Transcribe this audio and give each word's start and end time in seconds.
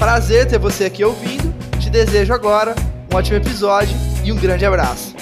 Prazer 0.00 0.46
ter 0.46 0.58
você 0.58 0.86
aqui 0.86 1.04
ouvindo. 1.04 1.54
Te 1.78 1.90
desejo 1.90 2.32
agora 2.32 2.74
um 3.12 3.16
ótimo 3.16 3.36
episódio 3.36 3.94
e 4.24 4.32
um 4.32 4.36
grande 4.36 4.64
abraço. 4.64 5.14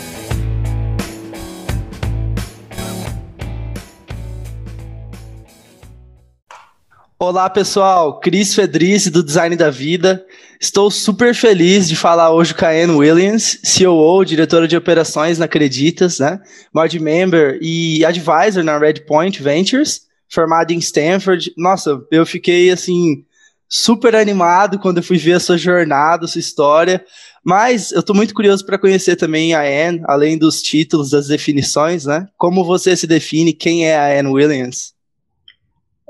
Olá 7.19 7.51
pessoal, 7.51 8.21
Cris 8.21 8.55
Fedrice 8.55 9.11
do 9.11 9.25
Design 9.25 9.57
da 9.57 9.69
Vida. 9.69 10.25
Estou 10.61 10.93
super 10.93 11.35
feliz 11.35 11.89
de 11.89 11.97
falar 11.97 12.31
hoje 12.31 12.55
com 12.55 12.65
a 12.65 12.69
Anne 12.69 12.93
Williams, 12.93 13.61
COO, 13.77 14.25
diretora 14.25 14.69
de 14.69 14.77
operações 14.77 15.41
na 15.41 15.47
Acreditas, 15.47 16.21
né? 16.21 16.41
Board 16.73 17.01
member 17.01 17.59
e 17.61 18.05
advisor 18.05 18.63
na 18.63 18.79
Redpoint 18.79 19.43
Ventures, 19.43 20.03
formada 20.33 20.73
em 20.73 20.79
Stanford. 20.79 21.53
Nossa, 21.57 22.01
eu 22.13 22.25
fiquei 22.25 22.71
assim 22.71 23.25
super 23.69 24.15
animado 24.15 24.79
quando 24.79 24.99
eu 24.99 25.03
fui 25.03 25.19
ver 25.19 25.35
a 25.35 25.41
sua 25.41 25.59
jornada, 25.59 26.25
a 26.25 26.29
sua 26.29 26.41
história. 26.41 27.05
Mas 27.45 27.93
eu 27.93 28.01
estou 28.01 28.17
muito 28.17 28.35
curioso 28.35 28.65
para 28.65 28.79
conhecer 28.79 29.17
também 29.17 29.55
a 29.55 29.61
Anne, 29.61 30.01
além 30.05 30.37
dos 30.37 30.63
títulos, 30.63 31.11
das 31.11 31.29
definições, 31.29 32.07
né? 32.07 32.27
Como 32.37 32.65
você 32.65 32.97
se 32.97 33.07
define? 33.07 33.53
Quem 33.53 33.87
é 33.87 33.97
a 33.97 34.19
Anne 34.19 34.31
Williams? 34.31 34.93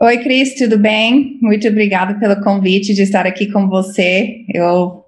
Oi, 0.00 0.18
Cris, 0.18 0.54
tudo 0.54 0.78
bem? 0.78 1.38
Muito 1.42 1.66
obrigada 1.66 2.14
pelo 2.20 2.40
convite 2.40 2.94
de 2.94 3.02
estar 3.02 3.26
aqui 3.26 3.50
com 3.50 3.68
você. 3.68 4.44
Eu 4.54 5.04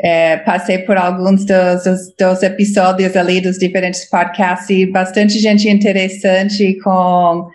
é, 0.00 0.38
passei 0.38 0.78
por 0.78 0.96
alguns 0.96 1.44
dos, 1.44 1.84
dos, 1.84 2.14
dos, 2.18 2.42
episódios 2.42 3.14
ali 3.14 3.40
dos 3.40 3.58
diferentes 3.58 4.04
podcasts 4.08 4.70
e 4.70 4.86
bastante 4.86 5.38
gente 5.38 5.68
interessante 5.68 6.78
com 6.82 7.46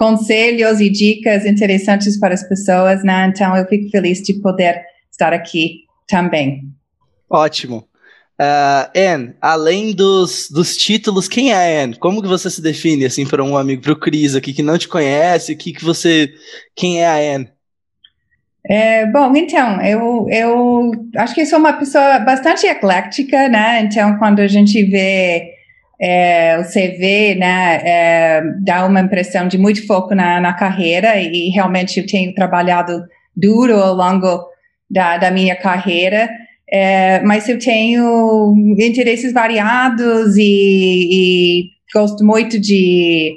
conselhos 0.00 0.80
e 0.80 0.88
dicas 0.88 1.44
interessantes 1.44 2.18
para 2.18 2.32
as 2.32 2.42
pessoas, 2.42 3.04
né? 3.04 3.26
Então 3.26 3.54
eu 3.54 3.66
fico 3.66 3.90
feliz 3.90 4.22
de 4.22 4.32
poder 4.32 4.80
estar 5.12 5.34
aqui 5.34 5.84
também. 6.08 6.62
Ótimo. 7.28 7.84
Uh, 8.40 8.88
Anne, 8.96 9.34
além 9.42 9.94
dos, 9.94 10.48
dos 10.50 10.74
títulos, 10.74 11.28
quem 11.28 11.52
é 11.52 11.54
a 11.54 11.84
Anne? 11.84 11.96
Como 11.96 12.22
que 12.22 12.28
você 12.28 12.48
se 12.48 12.62
define, 12.62 13.04
assim, 13.04 13.26
para 13.26 13.44
um 13.44 13.58
amigo, 13.58 13.82
para 13.82 13.92
o 13.92 14.00
Cris 14.00 14.34
aqui 14.34 14.54
que 14.54 14.62
não 14.62 14.78
te 14.78 14.88
conhece, 14.88 15.54
que, 15.54 15.74
que 15.74 15.84
você, 15.84 16.32
quem 16.74 17.02
é 17.02 17.06
a 17.06 17.36
Anne? 17.36 17.50
É, 18.66 19.04
bom, 19.04 19.36
então, 19.36 19.82
eu, 19.82 20.26
eu 20.30 20.90
acho 21.16 21.34
que 21.34 21.44
sou 21.44 21.58
uma 21.58 21.74
pessoa 21.74 22.18
bastante 22.20 22.66
eclética, 22.66 23.50
né? 23.50 23.82
Então, 23.82 24.16
quando 24.16 24.40
a 24.40 24.48
gente 24.48 24.82
vê 24.84 25.59
é, 26.00 26.58
o 26.58 26.64
CV, 26.64 27.34
né, 27.34 27.80
é, 27.84 28.42
dá 28.64 28.86
uma 28.86 29.00
impressão 29.00 29.46
de 29.46 29.58
muito 29.58 29.86
foco 29.86 30.14
na, 30.14 30.40
na 30.40 30.54
carreira 30.54 31.20
e 31.20 31.50
realmente 31.50 32.00
eu 32.00 32.06
tenho 32.06 32.34
trabalhado 32.34 33.04
duro 33.36 33.76
ao 33.76 33.94
longo 33.94 34.46
da, 34.90 35.18
da 35.18 35.30
minha 35.30 35.54
carreira, 35.54 36.30
é, 36.72 37.20
mas 37.20 37.48
eu 37.48 37.58
tenho 37.58 38.54
interesses 38.78 39.32
variados 39.32 40.36
e, 40.38 41.08
e 41.12 41.64
gosto 41.92 42.24
muito 42.24 42.58
de, 42.58 43.36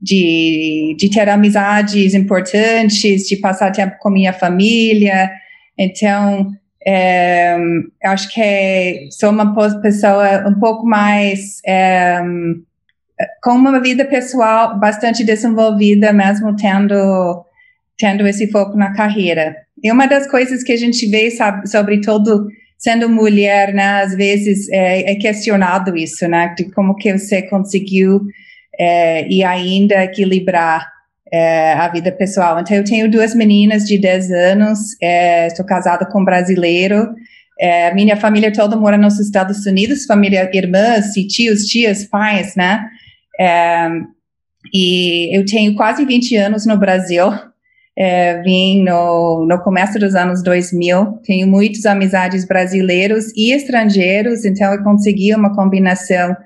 de, 0.00 0.94
de 0.96 1.10
ter 1.10 1.28
amizades 1.28 2.14
importantes, 2.14 3.26
de 3.26 3.36
passar 3.38 3.72
tempo 3.72 3.96
com 3.98 4.10
minha 4.10 4.32
família, 4.32 5.30
então 5.76 6.52
é, 6.86 7.56
acho 8.04 8.32
que 8.32 9.08
sou 9.10 9.30
uma 9.30 9.52
pessoa 9.82 10.48
um 10.48 10.54
pouco 10.60 10.86
mais 10.86 11.60
é, 11.66 12.20
com 13.42 13.50
uma 13.50 13.80
vida 13.80 14.04
pessoal 14.04 14.78
bastante 14.78 15.24
desenvolvida, 15.24 16.12
mesmo 16.12 16.54
tendo 16.54 17.44
tendo 17.98 18.26
esse 18.26 18.50
foco 18.50 18.76
na 18.76 18.92
carreira. 18.92 19.56
E 19.82 19.90
uma 19.90 20.06
das 20.06 20.30
coisas 20.30 20.62
que 20.62 20.72
a 20.72 20.76
gente 20.76 21.06
vê, 21.08 21.30
sabe, 21.30 21.66
sobretudo 21.66 22.46
sendo 22.78 23.08
mulher, 23.08 23.72
né, 23.72 24.02
às 24.02 24.14
vezes 24.14 24.68
é, 24.68 25.12
é 25.12 25.14
questionado 25.14 25.96
isso, 25.96 26.28
né, 26.28 26.54
de 26.56 26.70
como 26.72 26.94
que 26.94 27.16
você 27.16 27.40
conseguiu 27.42 28.20
é, 28.78 29.26
e 29.28 29.42
ainda 29.42 30.04
equilibrar 30.04 30.86
é, 31.32 31.72
a 31.72 31.88
vida 31.88 32.12
pessoal. 32.12 32.58
Então, 32.60 32.76
eu 32.76 32.84
tenho 32.84 33.10
duas 33.10 33.34
meninas 33.34 33.84
de 33.84 33.98
10 33.98 34.30
anos, 34.30 34.78
é, 35.02 35.46
estou 35.46 35.64
casada 35.64 36.06
com 36.06 36.20
um 36.20 36.24
brasileiro, 36.24 37.14
é, 37.58 37.92
minha 37.94 38.16
família 38.16 38.52
toda 38.52 38.76
mora 38.76 38.98
nos 38.98 39.18
Estados 39.18 39.64
Unidos, 39.64 40.04
família, 40.04 40.48
irmãs 40.52 41.12
tios, 41.28 41.64
tias, 41.64 42.04
pais, 42.04 42.54
né? 42.54 42.86
É, 43.40 43.88
e 44.72 45.36
eu 45.36 45.44
tenho 45.44 45.74
quase 45.74 46.04
20 46.04 46.36
anos 46.36 46.66
no 46.66 46.76
Brasil, 46.76 47.32
é, 47.96 48.42
vim 48.42 48.82
no, 48.82 49.46
no 49.46 49.58
começo 49.62 49.98
dos 49.98 50.14
anos 50.14 50.42
2000, 50.42 51.20
tenho 51.24 51.46
muitas 51.46 51.86
amizades 51.86 52.44
brasileiros 52.44 53.32
e 53.34 53.52
estrangeiros, 53.52 54.44
então 54.44 54.72
eu 54.72 54.82
consegui 54.82 55.34
uma 55.34 55.54
combinação 55.54 56.36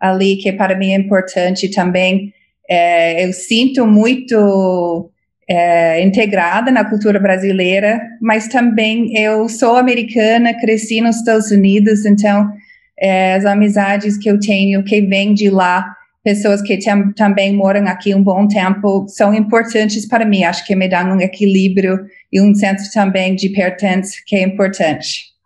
ali 0.00 0.36
que 0.36 0.52
para 0.52 0.76
mim 0.76 0.92
é 0.92 0.96
importante 0.96 1.70
também 1.70 2.32
é, 2.68 3.24
eu 3.24 3.32
sinto 3.32 3.86
muito 3.86 5.10
é, 5.48 6.02
integrada 6.02 6.70
na 6.70 6.84
cultura 6.84 7.20
brasileira, 7.20 8.00
mas 8.20 8.48
também 8.48 9.16
eu 9.16 9.48
sou 9.48 9.76
americana, 9.76 10.58
cresci 10.58 11.00
nos 11.00 11.16
Estados 11.16 11.50
Unidos, 11.50 12.04
então 12.04 12.50
é, 12.98 13.34
as 13.34 13.44
amizades 13.44 14.16
que 14.16 14.30
eu 14.30 14.40
tenho 14.40 14.82
que 14.82 15.00
vêm 15.00 15.34
de 15.34 15.50
lá, 15.50 15.86
pessoas 16.24 16.60
que 16.60 16.78
tam, 16.78 17.12
também 17.12 17.54
moram 17.54 17.86
aqui 17.86 18.14
um 18.14 18.22
bom 18.22 18.48
tempo, 18.48 19.06
são 19.08 19.32
importantes 19.32 20.06
para 20.06 20.24
mim. 20.24 20.42
Acho 20.42 20.66
que 20.66 20.74
me 20.74 20.88
dão 20.88 21.12
um 21.12 21.20
equilíbrio 21.20 22.00
e 22.32 22.40
um 22.40 22.52
senso 22.54 22.92
também 22.92 23.36
de 23.36 23.48
pertence 23.50 24.24
que 24.26 24.34
é 24.34 24.42
importante. 24.42 25.36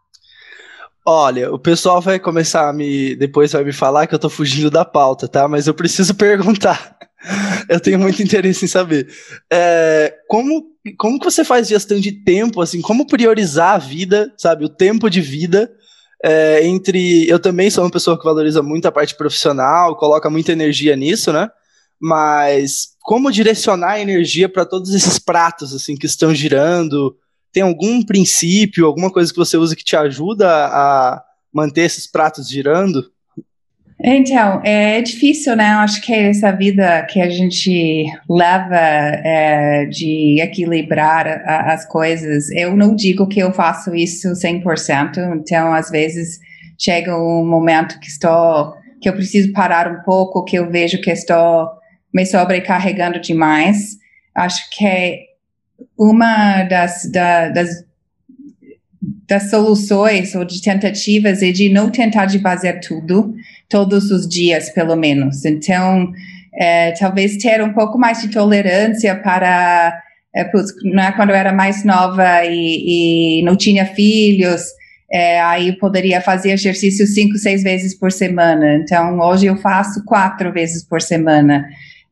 Olha, 1.04 1.52
o 1.52 1.58
pessoal 1.58 2.00
vai 2.00 2.18
começar 2.18 2.68
a 2.68 2.72
me. 2.72 3.16
Depois 3.16 3.52
vai 3.52 3.64
me 3.64 3.72
falar 3.72 4.06
que 4.06 4.14
eu 4.14 4.18
tô 4.18 4.30
fugindo 4.30 4.70
da 4.70 4.84
pauta, 4.84 5.26
tá? 5.26 5.48
Mas 5.48 5.66
eu 5.66 5.74
preciso 5.74 6.14
perguntar. 6.16 6.96
eu 7.68 7.80
tenho 7.80 7.98
muito 7.98 8.22
interesse 8.22 8.64
em 8.64 8.68
saber. 8.68 9.08
É, 9.52 10.14
como, 10.28 10.64
como 10.98 11.18
que 11.18 11.24
você 11.24 11.44
faz 11.44 11.68
gestão 11.68 12.00
de 12.00 12.12
tempo, 12.12 12.60
assim, 12.60 12.80
como 12.80 13.06
priorizar 13.06 13.74
a 13.74 13.78
vida, 13.78 14.32
sabe, 14.36 14.64
o 14.64 14.68
tempo 14.68 15.08
de 15.10 15.20
vida 15.20 15.70
é, 16.24 16.66
entre... 16.66 17.28
Eu 17.28 17.38
também 17.38 17.70
sou 17.70 17.84
uma 17.84 17.90
pessoa 17.90 18.18
que 18.18 18.24
valoriza 18.24 18.62
muito 18.62 18.86
a 18.86 18.92
parte 18.92 19.14
profissional, 19.14 19.96
coloca 19.96 20.30
muita 20.30 20.52
energia 20.52 20.96
nisso, 20.96 21.32
né? 21.32 21.48
Mas 22.00 22.94
como 23.02 23.30
direcionar 23.30 23.92
a 23.92 24.00
energia 24.00 24.48
para 24.48 24.64
todos 24.64 24.94
esses 24.94 25.18
pratos, 25.18 25.74
assim, 25.74 25.96
que 25.96 26.06
estão 26.06 26.34
girando? 26.34 27.16
Tem 27.52 27.62
algum 27.62 28.02
princípio, 28.02 28.86
alguma 28.86 29.10
coisa 29.10 29.32
que 29.32 29.38
você 29.38 29.56
usa 29.56 29.76
que 29.76 29.84
te 29.84 29.96
ajuda 29.96 30.48
a 30.48 31.22
manter 31.52 31.82
esses 31.82 32.06
pratos 32.06 32.48
girando? 32.48 33.10
Então, 34.02 34.62
é 34.64 35.02
difícil, 35.02 35.54
né? 35.54 35.66
Acho 35.72 36.00
que 36.00 36.12
essa 36.12 36.50
vida 36.50 37.02
que 37.02 37.20
a 37.20 37.28
gente 37.28 38.06
leva 38.28 38.74
é, 38.74 39.84
de 39.84 40.40
equilibrar 40.40 41.28
a, 41.44 41.74
as 41.74 41.84
coisas, 41.86 42.50
eu 42.52 42.74
não 42.74 42.94
digo 42.94 43.28
que 43.28 43.40
eu 43.40 43.52
faço 43.52 43.94
isso 43.94 44.28
100%, 44.32 45.40
então 45.40 45.74
às 45.74 45.90
vezes 45.90 46.40
chega 46.78 47.14
um 47.14 47.46
momento 47.46 48.00
que 48.00 48.08
estou, 48.08 48.72
que 49.02 49.08
eu 49.08 49.12
preciso 49.12 49.52
parar 49.52 49.92
um 49.92 50.02
pouco, 50.02 50.44
que 50.44 50.58
eu 50.58 50.70
vejo 50.70 51.02
que 51.02 51.10
estou 51.10 51.68
me 52.12 52.24
sobrecarregando 52.24 53.20
demais. 53.20 53.98
Acho 54.34 54.70
que 54.70 55.26
uma 55.98 56.62
das, 56.62 57.04
da, 57.12 57.50
das 57.50 57.84
das 59.26 59.48
soluções 59.48 60.34
ou 60.34 60.44
de 60.44 60.60
tentativas 60.60 61.42
é 61.42 61.52
de 61.52 61.68
não 61.68 61.88
tentar 61.88 62.26
de 62.26 62.38
fazer 62.40 62.80
tudo 62.80 63.32
todos 63.70 64.10
os 64.10 64.28
dias, 64.28 64.68
pelo 64.70 64.96
menos. 64.96 65.44
Então, 65.44 66.12
é, 66.54 66.92
talvez 66.92 67.38
ter 67.38 67.62
um 67.62 67.72
pouco 67.72 67.96
mais 67.96 68.20
de 68.20 68.28
tolerância 68.28 69.14
para 69.14 69.98
é, 70.34 70.44
né, 70.84 71.12
quando 71.12 71.30
eu 71.30 71.36
era 71.36 71.52
mais 71.52 71.84
nova 71.84 72.44
e, 72.44 73.40
e 73.40 73.42
não 73.44 73.56
tinha 73.56 73.86
filhos, 73.86 74.62
é, 75.10 75.40
aí 75.40 75.72
poderia 75.78 76.20
fazer 76.20 76.52
exercício 76.52 77.06
cinco, 77.06 77.36
seis 77.38 77.62
vezes 77.62 77.98
por 77.98 78.12
semana. 78.12 78.76
Então, 78.76 79.18
hoje 79.18 79.46
eu 79.46 79.56
faço 79.56 80.04
quatro 80.04 80.52
vezes 80.52 80.84
por 80.84 81.00
semana. 81.00 81.66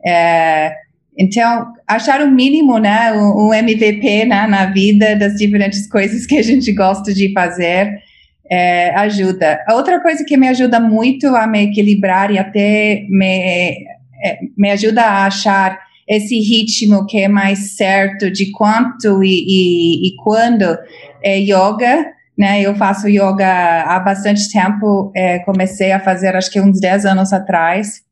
É, 0.04 0.72
Então, 1.16 1.66
achar 1.86 2.20
o 2.22 2.30
mínimo, 2.30 2.78
né, 2.78 3.12
o, 3.12 3.48
o 3.48 3.54
MVP 3.54 4.24
né, 4.24 4.46
na 4.46 4.66
vida 4.66 5.16
das 5.16 5.34
diferentes 5.34 5.86
coisas 5.88 6.26
que 6.26 6.38
a 6.38 6.42
gente 6.42 6.72
gosta 6.72 7.12
de 7.12 7.32
fazer 7.32 8.07
é, 8.50 8.90
ajuda. 8.96 9.64
Outra 9.70 10.00
coisa 10.00 10.24
que 10.24 10.36
me 10.36 10.48
ajuda 10.48 10.80
muito 10.80 11.26
a 11.28 11.46
me 11.46 11.64
equilibrar 11.64 12.30
e 12.30 12.38
até 12.38 13.04
me, 13.08 13.86
é, 14.24 14.38
me 14.56 14.70
ajuda 14.70 15.02
a 15.02 15.26
achar 15.26 15.78
esse 16.08 16.38
ritmo 16.38 17.06
que 17.06 17.18
é 17.18 17.28
mais 17.28 17.76
certo 17.76 18.30
de 18.30 18.50
quanto 18.50 19.22
e, 19.22 19.28
e, 19.28 20.08
e 20.08 20.16
quando 20.16 20.64
é 21.22 21.38
yoga, 21.38 22.06
né? 22.36 22.62
Eu 22.62 22.74
faço 22.76 23.08
yoga 23.08 23.82
há 23.82 24.00
bastante 24.00 24.50
tempo, 24.50 25.12
é, 25.14 25.40
comecei 25.40 25.92
a 25.92 26.00
fazer 26.00 26.34
acho 26.34 26.50
que 26.50 26.60
uns 26.60 26.80
10 26.80 27.04
anos 27.04 27.32
atrás. 27.32 28.02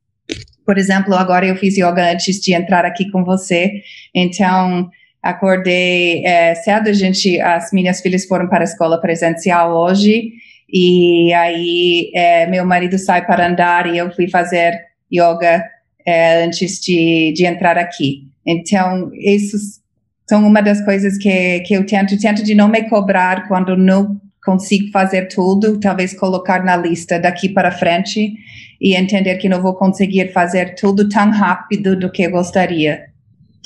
Por 0.64 0.76
exemplo, 0.76 1.14
agora 1.14 1.46
eu 1.46 1.56
fiz 1.56 1.76
yoga 1.78 2.12
antes 2.12 2.40
de 2.40 2.52
entrar 2.52 2.84
aqui 2.84 3.10
com 3.10 3.24
você, 3.24 3.70
então 4.14 4.90
acordei 5.28 6.24
é, 6.24 6.54
cedo, 6.54 6.92
gente, 6.92 7.40
as 7.40 7.72
minhas 7.72 8.00
filhas 8.00 8.24
foram 8.24 8.48
para 8.48 8.60
a 8.60 8.64
escola 8.64 9.00
presencial 9.00 9.76
hoje, 9.76 10.32
e 10.68 11.32
aí 11.32 12.10
é, 12.14 12.46
meu 12.46 12.64
marido 12.64 12.98
sai 12.98 13.24
para 13.24 13.46
andar 13.46 13.86
e 13.86 13.98
eu 13.98 14.10
fui 14.14 14.28
fazer 14.28 14.80
yoga 15.12 15.64
é, 16.04 16.44
antes 16.44 16.80
de, 16.80 17.32
de 17.34 17.44
entrar 17.44 17.78
aqui. 17.78 18.22
Então, 18.46 19.10
esses 19.14 19.80
são 20.28 20.46
uma 20.46 20.60
das 20.60 20.84
coisas 20.84 21.16
que, 21.18 21.60
que 21.60 21.74
eu 21.74 21.84
tento, 21.86 22.18
tento 22.18 22.42
de 22.42 22.54
não 22.54 22.68
me 22.68 22.88
cobrar 22.88 23.46
quando 23.48 23.76
não 23.76 24.20
consigo 24.44 24.90
fazer 24.92 25.26
tudo, 25.26 25.78
talvez 25.80 26.14
colocar 26.14 26.64
na 26.64 26.76
lista 26.76 27.18
daqui 27.18 27.48
para 27.48 27.72
frente 27.72 28.32
e 28.80 28.94
entender 28.94 29.36
que 29.36 29.48
não 29.48 29.60
vou 29.60 29.74
conseguir 29.74 30.32
fazer 30.32 30.74
tudo 30.76 31.08
tão 31.08 31.30
rápido 31.30 31.98
do 31.98 32.10
que 32.10 32.22
eu 32.22 32.30
gostaria. 32.30 33.06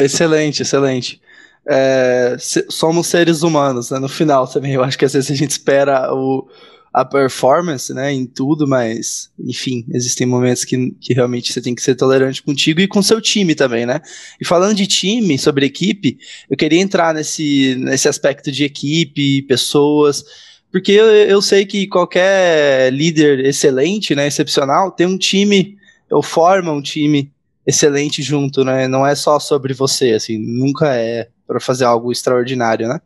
Excelente, 0.01 0.63
excelente. 0.63 1.21
É, 1.69 2.37
somos 2.69 3.07
seres 3.07 3.43
humanos, 3.43 3.91
né? 3.91 3.99
No 3.99 4.09
final 4.09 4.47
também, 4.47 4.73
eu 4.73 4.83
acho 4.83 4.99
que 4.99 5.05
às 5.05 5.13
vezes 5.13 5.31
a 5.31 5.35
gente 5.35 5.51
espera 5.51 6.13
o, 6.13 6.49
a 6.93 7.05
performance, 7.05 7.93
né, 7.95 8.13
em 8.13 8.27
tudo, 8.27 8.67
mas, 8.67 9.31
enfim, 9.39 9.85
existem 9.93 10.27
momentos 10.27 10.65
que, 10.65 10.91
que 11.01 11.15
realmente 11.15 11.53
você 11.53 11.61
tem 11.61 11.75
que 11.75 11.83
ser 11.83 11.95
tolerante 11.95 12.43
contigo 12.43 12.81
e 12.81 12.89
com 12.89 13.01
seu 13.01 13.21
time 13.21 13.55
também, 13.55 13.87
né? 13.87 14.01
E 14.41 14.45
falando 14.45 14.75
de 14.75 14.87
time, 14.87 15.39
sobre 15.39 15.67
equipe, 15.67 16.19
eu 16.49 16.57
queria 16.57 16.81
entrar 16.81 17.15
nesse, 17.15 17.77
nesse 17.79 18.09
aspecto 18.09 18.51
de 18.51 18.65
equipe, 18.65 19.43
pessoas, 19.43 20.25
porque 20.73 20.93
eu, 20.93 21.07
eu 21.07 21.41
sei 21.41 21.65
que 21.65 21.87
qualquer 21.87 22.93
líder 22.93 23.45
excelente, 23.45 24.15
né, 24.15 24.27
excepcional, 24.27 24.91
tem 24.91 25.07
um 25.07 25.19
time, 25.19 25.77
ou 26.11 26.23
forma 26.23 26.73
um 26.73 26.83
time 26.83 27.31
excelente 27.65 28.21
junto, 28.21 28.65
né? 28.65 28.89
Não 28.89 29.07
é 29.07 29.15
só 29.15 29.39
sobre 29.39 29.73
você, 29.75 30.13
assim, 30.13 30.39
nunca 30.39 30.97
é 30.97 31.29
para 31.51 31.59
fazer 31.59 31.85
algo 31.85 32.13
extraordinário, 32.13 32.87
né? 32.87 33.01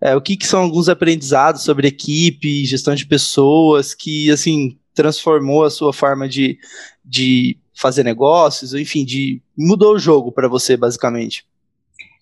É, 0.00 0.16
o 0.16 0.20
que, 0.20 0.36
que, 0.36 0.48
são 0.48 0.62
alguns 0.62 0.88
aprendizados 0.88 1.62
sobre 1.62 1.86
equipe, 1.86 2.64
gestão 2.64 2.92
de 2.92 3.06
pessoas, 3.06 3.94
que, 3.94 4.32
assim, 4.32 4.76
transformou 4.92 5.62
a 5.62 5.70
sua 5.70 5.92
forma 5.92 6.28
de, 6.28 6.58
de 7.04 7.56
fazer 7.72 8.02
negócios, 8.02 8.74
enfim, 8.74 9.04
de 9.04 9.40
mudou 9.56 9.94
o 9.94 9.98
jogo 9.98 10.32
para 10.32 10.48
você, 10.48 10.76
basicamente? 10.76 11.44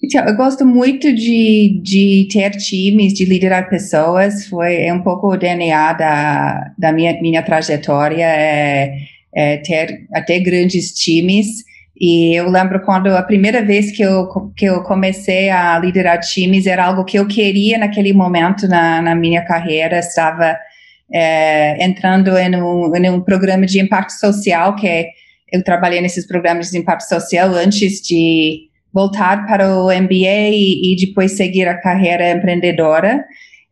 Eu 0.03 0.37
gosto 0.37 0.67
muito 0.67 1.11
de, 1.15 1.81
de 1.83 2.29
ter 2.31 2.51
times, 2.51 3.15
de 3.15 3.25
liderar 3.25 3.71
pessoas, 3.71 4.47
foi 4.49 4.83
é 4.83 4.93
um 4.93 5.03
pouco 5.03 5.33
o 5.33 5.39
DNA 5.39 5.93
da, 5.95 6.75
da 6.77 6.93
minha, 6.93 7.19
minha 7.23 7.43
trajetória, 7.43 8.27
é, 8.27 8.95
é 9.35 9.57
ter 9.57 10.07
até 10.13 10.39
grandes 10.39 10.93
times, 10.93 11.65
e 12.05 12.35
eu 12.35 12.51
lembro 12.51 12.81
quando 12.81 13.07
a 13.17 13.23
primeira 13.23 13.65
vez 13.65 13.93
que 13.93 14.03
eu, 14.03 14.27
que 14.57 14.65
eu 14.65 14.83
comecei 14.83 15.51
a 15.51 15.79
liderar 15.79 16.19
times 16.19 16.67
era 16.67 16.85
algo 16.85 17.05
que 17.05 17.17
eu 17.17 17.29
queria 17.29 17.79
naquele 17.79 18.13
momento 18.13 18.67
na, 18.67 19.01
na 19.01 19.15
minha 19.15 19.45
carreira. 19.45 20.01
Estava 20.01 20.59
é, 21.15 21.85
entrando 21.85 22.37
em 22.37 22.57
um, 22.61 22.97
em 22.97 23.09
um 23.09 23.21
programa 23.21 23.67
de 23.67 23.81
impacto 23.81 24.15
social, 24.15 24.75
que 24.75 24.89
é, 24.89 25.07
eu 25.53 25.63
trabalhei 25.63 26.01
nesses 26.01 26.27
programas 26.27 26.73
de 26.73 26.79
impacto 26.79 27.09
social 27.09 27.55
antes 27.55 28.01
de 28.01 28.63
voltar 28.93 29.47
para 29.47 29.73
o 29.73 29.87
MBA 29.87 30.51
e, 30.51 30.93
e 30.93 31.07
depois 31.07 31.37
seguir 31.37 31.69
a 31.69 31.81
carreira 31.81 32.33
empreendedora. 32.33 33.25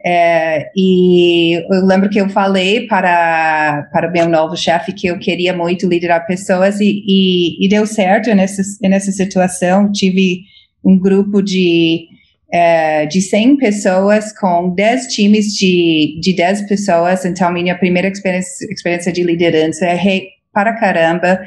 É, 0.05 0.71
e 0.75 1.63
eu 1.71 1.85
lembro 1.85 2.09
que 2.09 2.19
eu 2.19 2.29
falei 2.31 2.87
para, 2.87 3.87
para 3.93 4.11
meu 4.11 4.27
novo 4.27 4.57
chefe 4.57 4.95
que 4.95 5.07
eu 5.07 5.19
queria 5.19 5.53
muito 5.53 5.87
liderar 5.87 6.27
pessoas 6.27 6.81
e, 6.81 7.05
e, 7.07 7.65
e 7.65 7.69
deu 7.69 7.87
certo 7.87 8.35
nessa, 8.35 8.63
nessa 8.81 9.13
situação. 9.13 9.93
Tive 9.93 10.45
um 10.83 10.99
grupo 10.99 11.43
de, 11.43 12.07
é, 12.51 13.05
de 13.05 13.21
100 13.21 13.59
pessoas 13.59 14.33
com 14.39 14.75
10 14.75 15.09
times 15.09 15.55
de, 15.55 16.19
de 16.21 16.35
10 16.35 16.67
pessoas. 16.67 17.27
Então, 17.27 17.53
minha 17.53 17.77
primeira 17.77 18.09
experiência, 18.09 18.67
experiência 18.71 19.13
de 19.13 19.23
liderança 19.23 19.85
é 19.85 20.23
para 20.51 20.73
caramba. 20.79 21.41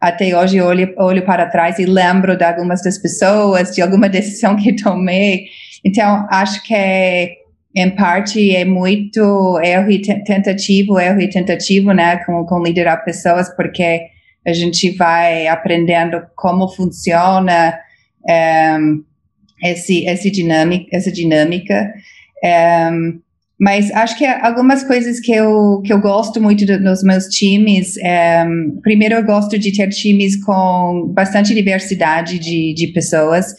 Até 0.00 0.34
hoje 0.34 0.60
olho, 0.62 0.94
olho 0.96 1.26
para 1.26 1.46
trás 1.46 1.78
e 1.78 1.84
lembro 1.84 2.36
de 2.38 2.44
algumas 2.44 2.82
das 2.82 2.96
pessoas, 2.96 3.74
de 3.74 3.82
alguma 3.82 4.08
decisão 4.08 4.56
que 4.56 4.74
tomei. 4.74 5.46
Então, 5.84 6.26
acho 6.30 6.62
que 6.62 6.74
é 6.74 7.37
em 7.78 7.90
parte 7.90 8.54
é 8.54 8.64
muito 8.64 9.60
erro 9.62 9.90
e 9.90 10.02
tentativo, 10.02 10.98
erro 10.98 11.20
e 11.20 11.30
tentativo, 11.30 11.92
né, 11.92 12.16
com, 12.24 12.44
com 12.44 12.62
liderar 12.62 13.04
pessoas, 13.04 13.54
porque 13.54 14.00
a 14.44 14.52
gente 14.52 14.90
vai 14.96 15.46
aprendendo 15.46 16.20
como 16.34 16.68
funciona 16.68 17.78
um, 18.28 18.32
ehm, 18.32 19.00
esse, 19.62 20.04
esse 20.06 20.30
dinâmica, 20.30 20.88
essa 20.92 21.12
dinâmica. 21.12 21.92
Um, 22.42 22.48
ehm, 22.48 23.20
mas 23.60 23.90
acho 23.90 24.16
que 24.16 24.24
algumas 24.24 24.84
coisas 24.84 25.18
que 25.20 25.32
eu, 25.32 25.80
que 25.84 25.92
eu 25.92 26.00
gosto 26.00 26.40
muito 26.40 26.64
do, 26.64 26.78
meus 27.04 27.26
times, 27.26 27.96
um, 27.96 28.00
ehm, 28.06 28.80
primeiro 28.82 29.14
eu 29.14 29.24
gosto 29.24 29.56
de 29.56 29.72
ter 29.72 29.88
times 29.90 30.42
com 30.44 31.12
bastante 31.14 31.54
diversidade 31.54 32.38
de, 32.40 32.74
de 32.74 32.88
pessoas, 32.88 33.54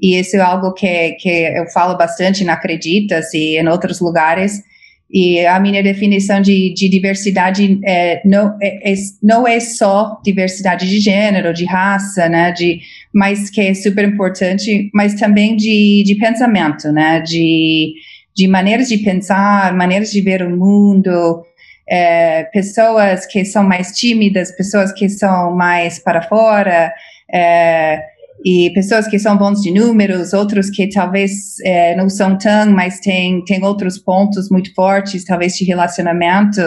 e 0.00 0.18
isso 0.18 0.36
é 0.36 0.40
algo 0.40 0.72
que, 0.72 1.12
que 1.12 1.28
eu 1.28 1.66
falo 1.68 1.96
bastante 1.96 2.44
na 2.44 2.54
Acreditas 2.54 3.32
e 3.32 3.56
em 3.58 3.68
outros 3.68 4.00
lugares. 4.00 4.62
E 5.10 5.46
a 5.46 5.60
minha 5.60 5.82
definição 5.82 6.40
de, 6.40 6.74
de 6.74 6.88
diversidade 6.88 7.78
é, 7.84 8.20
não, 8.24 8.56
é, 8.60 8.92
é, 8.92 8.94
não 9.22 9.46
é 9.46 9.60
só 9.60 10.20
diversidade 10.24 10.88
de 10.88 10.98
gênero, 10.98 11.52
de 11.52 11.64
raça, 11.64 12.28
né, 12.28 12.50
de, 12.50 12.80
mas 13.12 13.48
que 13.48 13.60
é 13.60 13.74
super 13.74 14.04
importante, 14.08 14.90
mas 14.92 15.14
também 15.14 15.56
de, 15.56 16.02
de 16.04 16.16
pensamento, 16.16 16.90
né, 16.90 17.20
de, 17.20 17.94
de 18.34 18.48
maneiras 18.48 18.88
de 18.88 18.98
pensar, 18.98 19.72
maneiras 19.76 20.10
de 20.10 20.20
ver 20.20 20.42
o 20.42 20.56
mundo, 20.56 21.44
é, 21.88 22.44
pessoas 22.44 23.24
que 23.26 23.44
são 23.44 23.62
mais 23.62 23.92
tímidas, 23.92 24.50
pessoas 24.56 24.90
que 24.92 25.08
são 25.08 25.54
mais 25.54 25.98
para 25.98 26.22
fora, 26.22 26.92
é, 27.32 28.02
e 28.44 28.70
pessoas 28.74 29.08
que 29.08 29.18
são 29.18 29.38
bons 29.38 29.62
de 29.62 29.70
números, 29.70 30.34
outros 30.34 30.68
que 30.68 30.86
talvez 30.88 31.58
é, 31.64 31.96
não 31.96 32.10
são 32.10 32.36
tão, 32.36 32.70
mas 32.72 33.00
tem, 33.00 33.42
tem 33.44 33.64
outros 33.64 33.96
pontos 33.98 34.50
muito 34.50 34.74
fortes, 34.74 35.24
talvez 35.24 35.54
de 35.54 35.64
relacionamento. 35.64 36.60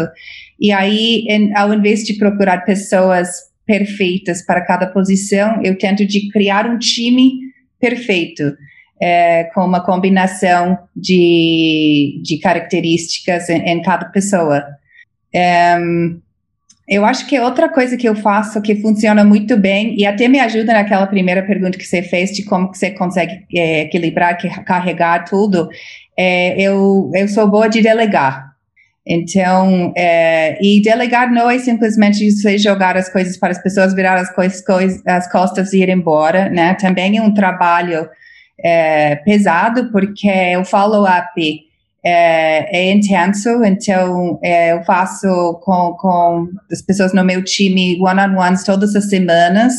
E 0.59 0.71
aí, 0.71 1.25
em, 1.29 1.55
ao 1.55 1.71
invés 1.71 2.03
de 2.03 2.17
procurar 2.17 2.65
pessoas 2.65 3.29
perfeitas 3.63 4.43
para 4.43 4.65
cada 4.65 4.87
posição, 4.87 5.61
eu 5.63 5.77
tento 5.77 6.03
de 6.03 6.29
criar 6.31 6.65
um 6.65 6.79
time 6.79 7.33
perfeito, 7.79 8.55
é, 8.99 9.43
com 9.53 9.63
uma 9.63 9.85
combinação 9.85 10.79
de, 10.95 12.19
de 12.23 12.39
características 12.39 13.49
em, 13.49 13.59
em 13.59 13.81
cada 13.83 14.05
pessoa. 14.05 14.63
Eu 16.87 17.03
acho 17.03 17.27
que 17.27 17.37
outra 17.37 17.67
coisa 17.67 17.97
que 17.97 18.07
eu 18.07 18.15
faço 18.15 18.61
que 18.61 18.75
funciona 18.77 19.23
muito 19.23 19.57
bem 19.57 19.93
e 19.97 20.05
até 20.05 20.27
me 20.29 20.39
ajuda 20.39 20.71
naquela 20.71 21.05
primeira 21.05 21.43
pergunta 21.43 21.77
que 21.77 21.83
você 21.83 22.01
fez 22.01 22.31
de 22.31 22.45
como 22.45 22.71
que 22.71 22.77
você 22.77 22.91
consegue 22.91 23.45
é, 23.53 23.81
equilibrar, 23.81 24.37
carregar 24.63 25.25
tudo. 25.25 25.67
É, 26.17 26.59
eu, 26.61 27.11
eu 27.13 27.27
sou 27.27 27.45
boa 27.49 27.67
de 27.67 27.81
delegar. 27.81 28.47
Então, 29.05 29.93
é, 29.97 30.57
e 30.61 30.81
delegar 30.81 31.29
não 31.29 31.49
é 31.49 31.59
simplesmente 31.59 32.29
você 32.31 32.57
jogar 32.57 32.95
as 32.95 33.09
coisas 33.09 33.37
para 33.37 33.51
as 33.51 33.61
pessoas 33.61 33.93
virar 33.93 34.15
as, 34.15 34.33
coisas, 34.33 34.63
as 35.05 35.29
costas 35.29 35.73
e 35.73 35.81
ir 35.81 35.89
embora, 35.89 36.49
né? 36.49 36.73
Também 36.75 37.17
é 37.17 37.21
um 37.21 37.33
trabalho 37.33 38.07
é, 38.63 39.17
pesado, 39.17 39.91
porque 39.91 40.55
o 40.57 40.63
follow-up 40.63 41.66
é, 42.05 42.77
é 42.77 42.91
intenso, 42.91 43.63
então 43.63 44.39
é, 44.43 44.73
eu 44.73 44.83
faço 44.83 45.27
com, 45.63 45.95
com 45.99 46.47
as 46.71 46.81
pessoas 46.81 47.13
no 47.13 47.23
meu 47.23 47.43
time 47.43 47.99
one-on-ones 48.01 48.63
todas 48.63 48.95
as 48.95 49.09
semanas 49.09 49.73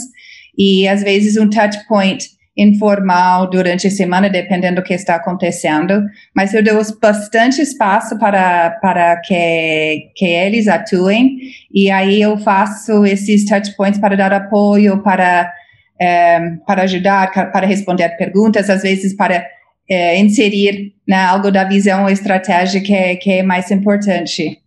e 0.56 0.86
às 0.88 1.02
vezes 1.02 1.36
um 1.36 1.48
touch 1.48 1.78
point 1.86 2.26
informal 2.56 3.48
durante 3.48 3.86
a 3.86 3.90
semana, 3.90 4.28
dependendo 4.28 4.80
do 4.80 4.82
que 4.82 4.92
está 4.92 5.14
acontecendo, 5.14 6.04
mas 6.34 6.52
eu 6.52 6.62
dou 6.62 6.82
bastante 7.00 7.62
espaço 7.62 8.18
para, 8.18 8.70
para 8.82 9.16
que, 9.20 10.10
que 10.16 10.26
eles 10.26 10.66
atuem, 10.66 11.38
e 11.72 11.88
aí 11.88 12.20
eu 12.20 12.36
faço 12.38 13.06
esses 13.06 13.44
touch 13.44 13.76
points 13.76 14.00
para 14.00 14.16
dar 14.16 14.32
apoio, 14.32 15.00
para 15.04 15.52
é, 16.00 16.38
para 16.66 16.82
ajudar, 16.82 17.30
para 17.32 17.66
responder 17.66 18.08
perguntas, 18.10 18.70
às 18.70 18.82
vezes 18.82 19.14
para 19.14 19.44
é, 19.88 20.18
inserir 20.18 20.92
né, 21.06 21.16
algo 21.24 21.50
da 21.50 21.64
visão 21.64 22.08
estratégica 22.08 23.16
que 23.16 23.30
é, 23.30 23.42
mais 23.42 23.70
importante. 23.70 24.60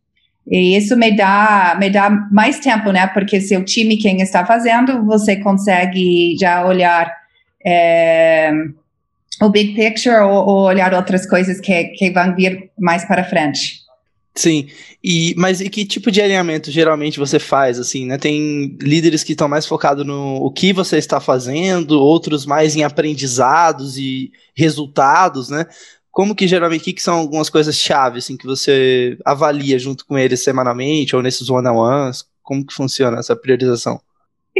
E 0.49 0.75
isso 0.75 0.97
me 0.97 1.15
dá, 1.15 1.77
me 1.79 1.89
dá 1.89 2.09
mais 2.31 2.59
tempo, 2.59 2.91
né? 2.91 3.07
Porque 3.07 3.39
se 3.39 3.55
o 3.55 3.63
time 3.63 3.97
quem 3.97 4.21
está 4.21 4.45
fazendo, 4.45 5.05
você 5.05 5.35
consegue 5.35 6.35
já 6.39 6.65
olhar 6.65 7.15
é, 7.65 8.51
o 9.41 9.49
big 9.49 9.75
picture 9.75 10.15
ou, 10.17 10.47
ou, 10.47 10.63
olhar 10.63 10.93
outras 10.93 11.27
coisas 11.27 11.59
que, 11.59 11.85
que 11.85 12.09
vão 12.09 12.35
vir 12.35 12.71
mais 12.77 13.05
para 13.05 13.23
frente. 13.23 13.80
Sim, 14.33 14.69
e 15.03 15.35
mas 15.37 15.59
e 15.59 15.69
que 15.69 15.85
tipo 15.85 16.09
de 16.09 16.21
alinhamento 16.21 16.71
geralmente 16.71 17.19
você 17.19 17.37
faz, 17.37 17.77
assim, 17.77 18.05
né? 18.05 18.17
Tem 18.17 18.77
líderes 18.81 19.23
que 19.25 19.33
estão 19.33 19.47
mais 19.49 19.65
focados 19.65 20.05
no 20.05 20.37
o 20.37 20.49
que 20.51 20.71
você 20.71 20.97
está 20.97 21.19
fazendo, 21.19 21.99
outros 21.99 22.45
mais 22.45 22.75
em 22.75 22.83
aprendizados 22.83 23.97
e 23.97 24.31
resultados, 24.55 25.49
né? 25.49 25.65
Como 26.11 26.33
que 26.35 26.47
geralmente, 26.47 26.83
que, 26.85 26.93
que 26.93 27.01
são 27.01 27.15
algumas 27.19 27.49
coisas 27.49 27.75
chave, 27.77 28.19
assim, 28.19 28.37
que 28.37 28.45
você 28.45 29.17
avalia 29.25 29.77
junto 29.77 30.05
com 30.05 30.17
eles 30.17 30.41
semanalmente 30.43 31.15
ou 31.15 31.21
nesses 31.21 31.49
one-on-ones? 31.49 32.25
Como 32.41 32.65
que 32.65 32.73
funciona 32.73 33.19
essa 33.19 33.35
priorização? 33.35 34.01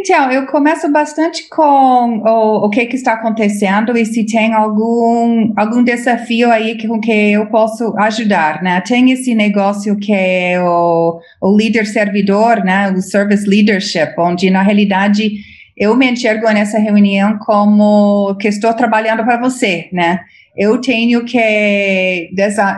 Então, 0.03 0.31
eu 0.31 0.47
começo 0.47 0.91
bastante 0.91 1.47
com 1.47 2.23
o, 2.25 2.65
o 2.65 2.69
que, 2.71 2.87
que 2.87 2.95
está 2.95 3.13
acontecendo 3.13 3.95
e 3.95 4.03
se 4.03 4.25
tem 4.25 4.51
algum, 4.51 5.53
algum 5.55 5.83
desafio 5.83 6.49
aí 6.49 6.73
que, 6.75 6.87
com 6.87 6.99
que 6.99 7.11
eu 7.11 7.45
posso 7.45 7.95
ajudar, 7.99 8.63
né? 8.63 8.81
Tem 8.81 9.11
esse 9.11 9.35
negócio 9.35 9.95
que 9.99 10.11
é 10.11 10.59
o, 10.59 11.19
o 11.39 11.55
líder 11.55 11.85
servidor, 11.85 12.63
né? 12.63 12.89
O 12.89 12.99
service 12.99 13.47
leadership, 13.47 14.15
onde 14.17 14.49
na 14.49 14.63
realidade 14.63 15.33
eu 15.77 15.95
me 15.95 16.09
enxergo 16.09 16.49
nessa 16.49 16.79
reunião 16.79 17.37
como 17.37 18.35
que 18.37 18.47
estou 18.47 18.73
trabalhando 18.73 19.23
para 19.23 19.37
você, 19.39 19.87
né? 19.93 20.21
Eu 20.57 20.81
tenho 20.81 21.23
que 21.25 22.31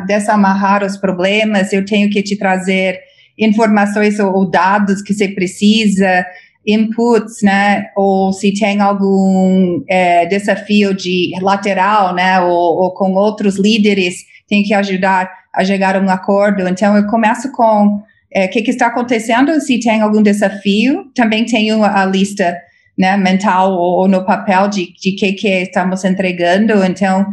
desamarrar 0.06 0.84
os 0.84 0.98
problemas, 0.98 1.72
eu 1.72 1.86
tenho 1.86 2.10
que 2.10 2.22
te 2.22 2.38
trazer 2.38 3.00
informações 3.40 4.20
ou 4.20 4.46
dados 4.46 5.02
que 5.02 5.14
você 5.14 5.30
precisa, 5.30 6.26
inputs, 6.66 7.42
né, 7.42 7.88
ou 7.96 8.32
se 8.32 8.54
tem 8.54 8.80
algum 8.80 9.84
é, 9.88 10.26
desafio 10.26 10.94
de 10.94 11.32
lateral, 11.42 12.14
né, 12.16 12.40
ou, 12.40 12.84
ou, 12.84 12.94
com 12.94 13.14
outros 13.14 13.58
líderes, 13.58 14.26
tem 14.48 14.64
que 14.64 14.74
ajudar 14.74 15.30
a 15.54 15.64
chegar 15.64 15.96
a 15.96 16.00
um 16.00 16.10
acordo. 16.10 16.68
Então, 16.68 16.96
eu 16.96 17.06
começo 17.08 17.52
com 17.52 18.02
é, 18.34 18.46
o 18.46 18.50
que, 18.50 18.62
que, 18.62 18.72
está 18.72 18.88
acontecendo, 18.88 19.60
se 19.60 19.80
tem 19.80 20.02
algum 20.02 20.22
desafio. 20.22 21.06
Também 21.16 21.46
tenho 21.46 21.84
a 21.84 22.06
lista 22.06 22.58
né, 22.98 23.16
mental 23.18 23.74
ou, 23.74 24.02
ou 24.02 24.08
no 24.08 24.26
papel 24.26 24.68
de, 24.68 24.94
de 24.94 25.12
que, 25.12 25.34
que 25.34 25.48
estamos 25.64 26.04
entregando. 26.04 26.84
Então, 26.84 27.26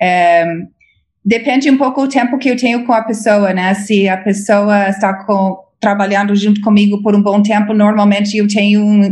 é, 0.00 0.46
depende 1.24 1.70
um 1.70 1.76
pouco 1.76 2.02
do 2.02 2.08
tempo 2.08 2.38
que 2.38 2.48
eu 2.48 2.56
tenho 2.56 2.84
com 2.84 2.92
a 2.92 3.02
pessoa, 3.02 3.52
né? 3.52 3.74
Se 3.74 4.08
a 4.08 4.16
pessoa 4.16 4.88
está 4.88 5.24
com 5.24 5.56
trabalhando 5.80 6.34
junto 6.34 6.60
comigo 6.60 7.02
por 7.02 7.14
um 7.14 7.22
bom 7.22 7.40
tempo, 7.42 7.72
normalmente 7.72 8.36
eu 8.36 8.48
tenho 8.48 8.82
um, 8.82 9.02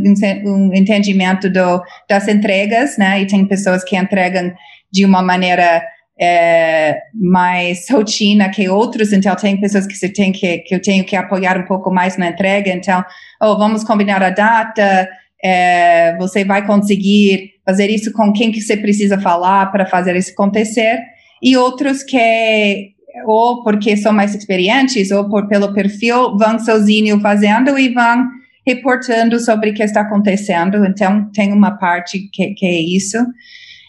um 0.45 0.75
entendimento 0.75 1.49
do, 1.49 1.83
das 2.09 2.27
entregas, 2.29 2.99
né? 2.99 3.21
E 3.23 3.27
tem 3.27 3.45
pessoas 3.47 3.85
que 3.85 3.97
entregam 3.97 4.53
de 4.93 5.05
uma 5.05 5.23
maneira 5.23 5.83
é, 6.21 6.99
mais 7.15 7.89
rotina 7.91 8.49
que 8.49 8.69
outros, 8.69 9.13
então 9.13 9.37
tem 9.37 9.61
pessoas 9.61 9.87
que 9.87 9.95
você 9.95 10.09
tem 10.09 10.33
que, 10.33 10.59
que 10.59 10.75
eu 10.75 10.81
tenho 10.81 11.05
que 11.05 11.15
apoiar 11.15 11.59
um 11.59 11.67
pouco 11.67 11.91
mais 11.91 12.17
na 12.17 12.29
entrega, 12.29 12.71
então, 12.73 13.05
oh, 13.41 13.57
vamos 13.57 13.85
combinar 13.85 14.23
a 14.23 14.31
data, 14.31 15.09
é, 15.45 16.17
você 16.17 16.45
vai 16.45 16.67
conseguir 16.67 17.51
fazer 17.65 17.91
isso 17.91 18.13
com 18.13 18.33
quem 18.33 18.51
que 18.51 18.61
você 18.61 18.77
precisa 18.77 19.21
falar 19.21 19.67
para 19.67 19.87
fazer 19.87 20.17
isso 20.17 20.33
acontecer, 20.33 20.99
e 21.43 21.57
outros 21.57 22.03
que 22.03 22.96
ou 23.25 23.63
porque 23.63 23.97
são 23.97 24.13
mais 24.13 24.35
experientes, 24.35 25.11
ou 25.11 25.29
por, 25.29 25.49
pelo 25.49 25.73
perfil, 25.73 26.37
vão 26.37 26.59
sozinho 26.59 27.21
fazendo 27.21 27.79
e 27.79 27.89
vão 27.89 28.27
reportando 28.67 29.39
sobre 29.39 29.71
o 29.71 29.75
que 29.75 29.83
está 29.83 30.01
acontecendo. 30.01 30.85
Então, 30.85 31.31
tem 31.33 31.53
uma 31.53 31.73
parte 31.73 32.29
que, 32.33 32.55
que 32.55 32.67
é 32.67 32.81
isso. 32.81 33.19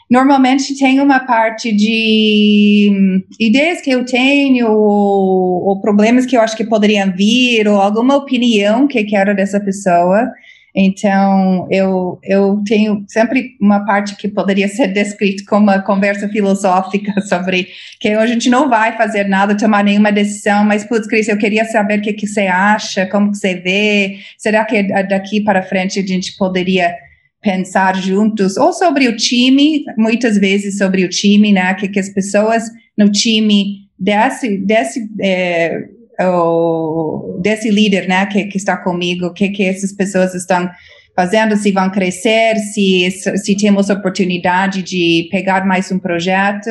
Normalmente 0.09 0.77
tem 0.77 1.01
uma 1.01 1.19
parte 1.19 1.71
de 1.71 2.89
hum, 2.93 3.21
ideias 3.39 3.81
que 3.81 3.91
eu 3.91 4.05
tenho, 4.05 4.71
ou, 4.71 5.65
ou, 5.65 5.81
problemas 5.81 6.25
que 6.25 6.37
eu 6.37 6.41
acho 6.41 6.55
que 6.55 6.63
poderiam 6.63 7.11
vir, 7.13 7.67
ou 7.67 7.81
alguma 7.81 8.15
opinião 8.15 8.87
que 8.87 9.03
quero 9.03 9.35
dessa 9.35 9.59
pessoa. 9.59 10.31
Então, 10.79 11.67
eu, 11.71 12.19
eu 12.23 12.61
tenho 12.63 13.03
sempre 13.07 13.57
uma 13.59 13.83
parte 13.83 14.15
que 14.15 14.27
poderia 14.27 14.67
ser 14.67 14.89
descrita 14.89 15.43
como 15.47 15.63
uma 15.63 15.81
conversa 15.81 16.29
filosófica 16.29 17.19
sobre 17.27 17.67
que 17.99 18.09
a 18.09 18.27
gente 18.27 18.47
não 18.47 18.69
vai 18.69 18.95
fazer 18.95 19.23
nada, 19.23 19.57
tomar 19.57 19.83
nenhuma 19.83 20.11
decisão, 20.11 20.63
mas, 20.63 20.83
putz, 20.83 21.07
Cris, 21.07 21.27
eu 21.27 21.37
queria 21.39 21.65
saber 21.65 21.97
o 21.97 22.01
que, 22.03 22.13
que 22.13 22.27
você 22.27 22.41
acha, 22.41 23.07
como 23.07 23.31
que 23.31 23.39
você 23.39 23.55
vê, 23.55 24.19
será 24.37 24.63
que 24.65 24.83
daqui 24.83 25.41
para 25.41 25.63
frente 25.63 25.99
a 25.99 26.05
gente 26.05 26.37
poderia 26.37 26.93
pensar 27.41 27.95
juntos, 27.95 28.55
ou 28.55 28.71
sobre 28.71 29.07
o 29.07 29.15
time, 29.15 29.83
muitas 29.97 30.37
vezes 30.37 30.77
sobre 30.77 31.03
o 31.03 31.09
time, 31.09 31.53
né, 31.53 31.73
que, 31.73 31.87
que 31.87 31.99
as 31.99 32.09
pessoas 32.09 32.65
no 32.95 33.11
time 33.11 33.87
desse, 33.97 34.59
desse 34.59 35.09
é, 35.19 35.87
o, 36.25 37.39
desse 37.41 37.69
líder, 37.69 38.07
né, 38.07 38.25
que, 38.25 38.45
que 38.45 38.57
está 38.57 38.77
comigo, 38.77 39.27
o 39.27 39.33
que, 39.33 39.49
que 39.49 39.63
essas 39.63 39.91
pessoas 39.91 40.33
estão 40.33 40.69
fazendo, 41.15 41.57
se 41.57 41.71
vão 41.71 41.89
crescer, 41.89 42.55
se, 42.57 43.09
se 43.11 43.57
temos 43.57 43.89
oportunidade 43.89 44.83
de 44.83 45.27
pegar 45.31 45.65
mais 45.65 45.91
um 45.91 45.97
projeto, 45.97 46.69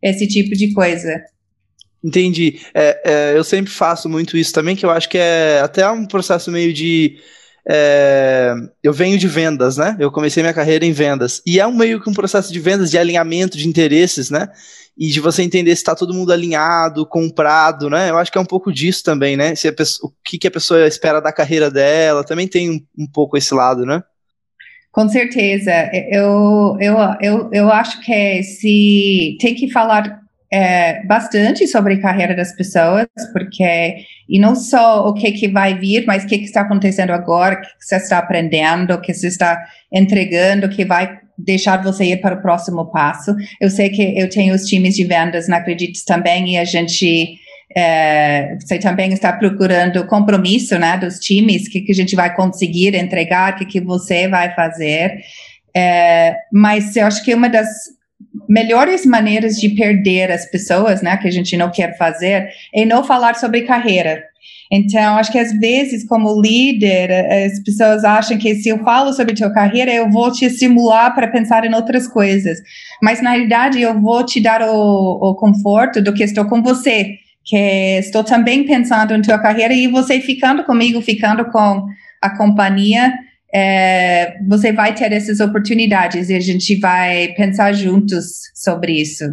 esse 0.00 0.26
tipo 0.26 0.54
de 0.54 0.72
coisa. 0.72 1.20
Entendi. 2.02 2.60
É, 2.74 3.00
é, 3.04 3.36
eu 3.36 3.44
sempre 3.44 3.70
faço 3.72 4.08
muito 4.08 4.36
isso 4.36 4.52
também, 4.52 4.74
que 4.74 4.84
eu 4.84 4.90
acho 4.90 5.08
que 5.08 5.18
é 5.18 5.60
até 5.60 5.88
um 5.88 6.04
processo 6.04 6.50
meio 6.50 6.72
de. 6.72 7.16
É, 7.68 8.54
eu 8.82 8.92
venho 8.92 9.18
de 9.18 9.28
vendas, 9.28 9.76
né? 9.76 9.96
Eu 9.98 10.10
comecei 10.10 10.42
minha 10.42 10.54
carreira 10.54 10.84
em 10.84 10.92
vendas. 10.92 11.40
E 11.46 11.60
é 11.60 11.66
um 11.66 11.74
meio 11.74 12.00
que 12.00 12.10
um 12.10 12.14
processo 12.14 12.52
de 12.52 12.58
vendas, 12.58 12.90
de 12.90 12.98
alinhamento 12.98 13.56
de 13.56 13.68
interesses, 13.68 14.30
né? 14.30 14.48
e 14.96 15.08
de 15.08 15.20
você 15.20 15.42
entender 15.42 15.70
se 15.70 15.82
está 15.82 15.94
todo 15.94 16.14
mundo 16.14 16.32
alinhado, 16.32 17.06
comprado, 17.06 17.88
né? 17.88 18.10
Eu 18.10 18.18
acho 18.18 18.30
que 18.30 18.38
é 18.38 18.40
um 18.40 18.46
pouco 18.46 18.72
disso 18.72 19.02
também, 19.02 19.36
né? 19.36 19.54
Se 19.54 19.70
pessoa, 19.72 20.10
o 20.10 20.14
que, 20.22 20.38
que, 20.38 20.46
a 20.46 20.50
pessoa 20.50 20.86
espera 20.86 21.20
da 21.20 21.32
carreira 21.32 21.70
dela, 21.70 22.24
também 22.24 22.46
tem 22.46 22.70
um, 22.70 22.80
um 22.98 23.06
pouco 23.06 23.36
esse 23.36 23.54
lado, 23.54 23.86
né? 23.86 24.02
Com 24.90 25.08
certeza. 25.08 25.72
Eu, 26.10 26.76
eu, 26.78 26.96
eu, 27.20 27.50
eu 27.52 27.72
acho 27.72 28.00
que 28.02 28.42
se 28.42 29.38
tem 29.40 29.54
que 29.54 29.70
falar 29.70 30.21
é, 30.52 31.02
bastante 31.06 31.66
sobre 31.66 31.94
a 31.94 32.00
carreira 32.00 32.36
das 32.36 32.54
pessoas, 32.54 33.06
porque 33.32 34.04
e 34.28 34.38
não 34.38 34.54
só 34.54 35.08
o 35.08 35.14
que 35.14 35.32
que 35.32 35.48
vai 35.48 35.78
vir, 35.78 36.04
mas 36.06 36.24
o 36.24 36.26
que, 36.26 36.38
que 36.38 36.44
está 36.44 36.60
acontecendo 36.60 37.10
agora, 37.10 37.54
o 37.54 37.60
que, 37.60 37.68
que 37.78 37.84
você 37.84 37.96
está 37.96 38.18
aprendendo, 38.18 38.92
o 38.92 39.00
que 39.00 39.14
você 39.14 39.28
está 39.28 39.58
entregando, 39.90 40.68
que 40.68 40.84
vai 40.84 41.18
deixar 41.38 41.82
você 41.82 42.04
ir 42.04 42.20
para 42.20 42.34
o 42.34 42.42
próximo 42.42 42.90
passo. 42.92 43.34
Eu 43.60 43.70
sei 43.70 43.88
que 43.88 44.18
eu 44.18 44.28
tenho 44.28 44.54
os 44.54 44.64
times 44.64 44.94
de 44.94 45.04
vendas 45.04 45.48
na 45.48 45.56
Acredites 45.56 46.04
também 46.04 46.54
e 46.54 46.58
a 46.58 46.64
gente 46.64 47.38
é, 47.74 48.54
você 48.60 48.78
também 48.78 49.10
está 49.14 49.32
procurando 49.32 50.06
compromisso, 50.06 50.78
né, 50.78 50.98
dos 50.98 51.18
times, 51.18 51.66
o 51.66 51.70
que, 51.70 51.80
que 51.80 51.92
a 51.92 51.94
gente 51.94 52.14
vai 52.14 52.34
conseguir 52.34 52.94
entregar, 52.94 53.54
o 53.54 53.56
que, 53.56 53.64
que 53.64 53.80
você 53.80 54.28
vai 54.28 54.54
fazer. 54.54 55.18
É, 55.74 56.36
mas 56.52 56.94
eu 56.94 57.06
acho 57.06 57.24
que 57.24 57.34
uma 57.34 57.48
das 57.48 57.66
melhores 58.52 59.06
maneiras 59.06 59.56
de 59.56 59.70
perder 59.70 60.30
as 60.30 60.44
pessoas, 60.44 61.00
né, 61.00 61.16
que 61.16 61.26
a 61.26 61.30
gente 61.30 61.56
não 61.56 61.70
quer 61.70 61.96
fazer, 61.96 62.50
é 62.74 62.84
não 62.84 63.02
falar 63.02 63.34
sobre 63.34 63.62
carreira. 63.62 64.22
Então, 64.70 65.16
acho 65.16 65.32
que 65.32 65.38
às 65.38 65.58
vezes, 65.58 66.06
como 66.06 66.40
líder, 66.40 67.10
as 67.46 67.58
pessoas 67.60 68.04
acham 68.04 68.36
que 68.36 68.54
se 68.56 68.68
eu 68.68 68.78
falo 68.84 69.12
sobre 69.12 69.34
tua 69.34 69.52
carreira, 69.52 69.90
eu 69.90 70.10
vou 70.10 70.30
te 70.30 70.44
estimular 70.44 71.14
para 71.14 71.28
pensar 71.28 71.64
em 71.64 71.74
outras 71.74 72.06
coisas. 72.06 72.58
Mas, 73.02 73.22
na 73.22 73.30
realidade, 73.30 73.80
eu 73.80 73.98
vou 73.98 74.24
te 74.24 74.40
dar 74.40 74.62
o, 74.62 75.30
o 75.30 75.34
conforto 75.34 76.02
do 76.02 76.12
que 76.12 76.22
estou 76.22 76.44
com 76.44 76.62
você, 76.62 77.16
que 77.44 77.56
estou 77.98 78.22
também 78.22 78.64
pensando 78.64 79.14
em 79.14 79.22
tua 79.22 79.38
carreira 79.38 79.72
e 79.72 79.88
você 79.88 80.20
ficando 80.20 80.64
comigo, 80.64 81.00
ficando 81.00 81.46
com 81.46 81.86
a 82.20 82.30
companhia, 82.36 83.12
é, 83.54 84.38
você 84.48 84.72
vai 84.72 84.94
ter 84.94 85.12
essas 85.12 85.40
oportunidades 85.40 86.30
e 86.30 86.34
a 86.34 86.40
gente 86.40 86.76
vai 86.78 87.28
pensar 87.34 87.72
juntos 87.72 88.42
sobre 88.54 89.00
isso. 89.00 89.24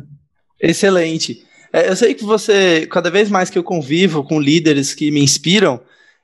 Excelente. 0.61 1.43
É, 1.71 1.89
eu 1.89 1.95
sei 1.95 2.13
que 2.13 2.23
você, 2.23 2.87
cada 2.91 3.09
vez 3.09 3.29
mais 3.29 3.49
que 3.49 3.57
eu 3.57 3.63
convivo 3.63 4.23
com 4.23 4.39
líderes 4.39 4.93
que 4.93 5.09
me 5.11 5.21
inspiram, 5.21 5.79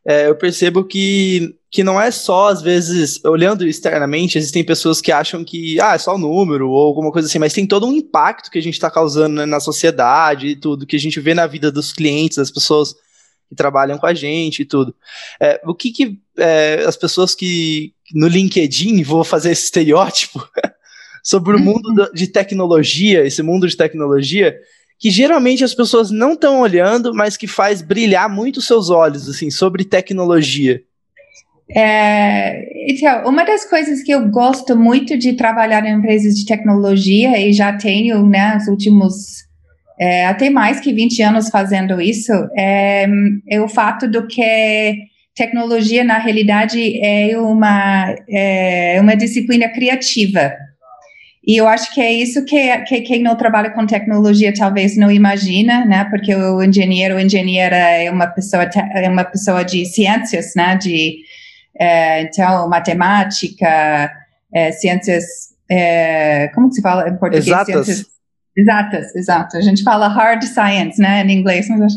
é, 0.06 0.28
eu 0.28 0.36
percebo 0.36 0.84
que, 0.84 1.56
que 1.72 1.84
não 1.84 2.00
é 2.00 2.12
só, 2.12 2.50
às 2.50 2.62
vezes, 2.62 3.24
olhando 3.24 3.66
externamente, 3.66 4.38
existem 4.38 4.64
pessoas 4.64 5.00
que 5.00 5.12
acham 5.12 5.44
que 5.44 5.80
ah, 5.80 5.96
é 5.96 5.98
só 5.98 6.16
o 6.16 6.18
número 6.18 6.70
ou 6.70 6.88
alguma 6.88 7.12
coisa 7.12 7.28
assim, 7.28 7.40
mas 7.40 7.54
tem 7.54 7.66
todo 7.66 7.88
um 7.88 7.94
impacto 7.94 8.52
que 8.52 8.60
a 8.60 8.62
gente 8.62 8.74
está 8.74 8.92
causando 8.92 9.36
né, 9.36 9.46
na 9.46 9.60
sociedade 9.60 10.48
e 10.48 10.56
tudo, 10.56 10.86
que 10.86 10.96
a 10.96 11.00
gente 11.00 11.20
vê 11.20 11.34
na 11.34 11.48
vida 11.48 11.72
dos 11.72 11.94
clientes, 11.94 12.38
das 12.38 12.52
pessoas 12.52 12.94
que 13.50 13.56
trabalham 13.56 13.98
com 13.98 14.06
a 14.06 14.14
gente 14.14 14.62
e 14.62 14.66
tudo. 14.66 14.96
É, 15.40 15.62
o 15.66 15.74
que, 15.74 15.92
que 15.92 16.20
é, 16.38 16.84
as 16.88 16.96
pessoas 16.96 17.36
que 17.36 17.94
no 18.14 18.28
LinkedIn, 18.28 19.02
vou 19.04 19.24
fazer 19.24 19.52
esse 19.52 19.66
estereótipo, 19.66 20.48
sobre 21.24 21.56
o 21.56 21.60
mundo 21.60 22.12
de 22.14 22.28
tecnologia, 22.28 23.25
esse 23.25 23.42
mundo 23.42 23.68
de 23.68 23.75
tecnologia, 23.75 24.56
que 25.00 25.10
geralmente 25.10 25.64
as 25.64 25.74
pessoas 25.74 26.12
não 26.12 26.34
estão 26.34 26.62
olhando, 26.62 27.14
mas 27.14 27.36
que 27.36 27.48
faz 27.48 27.82
brilhar 27.82 28.30
muito 28.30 28.62
seus 28.62 28.90
olhos, 28.90 29.28
assim, 29.28 29.50
sobre 29.50 29.84
tecnologia? 29.84 30.82
É, 31.70 32.92
então, 32.92 33.28
uma 33.28 33.44
das 33.44 33.68
coisas 33.68 34.04
que 34.04 34.12
eu 34.12 34.28
gosto 34.30 34.78
muito 34.78 35.18
de 35.18 35.34
trabalhar 35.34 35.84
em 35.86 35.98
empresas 35.98 36.36
de 36.36 36.46
tecnologia, 36.46 37.40
e 37.40 37.52
já 37.52 37.75
tenho, 37.75 38.25
né, 38.28 38.58
os 38.58 38.68
últimos, 38.68 39.46
é, 40.00 40.25
até 40.25 40.50
mais 40.50 40.80
que 40.80 40.94
20 40.94 41.22
anos 41.22 41.50
fazendo 41.50 42.02
isso, 42.02 42.34
é, 42.58 43.08
é, 43.50 43.62
o 43.62 43.68
fato 43.68 44.08
do 44.08 44.28
que 44.28 44.96
tecnologia, 45.34 46.04
na 46.04 46.18
realidade, 46.18 47.00
é 47.04 47.38
uma, 47.38 48.16
é 48.30 48.98
uma 49.02 49.16
disciplina 49.16 49.70
criativa. 49.70 50.54
E 51.48 51.58
eu 51.58 51.68
acho 51.68 51.94
que 51.94 52.02
é 52.02 52.12
isso 52.12 52.44
que, 52.44 52.78
que 52.80 53.02
quem 53.02 53.22
não 53.22 53.36
trabalha 53.36 53.70
com 53.70 53.86
tecnologia 53.86 54.54
talvez 54.54 54.98
não 54.98 55.12
imagina, 55.12 55.86
né? 55.86 56.06
Porque 56.06 56.34
o 56.34 56.64
engenheiro, 56.64 57.20
engenheira 57.20 57.75
é 57.75 58.10
uma 58.10 58.25
pessoa 58.25 58.64
é 58.64 59.08
uma 59.08 59.24
pessoa 59.24 59.64
de 59.64 59.86
ciências, 59.86 60.54
né? 60.56 60.75
De 60.75 61.18
é, 61.80 62.24
então 62.24 62.68
matemática, 62.68 64.12
é, 64.52 64.72
ciências, 64.72 65.24
é, 65.70 66.48
como 66.56 66.72
se 66.72 66.82
fala 66.82 67.10
em 67.10 67.18
português? 67.18 67.46
Exatas. 67.46 67.86
Ciências, 67.86 68.15
exatas, 68.56 69.16
exato. 69.16 69.58
A 69.58 69.62
gente 69.62 69.84
fala 69.84 70.08
hard 70.08 70.44
science, 70.44 71.02
né? 71.02 71.24
Em 71.26 71.32
inglês, 71.32 71.68
mas 71.70 71.94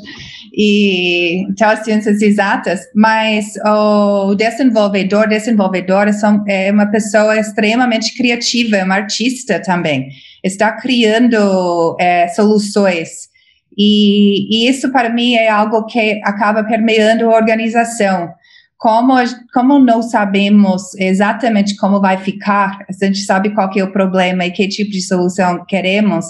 e 0.52 1.42
então 1.48 1.68
as 1.68 1.84
ciências 1.84 2.20
exatas, 2.20 2.80
mas 2.92 3.54
o 3.64 4.34
desenvolvedor, 4.34 5.28
desenvolvedora 5.28 6.12
são, 6.12 6.44
é 6.48 6.72
uma 6.72 6.86
pessoa 6.86 7.38
extremamente 7.38 8.16
criativa, 8.16 8.76
é 8.76 8.84
uma 8.84 8.96
artista 8.96 9.60
também, 9.60 10.08
está 10.42 10.72
criando 10.72 11.96
é, 12.00 12.26
soluções. 12.28 13.28
E, 13.76 14.48
e, 14.50 14.68
isso 14.68 14.90
para 14.90 15.08
mim 15.08 15.34
é 15.34 15.48
algo 15.48 15.86
que 15.86 16.20
acaba 16.24 16.64
permeando 16.64 17.30
a 17.30 17.36
organização. 17.36 18.28
Como, 18.76 19.14
como 19.54 19.78
não 19.78 20.02
sabemos 20.02 20.94
exatamente 20.96 21.76
como 21.76 22.00
vai 22.00 22.16
ficar, 22.16 22.84
a 22.88 23.04
gente 23.04 23.20
sabe 23.20 23.50
qual 23.50 23.70
é 23.76 23.84
o 23.84 23.92
problema 23.92 24.44
e 24.44 24.50
que 24.50 24.66
tipo 24.66 24.90
de 24.90 25.02
solução 25.02 25.64
queremos, 25.66 26.26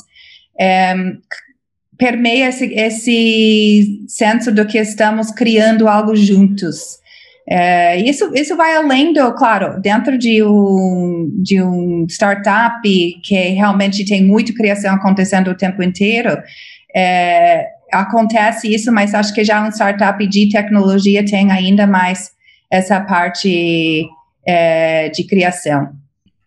é, 0.59 0.95
permeia 1.99 2.49
esse, 2.49 2.73
esse 2.75 4.05
senso 4.09 4.53
do 4.53 4.67
que 4.67 4.79
estamos 4.79 5.31
criando 5.31 5.89
algo 5.89 6.15
juntos. 6.15 6.99
É, 7.51 7.99
isso, 8.01 8.31
isso 8.35 8.57
vai 8.57 8.77
além 8.77 9.13
do, 9.13 9.33
claro, 9.35 9.81
dentro 9.81 10.19
de 10.19 10.43
um, 10.43 11.31
de 11.43 11.63
um 11.63 12.05
startup 12.07 12.83
que 13.23 13.35
realmente 13.51 14.05
tem 14.05 14.23
muita 14.23 14.53
criação 14.53 14.95
acontecendo 14.95 15.49
o 15.51 15.57
tempo 15.57 15.83
inteiro, 15.83 16.37
é, 16.95 17.67
acontece 17.91 18.73
isso, 18.73 18.93
mas 18.93 19.15
acho 19.15 19.33
que 19.33 19.43
já 19.45 19.65
um 19.65 19.71
startup 19.71 20.25
de 20.27 20.51
tecnologia 20.51 21.25
tem 21.25 21.51
ainda 21.51 21.87
mais 21.87 22.31
essa 22.71 23.01
parte 23.01 24.07
é, 24.47 25.09
de 25.09 25.25
criação. 25.25 25.91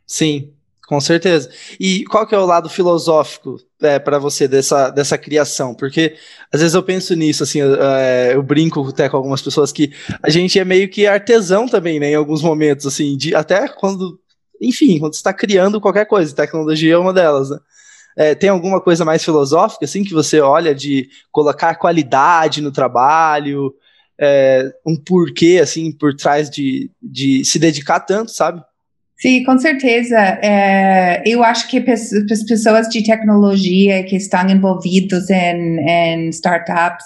Sim, 0.05 0.49
com 0.91 0.99
certeza. 0.99 1.49
E 1.79 2.03
qual 2.03 2.27
que 2.27 2.35
é 2.35 2.37
o 2.37 2.45
lado 2.45 2.67
filosófico 2.67 3.55
é, 3.81 3.97
para 3.97 4.19
você 4.19 4.45
dessa, 4.45 4.89
dessa 4.89 5.17
criação? 5.17 5.73
Porque 5.73 6.17
às 6.51 6.59
vezes 6.59 6.75
eu 6.75 6.83
penso 6.83 7.15
nisso, 7.15 7.43
assim, 7.43 7.61
é, 7.61 8.31
eu 8.35 8.43
brinco 8.43 8.85
até 8.89 9.07
com 9.07 9.15
algumas 9.15 9.41
pessoas 9.41 9.71
que 9.71 9.93
a 10.21 10.29
gente 10.29 10.59
é 10.59 10.65
meio 10.65 10.89
que 10.89 11.07
artesão 11.07 11.65
também, 11.65 11.97
né, 11.97 12.11
em 12.11 12.15
alguns 12.15 12.41
momentos, 12.41 12.85
assim, 12.85 13.15
de, 13.15 13.33
até 13.33 13.69
quando, 13.69 14.19
enfim, 14.61 14.99
quando 14.99 15.13
está 15.13 15.31
criando 15.31 15.79
qualquer 15.79 16.03
coisa, 16.03 16.35
tecnologia 16.35 16.95
é 16.95 16.97
uma 16.97 17.13
delas, 17.13 17.49
né? 17.49 17.57
É, 18.17 18.35
tem 18.35 18.49
alguma 18.49 18.81
coisa 18.81 19.05
mais 19.05 19.23
filosófica, 19.23 19.85
assim, 19.85 20.03
que 20.03 20.13
você 20.13 20.41
olha 20.41 20.75
de 20.75 21.07
colocar 21.31 21.75
qualidade 21.75 22.59
no 22.59 22.69
trabalho, 22.69 23.73
é, 24.19 24.69
um 24.85 24.97
porquê, 24.97 25.61
assim, 25.63 25.89
por 25.89 26.13
trás 26.13 26.49
de, 26.49 26.91
de 27.01 27.45
se 27.45 27.57
dedicar 27.57 28.01
tanto, 28.01 28.31
sabe? 28.31 28.61
Sim, 29.21 29.43
com 29.43 29.57
certeza. 29.59 30.17
É, 30.41 31.21
eu 31.25 31.43
acho 31.43 31.67
que 31.67 31.77
as 31.77 32.43
pessoas 32.47 32.87
de 32.89 33.03
tecnologia 33.03 34.03
que 34.03 34.15
estão 34.15 34.49
envolvidas 34.49 35.29
em, 35.29 35.79
em 35.79 36.29
startups 36.29 37.05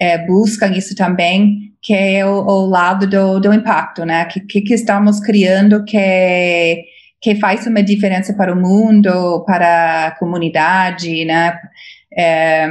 é, 0.00 0.16
buscam 0.26 0.68
isso 0.68 0.94
também, 0.94 1.74
que 1.82 1.92
é 1.92 2.24
o, 2.24 2.46
o 2.46 2.66
lado 2.66 3.06
do, 3.06 3.38
do, 3.38 3.52
impacto, 3.52 4.06
né? 4.06 4.24
Que, 4.24 4.40
que, 4.40 4.62
que 4.62 4.74
estamos 4.74 5.20
criando 5.20 5.84
que 5.84 6.84
que 7.22 7.34
faz 7.34 7.66
uma 7.66 7.82
diferença 7.82 8.32
para 8.32 8.50
o 8.50 8.58
mundo, 8.58 9.44
para 9.44 10.06
a 10.06 10.10
comunidade, 10.12 11.26
né? 11.26 11.60
É, 12.16 12.66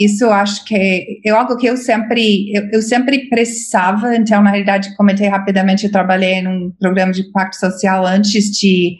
isso 0.00 0.30
acho 0.30 0.64
que 0.64 1.20
é 1.22 1.30
algo 1.30 1.58
que 1.58 1.66
eu 1.66 1.76
sempre 1.76 2.50
eu, 2.54 2.70
eu, 2.72 2.82
sempre 2.82 3.28
precisava. 3.28 4.16
Então 4.16 4.42
na 4.42 4.50
realidade 4.50 4.96
comentei 4.96 5.28
rapidamente 5.28 5.84
eu 5.84 5.92
trabalhei 5.92 6.40
num 6.40 6.72
programa 6.80 7.12
de 7.12 7.20
impacto 7.20 7.56
social 7.56 8.06
antes 8.06 8.44
de 8.50 8.96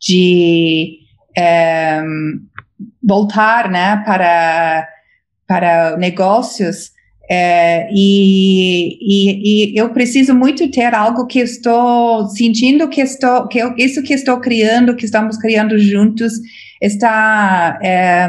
de 0.00 0.98
é, 1.36 2.02
voltar 3.02 3.70
né 3.70 4.02
para 4.04 4.88
para 5.46 5.96
negócios 5.98 6.90
é, 7.32 7.88
e, 7.92 8.98
e, 9.00 9.72
e, 9.72 9.78
eu 9.78 9.90
preciso 9.90 10.34
muito 10.34 10.68
ter 10.68 10.92
algo 10.94 11.26
que 11.26 11.38
estou 11.38 12.26
sentindo 12.30 12.88
que 12.88 13.00
estou 13.00 13.46
que 13.46 13.58
eu, 13.58 13.74
isso 13.76 14.02
que 14.02 14.14
estou 14.14 14.40
criando 14.40 14.96
que 14.96 15.04
estamos 15.04 15.36
criando 15.36 15.78
juntos 15.78 16.32
está 16.80 17.78
é, 17.82 18.26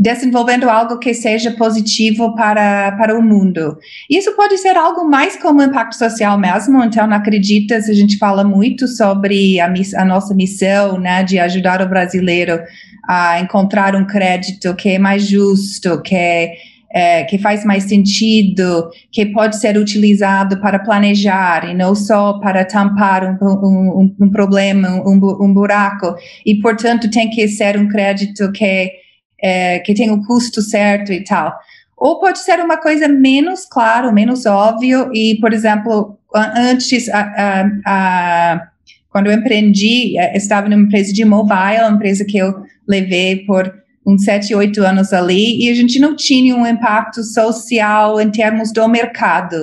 desenvolvendo 0.00 0.70
algo 0.70 0.98
que 0.98 1.12
seja 1.12 1.50
positivo 1.50 2.34
para, 2.34 2.92
para 2.92 3.18
o 3.18 3.22
mundo. 3.22 3.76
Isso 4.08 4.34
pode 4.34 4.56
ser 4.56 4.74
algo 4.74 5.04
mais 5.04 5.36
como 5.36 5.62
impacto 5.62 5.94
social 5.94 6.38
mesmo, 6.38 6.82
então 6.82 7.06
não 7.06 7.18
acredita, 7.18 7.76
a 7.76 7.92
gente 7.92 8.16
fala 8.16 8.42
muito 8.42 8.88
sobre 8.88 9.60
a, 9.60 9.70
a 9.98 10.04
nossa 10.06 10.34
missão, 10.34 10.98
né, 10.98 11.22
de 11.22 11.38
ajudar 11.38 11.82
o 11.82 11.88
brasileiro 11.88 12.58
a 13.06 13.40
encontrar 13.40 13.94
um 13.94 14.06
crédito 14.06 14.74
que 14.74 14.88
é 14.88 14.98
mais 14.98 15.26
justo, 15.26 16.00
que 16.00 16.14
é, 16.14 16.52
é, 16.90 17.24
que 17.24 17.36
faz 17.36 17.62
mais 17.62 17.84
sentido, 17.84 18.88
que 19.12 19.26
pode 19.26 19.56
ser 19.56 19.76
utilizado 19.76 20.62
para 20.62 20.78
planejar 20.78 21.68
e 21.68 21.74
não 21.74 21.94
só 21.94 22.38
para 22.38 22.64
tampar 22.64 23.38
um, 23.42 23.46
um, 23.46 24.16
um 24.18 24.30
problema, 24.30 24.88
um, 25.06 25.44
um 25.44 25.52
buraco. 25.52 26.14
E, 26.46 26.54
portanto, 26.54 27.10
tem 27.10 27.28
que 27.28 27.46
ser 27.48 27.78
um 27.78 27.86
crédito 27.86 28.50
que 28.50 28.98
é, 29.42 29.78
que 29.80 29.94
tem 29.94 30.10
o 30.10 30.22
custo 30.24 30.60
certo 30.62 31.12
e 31.12 31.22
tal. 31.24 31.54
Ou 31.96 32.18
pode 32.18 32.38
ser 32.38 32.58
uma 32.60 32.78
coisa 32.78 33.06
menos 33.06 33.66
claro, 33.66 34.12
menos 34.12 34.46
óbvio, 34.46 35.10
e, 35.12 35.36
por 35.40 35.52
exemplo, 35.52 36.18
antes, 36.34 37.08
a, 37.10 37.20
a, 37.20 37.70
a, 37.86 38.68
quando 39.10 39.26
eu 39.26 39.34
empreendi, 39.34 40.16
é, 40.18 40.36
estava 40.36 40.68
numa 40.68 40.82
empresa 40.82 41.12
de 41.12 41.24
mobile, 41.24 41.82
uma 41.82 41.96
empresa 41.96 42.24
que 42.24 42.38
eu 42.38 42.54
levei 42.88 43.44
por 43.44 43.72
uns 44.06 44.24
sete, 44.24 44.54
oito 44.54 44.82
anos 44.82 45.12
ali, 45.12 45.62
e 45.62 45.70
a 45.70 45.74
gente 45.74 45.98
não 45.98 46.16
tinha 46.16 46.56
um 46.56 46.66
impacto 46.66 47.22
social 47.22 48.20
em 48.20 48.30
termos 48.30 48.72
do 48.72 48.88
mercado. 48.88 49.56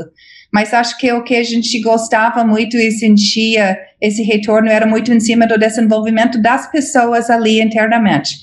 Mas 0.54 0.74
acho 0.74 0.98
que 0.98 1.12
o 1.12 1.24
que 1.24 1.36
a 1.36 1.44
gente 1.44 1.82
gostava 1.82 2.44
muito 2.44 2.78
e 2.78 2.92
sentia 2.92 3.78
esse 4.00 4.24
retorno 4.24 4.70
era 4.70 4.86
muito 4.86 5.12
em 5.12 5.20
cima 5.20 5.48
do 5.48 5.58
desenvolvimento 5.58 6.42
das 6.42 6.72
pessoas 6.72 7.30
ali 7.30 7.62
internamente. 7.62 8.36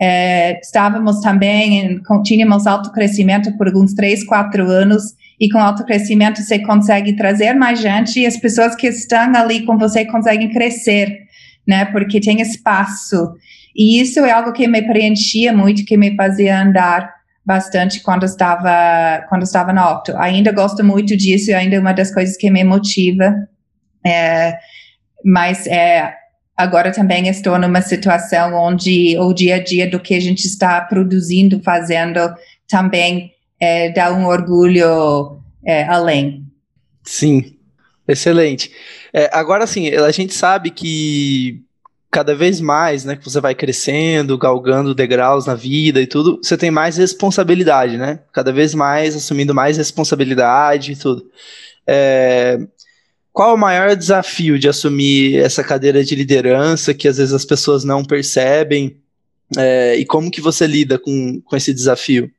É, 0.00 0.58
estávamos 0.60 1.20
também, 1.20 1.78
em, 1.78 2.02
tínhamos 2.22 2.66
alto 2.66 2.90
crescimento 2.90 3.56
por 3.56 3.68
alguns 3.68 3.94
três, 3.94 4.24
quatro 4.24 4.68
anos, 4.68 5.14
e 5.38 5.48
com 5.48 5.58
alto 5.58 5.84
crescimento 5.84 6.42
você 6.42 6.58
consegue 6.58 7.14
trazer 7.14 7.54
mais 7.54 7.80
gente 7.80 8.20
e 8.20 8.26
as 8.26 8.36
pessoas 8.36 8.74
que 8.74 8.86
estão 8.86 9.34
ali 9.34 9.64
com 9.64 9.78
você 9.78 10.04
conseguem 10.04 10.50
crescer, 10.50 11.20
né? 11.66 11.84
Porque 11.86 12.20
tem 12.20 12.40
espaço. 12.40 13.34
E 13.74 14.00
isso 14.00 14.20
é 14.20 14.30
algo 14.30 14.52
que 14.52 14.68
me 14.68 14.82
preenchia 14.82 15.52
muito, 15.52 15.84
que 15.84 15.96
me 15.96 16.14
fazia 16.14 16.62
andar 16.62 17.12
bastante 17.44 18.00
quando 18.00 18.24
estava 18.24 19.24
quando 19.28 19.42
estava 19.42 19.72
na 19.72 19.90
Octo. 19.90 20.16
Ainda 20.16 20.52
gosto 20.52 20.84
muito 20.84 21.16
disso, 21.16 21.54
ainda 21.54 21.76
é 21.76 21.80
uma 21.80 21.92
das 21.92 22.12
coisas 22.12 22.36
que 22.36 22.50
me 22.50 22.64
motiva. 22.64 23.34
É, 24.06 24.56
mas 25.24 25.66
é, 25.66 26.14
agora 26.56 26.92
também 26.92 27.28
estou 27.28 27.58
numa 27.58 27.82
situação 27.82 28.54
onde 28.54 29.16
o 29.18 29.32
dia 29.32 29.56
a 29.56 29.62
dia 29.62 29.88
do 29.90 30.00
que 30.00 30.14
a 30.14 30.20
gente 30.20 30.44
está 30.46 30.80
produzindo, 30.80 31.60
fazendo, 31.62 32.20
também 32.68 33.32
é, 33.60 33.90
dá 33.90 34.12
um 34.12 34.26
orgulho 34.26 35.40
é, 35.64 35.84
além. 35.84 36.44
Sim, 37.02 37.56
excelente. 38.06 38.70
É, 39.12 39.30
agora 39.32 39.66
sim, 39.66 39.88
a 39.88 40.10
gente 40.10 40.34
sabe 40.34 40.70
que 40.70 41.64
cada 42.10 42.32
vez 42.32 42.60
mais, 42.60 43.04
né, 43.04 43.16
que 43.16 43.24
você 43.24 43.40
vai 43.40 43.56
crescendo, 43.56 44.38
galgando 44.38 44.94
degraus 44.94 45.46
na 45.46 45.56
vida 45.56 46.00
e 46.00 46.06
tudo, 46.06 46.38
você 46.40 46.56
tem 46.56 46.70
mais 46.70 46.96
responsabilidade, 46.96 47.98
né? 47.98 48.20
Cada 48.32 48.52
vez 48.52 48.72
mais 48.72 49.16
assumindo 49.16 49.52
mais 49.52 49.76
responsabilidade 49.76 50.92
e 50.92 50.96
tudo. 50.96 51.24
É, 51.84 52.56
qual 53.34 53.56
o 53.56 53.58
maior 53.58 53.96
desafio 53.96 54.56
de 54.60 54.68
assumir 54.68 55.40
essa 55.40 55.64
cadeira 55.64 56.04
de 56.04 56.14
liderança 56.14 56.94
que 56.94 57.08
às 57.08 57.16
vezes 57.16 57.34
as 57.34 57.44
pessoas 57.44 57.82
não 57.82 58.04
percebem? 58.04 58.96
É, 59.58 59.96
e 59.96 60.06
como 60.06 60.30
que 60.30 60.40
você 60.40 60.68
lida 60.68 61.00
com, 61.00 61.42
com 61.44 61.56
esse 61.56 61.74
desafio? 61.74 62.30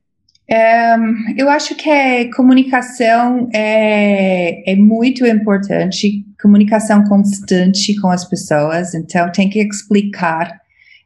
É, 0.49 0.95
eu 1.35 1.49
acho 1.49 1.75
que 1.75 1.89
a 1.89 2.33
comunicação 2.33 3.49
é, 3.53 4.71
é 4.71 4.75
muito 4.77 5.25
importante, 5.25 6.23
comunicação 6.41 7.03
constante 7.03 7.99
com 7.99 8.07
as 8.07 8.23
pessoas, 8.23 8.95
então 8.95 9.29
tem 9.33 9.49
que 9.49 9.59
explicar. 9.59 10.61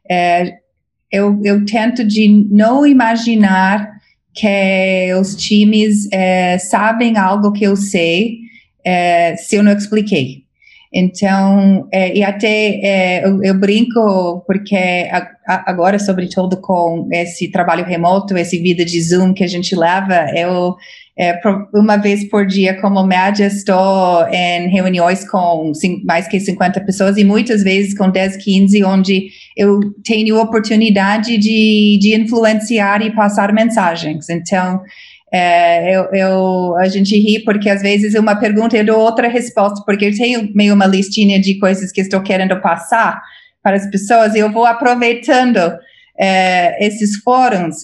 É, 0.08 0.52
eu, 1.10 1.40
eu 1.42 1.64
tento 1.64 2.04
de 2.04 2.28
não 2.48 2.86
imaginar 2.86 3.90
que 4.32 5.12
os 5.20 5.34
times 5.34 6.06
é, 6.12 6.58
sabem 6.58 7.18
algo 7.18 7.50
que 7.50 7.64
eu 7.64 7.74
sei 7.74 8.39
é, 8.84 9.36
se 9.36 9.56
eu 9.56 9.62
não 9.62 9.72
expliquei. 9.72 10.44
Então, 10.92 11.86
é, 11.92 12.16
e 12.16 12.24
até 12.24 12.80
é, 12.82 13.24
eu, 13.24 13.42
eu, 13.44 13.54
brinco 13.54 14.42
porque 14.44 14.76
a, 14.76 15.28
a, 15.46 15.70
agora, 15.70 16.00
sobretudo 16.00 16.56
com 16.60 17.08
esse 17.12 17.48
trabalho 17.48 17.84
remoto, 17.84 18.36
esse 18.36 18.58
vida 18.58 18.84
de 18.84 19.00
Zoom 19.00 19.32
que 19.32 19.44
a 19.44 19.46
gente 19.46 19.76
leva, 19.76 20.26
eu 20.34 20.74
é, 21.20 21.38
uma 21.74 21.98
vez 21.98 22.28
por 22.30 22.46
dia, 22.46 22.80
como 22.80 23.04
média, 23.04 23.44
estou 23.44 24.26
em 24.28 24.68
reuniões 24.68 25.28
com 25.28 25.70
mais 26.02 26.26
que 26.26 26.40
50 26.40 26.80
pessoas 26.80 27.18
e 27.18 27.24
muitas 27.24 27.62
vezes 27.62 27.96
com 27.96 28.10
10, 28.10 28.38
15, 28.38 28.82
onde 28.84 29.28
eu 29.54 29.78
tenho 30.02 30.40
oportunidade 30.40 31.36
de, 31.36 31.98
de 32.00 32.18
influenciar 32.18 33.02
e 33.02 33.14
passar 33.14 33.52
mensagens. 33.52 34.30
Então, 34.30 34.80
é, 35.32 35.96
eu, 35.96 36.04
eu, 36.12 36.76
a 36.78 36.88
gente 36.88 37.16
ri 37.16 37.38
porque 37.44 37.70
às 37.70 37.82
vezes 37.82 38.14
uma 38.14 38.34
pergunta 38.34 38.76
eu 38.76 38.84
dou 38.84 38.98
outra 38.98 39.28
resposta, 39.28 39.82
porque 39.86 40.06
eu 40.06 40.16
tenho 40.16 40.50
meio 40.54 40.74
uma 40.74 40.86
listinha 40.86 41.40
de 41.40 41.58
coisas 41.58 41.92
que 41.92 42.00
estou 42.00 42.20
querendo 42.20 42.60
passar 42.60 43.22
para 43.62 43.76
as 43.76 43.88
pessoas 43.88 44.34
e 44.34 44.38
eu 44.38 44.50
vou 44.50 44.64
aproveitando 44.64 45.58
é, 46.18 46.84
esses 46.84 47.16
fóruns 47.22 47.76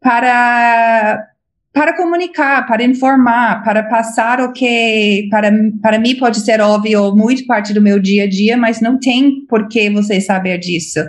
para 0.00 1.28
para 1.72 1.96
comunicar, 1.96 2.64
para 2.68 2.84
informar, 2.84 3.64
para 3.64 3.82
passar 3.82 4.40
o 4.40 4.52
que 4.52 5.26
para, 5.28 5.50
para 5.82 5.98
mim 5.98 6.14
pode 6.14 6.38
ser 6.38 6.60
óbvio 6.60 7.16
muito 7.16 7.44
parte 7.46 7.74
do 7.74 7.82
meu 7.82 7.98
dia 7.98 8.22
a 8.22 8.28
dia, 8.28 8.56
mas 8.56 8.80
não 8.80 8.96
tem 8.96 9.44
por 9.48 9.66
que 9.66 9.90
você 9.90 10.20
saber 10.20 10.58
disso. 10.58 11.00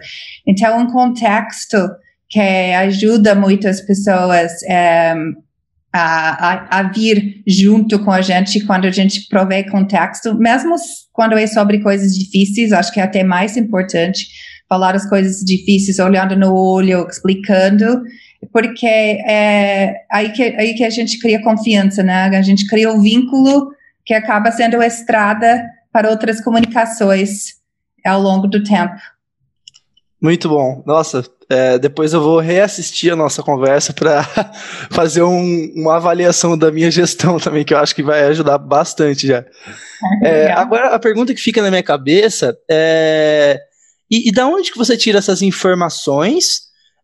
Então, 0.47 0.79
um 0.79 0.87
contexto 0.87 1.77
que 2.27 2.39
ajuda 2.39 3.35
muitas 3.35 3.79
pessoas 3.79 4.51
é, 4.63 5.13
a, 5.97 6.49
a, 6.49 6.79
a, 6.79 6.83
vir 6.83 7.41
junto 7.47 7.97
com 8.03 8.11
a 8.11 8.19
gente 8.19 8.59
quando 8.65 8.83
a 8.83 8.91
gente 8.91 9.29
provê 9.29 9.63
contexto, 9.63 10.35
mesmo 10.35 10.75
quando 11.13 11.37
é 11.37 11.47
sobre 11.47 11.81
coisas 11.81 12.13
difíceis, 12.13 12.73
acho 12.73 12.91
que 12.91 12.99
é 12.99 13.03
até 13.03 13.23
mais 13.23 13.55
importante 13.55 14.27
falar 14.67 14.93
as 14.93 15.07
coisas 15.07 15.39
difíceis, 15.39 15.97
olhando 15.99 16.35
no 16.35 16.53
olho, 16.53 17.07
explicando, 17.09 18.03
porque 18.51 18.85
é 18.85 19.95
aí 20.11 20.33
que, 20.33 20.43
aí 20.43 20.73
que 20.73 20.83
a 20.83 20.89
gente 20.89 21.17
cria 21.17 21.41
confiança, 21.41 22.03
né? 22.03 22.25
A 22.25 22.41
gente 22.41 22.67
cria 22.67 22.91
um 22.91 23.01
vínculo 23.01 23.71
que 24.05 24.13
acaba 24.13 24.51
sendo 24.51 24.81
a 24.81 24.87
estrada 24.87 25.63
para 25.93 26.09
outras 26.09 26.41
comunicações 26.41 27.53
ao 28.05 28.21
longo 28.21 28.47
do 28.47 28.61
tempo. 28.61 28.95
Muito 30.21 30.49
bom. 30.49 30.83
Nossa, 30.85 31.23
é, 31.49 31.77
depois 31.77 32.13
eu 32.13 32.21
vou 32.21 32.39
reassistir 32.39 33.13
a 33.13 33.15
nossa 33.15 33.43
conversa 33.43 33.93
para 33.93 34.23
fazer 34.89 35.21
um, 35.21 35.71
uma 35.75 35.97
avaliação 35.97 36.57
da 36.57 36.71
minha 36.71 36.89
gestão 36.89 37.37
também, 37.39 37.63
que 37.63 37.73
eu 37.73 37.77
acho 37.77 37.95
que 37.95 38.03
vai 38.03 38.23
ajudar 38.25 38.57
bastante 38.57 39.27
já. 39.27 39.45
É, 40.23 40.51
agora, 40.51 40.95
a 40.95 40.99
pergunta 40.99 41.33
que 41.33 41.41
fica 41.41 41.61
na 41.61 41.69
minha 41.69 41.83
cabeça 41.83 42.57
é: 42.69 43.59
e, 44.09 44.29
e 44.29 44.31
da 44.31 44.47
onde 44.47 44.71
que 44.71 44.77
você 44.77 44.97
tira 44.97 45.19
essas 45.19 45.41
informações 45.41 46.61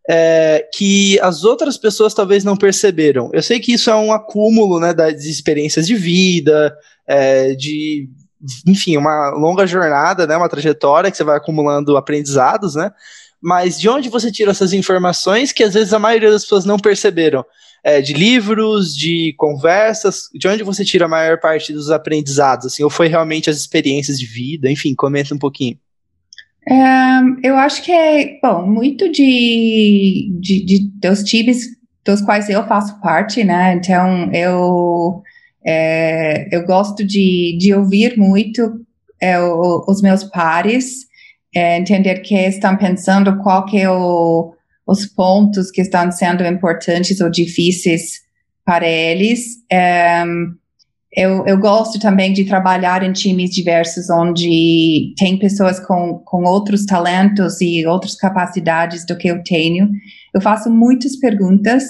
é, 0.09 0.67
que 0.73 1.19
as 1.21 1.43
outras 1.43 1.77
pessoas 1.77 2.13
talvez 2.13 2.43
não 2.43 2.57
perceberam? 2.57 3.29
Eu 3.33 3.43
sei 3.43 3.59
que 3.59 3.73
isso 3.73 3.89
é 3.89 3.95
um 3.95 4.11
acúmulo 4.11 4.79
né, 4.79 4.93
das 4.93 5.23
experiências 5.23 5.85
de 5.85 5.95
vida, 5.95 6.75
é, 7.07 7.53
de 7.53 8.09
enfim, 8.67 8.97
uma 8.97 9.29
longa 9.35 9.67
jornada, 9.67 10.25
né, 10.25 10.35
uma 10.35 10.49
trajetória 10.49 11.11
que 11.11 11.17
você 11.17 11.23
vai 11.23 11.37
acumulando 11.37 11.95
aprendizados, 11.95 12.73
né? 12.73 12.91
Mas 13.41 13.79
de 13.79 13.89
onde 13.89 14.09
você 14.09 14.31
tira 14.31 14.51
essas 14.51 14.71
informações 14.73 15.51
que 15.51 15.63
às 15.63 15.73
vezes 15.73 15.93
a 15.93 15.99
maioria 15.99 16.29
das 16.29 16.43
pessoas 16.43 16.65
não 16.65 16.77
perceberam? 16.77 17.43
É, 17.83 17.99
de 17.99 18.13
livros, 18.13 18.95
de 18.95 19.33
conversas, 19.37 20.29
de 20.35 20.47
onde 20.47 20.61
você 20.61 20.85
tira 20.85 21.05
a 21.05 21.09
maior 21.09 21.39
parte 21.39 21.73
dos 21.73 21.89
aprendizados, 21.89 22.67
assim, 22.67 22.83
ou 22.83 22.91
foi 22.91 23.07
realmente 23.07 23.49
as 23.49 23.57
experiências 23.57 24.19
de 24.19 24.25
vida? 24.27 24.69
Enfim, 24.69 24.93
comenta 24.93 25.33
um 25.33 25.39
pouquinho. 25.39 25.79
É, 26.67 27.21
eu 27.43 27.55
acho 27.55 27.81
que 27.83 27.91
é, 27.91 28.39
bom, 28.39 28.67
muito 28.67 29.11
de, 29.11 30.31
de, 30.39 30.63
de, 30.63 30.91
dos 31.01 31.23
times 31.23 31.65
dos 32.05 32.21
quais 32.21 32.49
eu 32.49 32.65
faço 32.67 32.99
parte, 33.01 33.43
né? 33.43 33.73
Então, 33.73 34.31
eu, 34.31 35.21
é, 35.65 36.55
eu 36.55 36.65
gosto 36.65 37.03
de, 37.03 37.57
de 37.59 37.73
ouvir 37.73 38.17
muito 38.17 38.85
é, 39.19 39.39
os 39.39 40.01
meus 40.01 40.23
pares, 40.23 41.07
é, 41.53 41.77
entender 41.77 42.19
que 42.19 42.35
estão 42.35 42.77
pensando, 42.77 43.37
qual 43.39 43.65
que 43.65 43.77
é 43.77 43.89
o, 43.89 44.53
os 44.87 45.05
pontos 45.05 45.71
que 45.71 45.81
estão 45.81 46.11
sendo 46.11 46.45
importantes 46.45 47.21
ou 47.21 47.29
difíceis 47.29 48.21
para 48.65 48.87
eles. 48.87 49.57
É, 49.71 50.23
eu, 51.13 51.45
eu 51.45 51.59
gosto 51.59 51.99
também 51.99 52.31
de 52.31 52.45
trabalhar 52.45 53.03
em 53.03 53.11
times 53.11 53.51
diversos, 53.51 54.09
onde 54.09 55.13
tem 55.17 55.37
pessoas 55.37 55.79
com, 55.79 56.19
com 56.25 56.43
outros 56.43 56.85
talentos 56.85 57.59
e 57.59 57.85
outras 57.85 58.15
capacidades 58.15 59.05
do 59.05 59.17
que 59.17 59.27
eu 59.27 59.43
tenho. 59.43 59.89
Eu 60.33 60.41
faço 60.41 60.69
muitas 60.69 61.17
perguntas. 61.17 61.83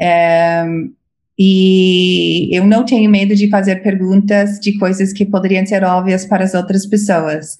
É, 0.00 0.64
e 1.36 2.48
eu 2.56 2.64
não 2.64 2.84
tenho 2.84 3.10
medo 3.10 3.34
de 3.34 3.50
fazer 3.50 3.82
perguntas 3.82 4.60
de 4.60 4.78
coisas 4.78 5.12
que 5.12 5.24
poderiam 5.24 5.66
ser 5.66 5.82
óbvias 5.82 6.24
para 6.24 6.44
as 6.44 6.54
outras 6.54 6.86
pessoas. 6.86 7.56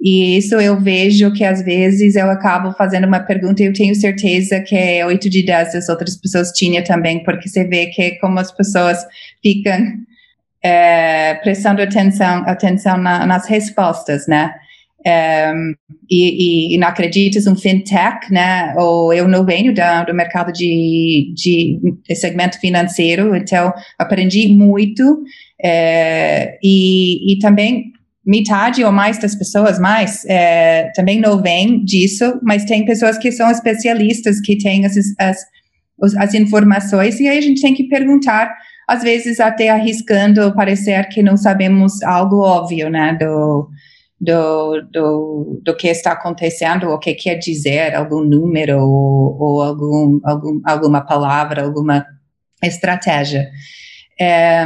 E 0.00 0.38
isso 0.38 0.54
eu 0.54 0.80
vejo 0.80 1.30
que 1.32 1.44
às 1.44 1.62
vezes 1.62 2.16
eu 2.16 2.30
acabo 2.30 2.72
fazendo 2.72 3.06
uma 3.06 3.20
pergunta 3.20 3.62
e 3.62 3.66
eu 3.66 3.72
tenho 3.72 3.94
certeza 3.94 4.60
que 4.60 4.74
é 4.74 5.04
8 5.04 5.28
de 5.28 5.44
10 5.44 5.74
das 5.74 5.88
outras 5.90 6.16
pessoas 6.16 6.52
tinham 6.52 6.82
também, 6.82 7.22
porque 7.22 7.48
você 7.48 7.64
vê 7.64 7.86
que 7.86 8.12
como 8.12 8.38
as 8.38 8.50
pessoas 8.50 8.98
ficam 9.42 9.78
é, 10.62 11.34
prestando 11.42 11.82
atenção, 11.82 12.44
atenção 12.46 12.96
na, 12.96 13.26
nas 13.26 13.46
respostas, 13.46 14.26
né? 14.26 14.54
É, 15.04 15.52
e, 16.10 16.72
e, 16.72 16.74
e, 16.74 16.78
não 16.78 16.88
acreditas 16.88 17.46
um 17.46 17.56
fintech, 17.56 18.30
né? 18.30 18.74
Ou 18.76 19.12
eu 19.12 19.26
não 19.28 19.44
venho 19.44 19.74
da, 19.74 20.04
do 20.04 20.14
mercado 20.14 20.52
de, 20.52 21.32
de 21.34 22.14
segmento 22.14 22.58
financeiro, 22.60 23.34
então 23.34 23.72
aprendi 23.98 24.48
muito 24.48 25.22
é, 25.62 26.58
e, 26.62 27.34
e 27.34 27.38
também 27.38 27.92
metade 28.30 28.84
ou 28.84 28.92
mais 28.92 29.18
das 29.18 29.34
pessoas, 29.34 29.80
mais, 29.80 30.24
é, 30.26 30.92
também 30.94 31.18
não 31.20 31.42
vem 31.42 31.84
disso, 31.84 32.38
mas 32.44 32.64
tem 32.64 32.84
pessoas 32.84 33.18
que 33.18 33.32
são 33.32 33.50
especialistas, 33.50 34.40
que 34.40 34.56
têm 34.56 34.86
as, 34.86 34.94
as, 35.18 35.44
as 36.16 36.34
informações, 36.34 37.18
e 37.18 37.26
aí 37.26 37.38
a 37.38 37.40
gente 37.40 37.60
tem 37.60 37.74
que 37.74 37.88
perguntar, 37.88 38.54
às 38.86 39.02
vezes 39.02 39.40
até 39.40 39.70
arriscando 39.70 40.54
parecer 40.54 41.08
que 41.08 41.24
não 41.24 41.36
sabemos 41.36 42.00
algo 42.04 42.38
óbvio, 42.38 42.88
né, 42.88 43.18
do, 43.20 43.68
do, 44.20 44.80
do, 44.92 45.60
do 45.64 45.76
que 45.76 45.88
está 45.88 46.12
acontecendo, 46.12 46.88
o 46.88 47.00
que 47.00 47.14
quer 47.14 47.34
dizer 47.34 47.96
algum 47.96 48.22
número 48.22 48.78
ou, 48.78 49.36
ou 49.40 49.60
algum, 49.60 50.20
algum, 50.22 50.60
alguma 50.64 51.00
palavra, 51.00 51.64
alguma 51.64 52.06
estratégia. 52.62 53.50
É, 54.20 54.64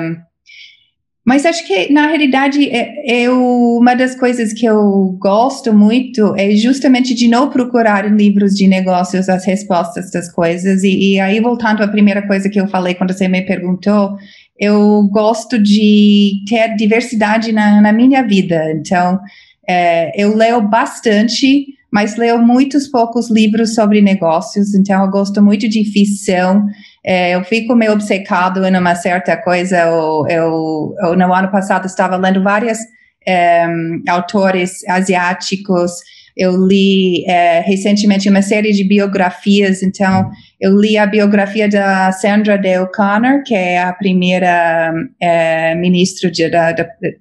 mas 1.24 1.46
acho 1.46 1.66
que, 1.66 1.90
na 1.90 2.06
realidade, 2.06 2.68
é, 2.68 3.02
eu, 3.06 3.40
uma 3.78 3.94
das 3.94 4.14
coisas 4.14 4.52
que 4.52 4.66
eu 4.66 5.16
gosto 5.18 5.72
muito 5.72 6.34
é 6.36 6.50
justamente 6.50 7.14
de 7.14 7.28
não 7.28 7.48
procurar 7.48 8.06
em 8.06 8.14
livros 8.14 8.54
de 8.54 8.68
negócios 8.68 9.26
as 9.30 9.42
respostas 9.46 10.10
das 10.10 10.30
coisas. 10.30 10.82
E, 10.82 11.14
e 11.14 11.20
aí, 11.20 11.40
voltando 11.40 11.82
à 11.82 11.88
primeira 11.88 12.26
coisa 12.26 12.50
que 12.50 12.60
eu 12.60 12.68
falei 12.68 12.94
quando 12.94 13.14
você 13.14 13.26
me 13.26 13.40
perguntou, 13.40 14.18
eu 14.60 15.08
gosto 15.10 15.58
de 15.58 16.42
ter 16.46 16.76
diversidade 16.76 17.52
na, 17.52 17.80
na 17.80 17.92
minha 17.92 18.22
vida. 18.22 18.70
Então, 18.72 19.18
é, 19.66 20.22
eu 20.22 20.36
leio 20.36 20.60
bastante, 20.60 21.66
mas 21.90 22.16
leio 22.16 22.38
muitos 22.38 22.86
poucos 22.86 23.30
livros 23.30 23.74
sobre 23.74 24.02
negócios. 24.02 24.74
Então, 24.74 25.02
eu 25.02 25.10
gosto 25.10 25.42
muito 25.42 25.70
de 25.70 25.84
ficção. 25.90 26.66
É, 27.04 27.34
eu 27.34 27.44
fico 27.44 27.74
meio 27.74 27.92
obcecado 27.92 28.64
em 28.64 28.76
uma 28.76 28.94
certa 28.94 29.36
coisa. 29.36 29.80
Eu, 29.80 30.26
eu, 30.28 30.94
eu 31.02 31.16
no 31.16 31.32
ano 31.32 31.50
passado 31.50 31.86
estava 31.86 32.16
lendo 32.16 32.42
vários 32.42 32.78
é, 33.26 33.66
autores 34.08 34.86
asiáticos, 34.88 35.92
eu 36.36 36.56
li 36.66 37.24
é, 37.26 37.60
recentemente 37.60 38.28
uma 38.28 38.42
série 38.42 38.72
de 38.72 38.82
biografias, 38.82 39.82
então 39.84 40.30
eu 40.60 40.76
li 40.76 40.98
a 40.98 41.06
biografia 41.06 41.68
da 41.68 42.10
Sandra 42.10 42.58
Day 42.58 42.76
O'Connor, 42.78 43.44
que 43.44 43.54
é 43.54 43.80
a 43.80 43.92
primeira 43.92 44.92
é, 45.20 45.76
ministra 45.76 46.30
da, 46.50 46.72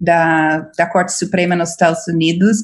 da, 0.01 0.67
da, 0.75 0.85
Corte 0.87 1.13
Suprema 1.13 1.55
nos 1.55 1.69
Estados 1.69 2.07
Unidos, 2.07 2.57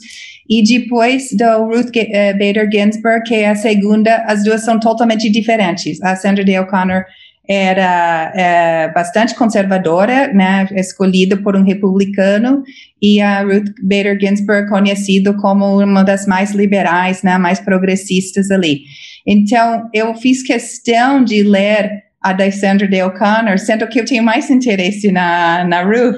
e 0.50 0.64
depois 0.64 1.30
da 1.38 1.58
Ruth 1.58 1.96
é, 1.96 2.34
Bader 2.34 2.68
Ginsburg, 2.72 3.24
que 3.24 3.36
é 3.36 3.50
a 3.50 3.56
segunda, 3.56 4.24
as 4.26 4.44
duas 4.44 4.64
são 4.64 4.80
totalmente 4.80 5.30
diferentes. 5.30 6.02
A 6.02 6.16
Sandra 6.16 6.44
Day 6.44 6.58
O'Connor 6.58 7.06
era 7.48 8.32
é, 8.36 8.88
bastante 8.90 9.36
conservadora, 9.36 10.32
né, 10.34 10.68
escolhida 10.76 11.38
por 11.38 11.56
um 11.56 11.64
republicano, 11.64 12.64
e 13.02 13.22
a 13.22 13.42
Ruth 13.42 13.74
Bader 13.82 14.20
Ginsburg 14.20 14.70
conhecida 14.70 15.34
como 15.34 15.82
uma 15.82 16.04
das 16.04 16.28
mais 16.28 16.52
liberais, 16.52 17.24
né, 17.24 17.38
mais 17.38 17.60
progressistas 17.60 18.52
ali. 18.52 18.82
Então, 19.26 19.90
eu 19.94 20.16
fiz 20.16 20.44
questão 20.44 21.24
de 21.24 21.44
ler 21.44 22.04
a 22.22 22.34
da 22.34 22.52
Sandra 22.52 22.88
Day 22.88 23.02
O'Connor, 23.02 23.58
sendo 23.58 23.88
que 23.88 24.00
eu 24.00 24.06
tenho 24.06 24.24
mais 24.24 24.50
interesse 24.50 25.12
na, 25.12 25.64
na 25.64 25.82
Ruth, 25.84 26.18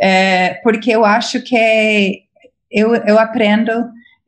é, 0.00 0.54
porque 0.62 0.90
eu 0.90 1.04
acho 1.04 1.42
que 1.42 2.29
eu, 2.70 2.94
eu 2.94 3.18
aprendo 3.18 3.72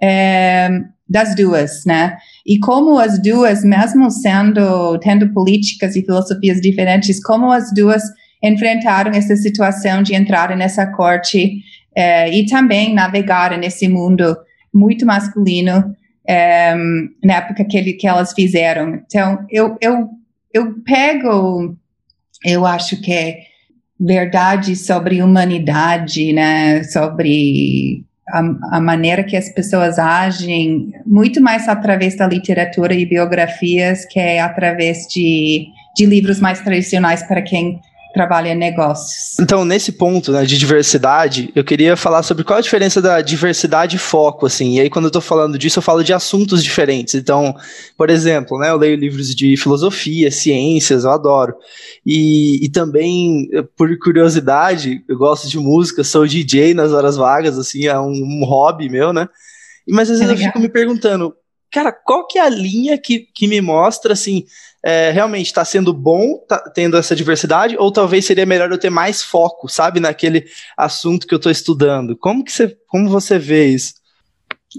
é, 0.03 0.69
das 1.09 1.35
duas, 1.37 1.85
né? 1.85 2.17
E 2.47 2.59
como 2.59 2.99
as 2.99 3.21
duas, 3.21 3.63
mesmo 3.63 4.11
sendo 4.11 4.99
tendo 4.99 5.33
políticas 5.33 5.95
e 5.95 6.03
filosofias 6.03 6.61
diferentes, 6.61 7.23
como 7.23 7.53
as 7.53 7.73
duas 7.75 8.03
enfrentaram 8.43 9.13
essa 9.13 9.37
situação 9.37 10.03
de 10.03 10.15
entrar 10.15 10.57
nessa 10.57 10.87
corte 10.87 11.61
eh, 11.95 12.31
e 12.35 12.47
também 12.47 12.93
navegar 12.93 13.57
nesse 13.59 13.87
mundo 13.87 14.37
muito 14.75 15.07
masculino 15.07 15.95
eh, 16.27 16.75
na 17.23 17.35
época 17.35 17.65
que, 17.65 17.77
ele, 17.77 17.93
que 17.93 18.07
elas 18.07 18.33
fizeram. 18.33 18.95
Então, 19.07 19.47
eu, 19.51 19.77
eu, 19.81 20.09
eu 20.53 20.75
pego, 20.83 21.77
eu 22.45 22.67
acho 22.67 23.01
que 23.01 23.13
é 23.13 23.39
verdade 24.01 24.75
sobre 24.75 25.23
humanidade, 25.23 26.33
né, 26.33 26.83
sobre 26.83 28.05
a, 28.33 28.77
a, 28.77 28.81
maneira 28.81 29.23
que 29.23 29.37
as 29.37 29.51
pessoas 29.51 29.99
agem, 29.99 30.91
muito 31.07 31.41
mais 31.41 31.69
através 31.69 32.17
da 32.17 32.27
literatura 32.27 32.95
e 32.95 33.05
biografias 33.05 34.07
que 34.07 34.19
é 34.19 34.41
através 34.41 35.07
de, 35.07 35.67
de 35.95 36.07
livros 36.07 36.41
mais 36.41 36.61
tradicionais 36.61 37.23
para 37.23 37.43
quem 37.43 37.79
trabalha 38.13 38.51
em 38.51 38.55
negócios. 38.55 39.39
Então, 39.41 39.65
nesse 39.65 39.93
ponto 39.93 40.33
né, 40.33 40.45
de 40.45 40.59
diversidade, 40.59 41.51
eu 41.55 41.65
queria 41.65 41.97
falar 41.97 42.23
sobre 42.23 42.45
qual 42.45 42.59
a 42.59 42.63
diferença 42.63 43.01
da 43.01 43.21
diversidade 43.21 43.97
e 43.97 43.99
foco, 43.99 44.47
assim. 44.47 44.77
E 44.77 44.81
aí, 44.81 44.91
quando 44.91 45.07
eu 45.07 45.09
estou 45.09 45.23
falando 45.23 45.59
disso, 45.59 45.79
eu 45.79 45.83
falo 45.83 46.05
de 46.05 46.13
assuntos 46.13 46.63
diferentes. 46.63 47.15
Então, 47.15 47.55
por 47.97 48.11
exemplo, 48.11 48.59
né, 48.59 48.71
eu 48.71 48.77
leio 48.77 48.97
livros 48.97 49.35
de 49.35 49.57
filosofia, 49.57 50.31
ciências, 50.31 51.05
eu 51.05 51.11
adoro. 51.11 51.55
E, 52.05 52.65
e 52.65 52.69
também, 52.69 53.49
por 53.77 53.89
curiosidade, 53.99 55.03
eu 55.09 55.17
gosto 55.17 55.49
de 55.49 55.59
música, 55.59 56.05
sou 56.05 56.27
DJ 56.27 56.75
nas 56.75 56.93
horas 56.93 57.17
vagas, 57.17 57.59
assim, 57.59 57.87
é 57.87 57.99
um, 57.99 58.13
um 58.13 58.45
hobby 58.45 58.89
meu, 58.89 59.13
né? 59.13 59.29
Mas 59.89 60.11
às 60.11 60.19
vezes 60.19 60.33
é 60.33 60.35
eu 60.35 60.47
fico 60.47 60.61
me 60.61 60.69
perguntando, 60.69 61.35
cara, 61.71 61.91
qual 61.91 62.27
que 62.27 62.39
é 62.39 62.43
a 62.43 62.49
linha 62.51 62.99
que, 62.99 63.27
que 63.35 63.49
me 63.49 63.61
mostra, 63.61 64.13
assim, 64.13 64.45
é, 64.85 65.11
realmente 65.11 65.47
está 65.47 65.65
sendo 65.65 65.93
bom 65.93 66.39
tá 66.49 66.59
tendo 66.75 66.97
essa 66.97 67.15
diversidade, 67.15 67.77
ou 67.79 67.93
talvez 67.93 68.25
seria 68.25 68.45
melhor 68.45 68.71
eu 68.71 68.79
ter 68.79 68.91
mais 68.91 69.23
foco, 69.23 69.69
sabe, 69.69 70.01
naquele 70.01 70.45
assunto 70.77 71.27
que 71.27 71.35
eu 71.35 71.37
estou 71.37 71.53
estudando. 71.53 72.17
Como 72.17 72.45
que 72.45 72.53
você, 72.53 72.77
como 72.89 73.09
você 73.09 73.39
vê 73.39 73.69
isso? 73.69 73.95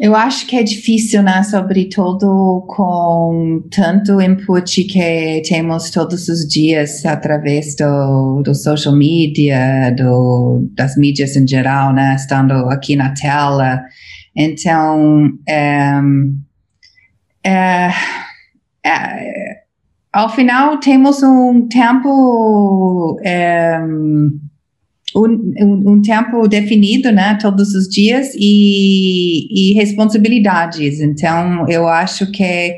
Eu 0.02 0.16
acho 0.16 0.48
que 0.48 0.56
é 0.56 0.64
difícil, 0.64 1.22
né? 1.22 1.44
Sobretudo 1.44 2.66
com 2.68 3.64
tanto 3.70 4.20
input 4.20 4.84
que 4.86 5.42
temos 5.48 5.92
todos 5.92 6.28
os 6.28 6.48
dias 6.48 7.06
através 7.06 7.76
do, 7.76 8.42
do 8.42 8.56
social 8.56 8.96
media, 8.96 9.92
do, 9.92 10.68
das 10.76 10.98
mídias 10.98 11.36
em 11.36 11.48
geral, 11.48 11.94
né? 11.94 12.16
Estando 12.16 12.54
aqui 12.72 12.96
na 12.96 13.14
tela. 13.14 13.84
Então, 14.36 15.30
é, 15.48 16.02
é, 17.46 17.92
é 18.84 19.63
ao 20.14 20.30
final 20.30 20.80
temos 20.80 21.24
um 21.24 21.68
tempo 21.68 23.20
é, 23.24 23.80
um, 25.16 25.94
um, 25.94 26.02
tempo 26.02 26.48
definido, 26.48 27.12
né, 27.12 27.38
todos 27.42 27.74
os 27.74 27.88
dias 27.88 28.30
e, 28.36 29.72
e 29.72 29.74
responsabilidades. 29.74 31.00
Então, 31.00 31.68
eu 31.68 31.88
acho 31.88 32.32
que 32.32 32.76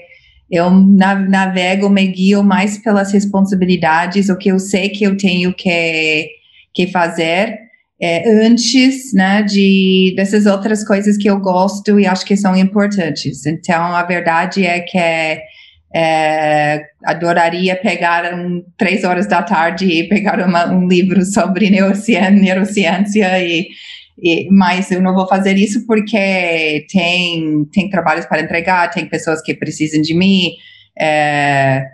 eu 0.49 0.69
navego, 0.69 1.89
me 1.89 2.07
guio 2.07 2.43
mais 2.43 2.77
pelas 2.77 3.11
responsabilidades, 3.11 4.29
o 4.29 4.37
que 4.37 4.49
eu 4.49 4.59
sei 4.59 4.89
que 4.89 5.03
eu 5.03 5.17
tenho 5.17 5.53
que, 5.53 6.29
que 6.73 6.87
fazer 6.87 7.57
é, 8.01 8.45
antes, 8.45 9.13
né, 9.13 9.41
de 9.43 10.13
dessas 10.15 10.45
outras 10.45 10.85
coisas 10.85 11.17
que 11.17 11.29
eu 11.29 11.39
gosto 11.39 11.99
e 11.99 12.05
acho 12.05 12.25
que 12.25 12.37
são 12.37 12.55
importantes. 12.55 13.45
Então, 13.45 13.81
a 13.81 14.03
verdade 14.03 14.65
é 14.65 14.79
que 14.79 14.97
é, 15.97 16.89
adoraria 17.05 17.73
pegar 17.73 18.33
um, 18.33 18.61
três 18.77 19.05
horas 19.05 19.27
da 19.27 19.41
tarde 19.41 19.85
e 19.85 20.09
pegar 20.09 20.45
uma, 20.45 20.69
um 20.69 20.89
livro 20.89 21.23
sobre 21.23 21.69
neurociência, 21.69 22.29
neurociência 22.31 23.41
e, 23.41 23.69
e, 24.21 24.49
mas 24.51 24.91
eu 24.91 25.01
não 25.01 25.15
vou 25.15 25.25
fazer 25.25 25.55
isso 25.55 25.85
porque 25.87 26.85
tem, 26.91 27.63
tem 27.71 27.89
trabalhos 27.89 28.25
para 28.25 28.41
entregar, 28.41 28.91
tem 28.91 29.05
pessoas 29.05 29.41
que 29.41 29.53
precisam 29.53 30.01
de 30.01 30.13
mim. 30.13 30.51
É, 30.99 31.85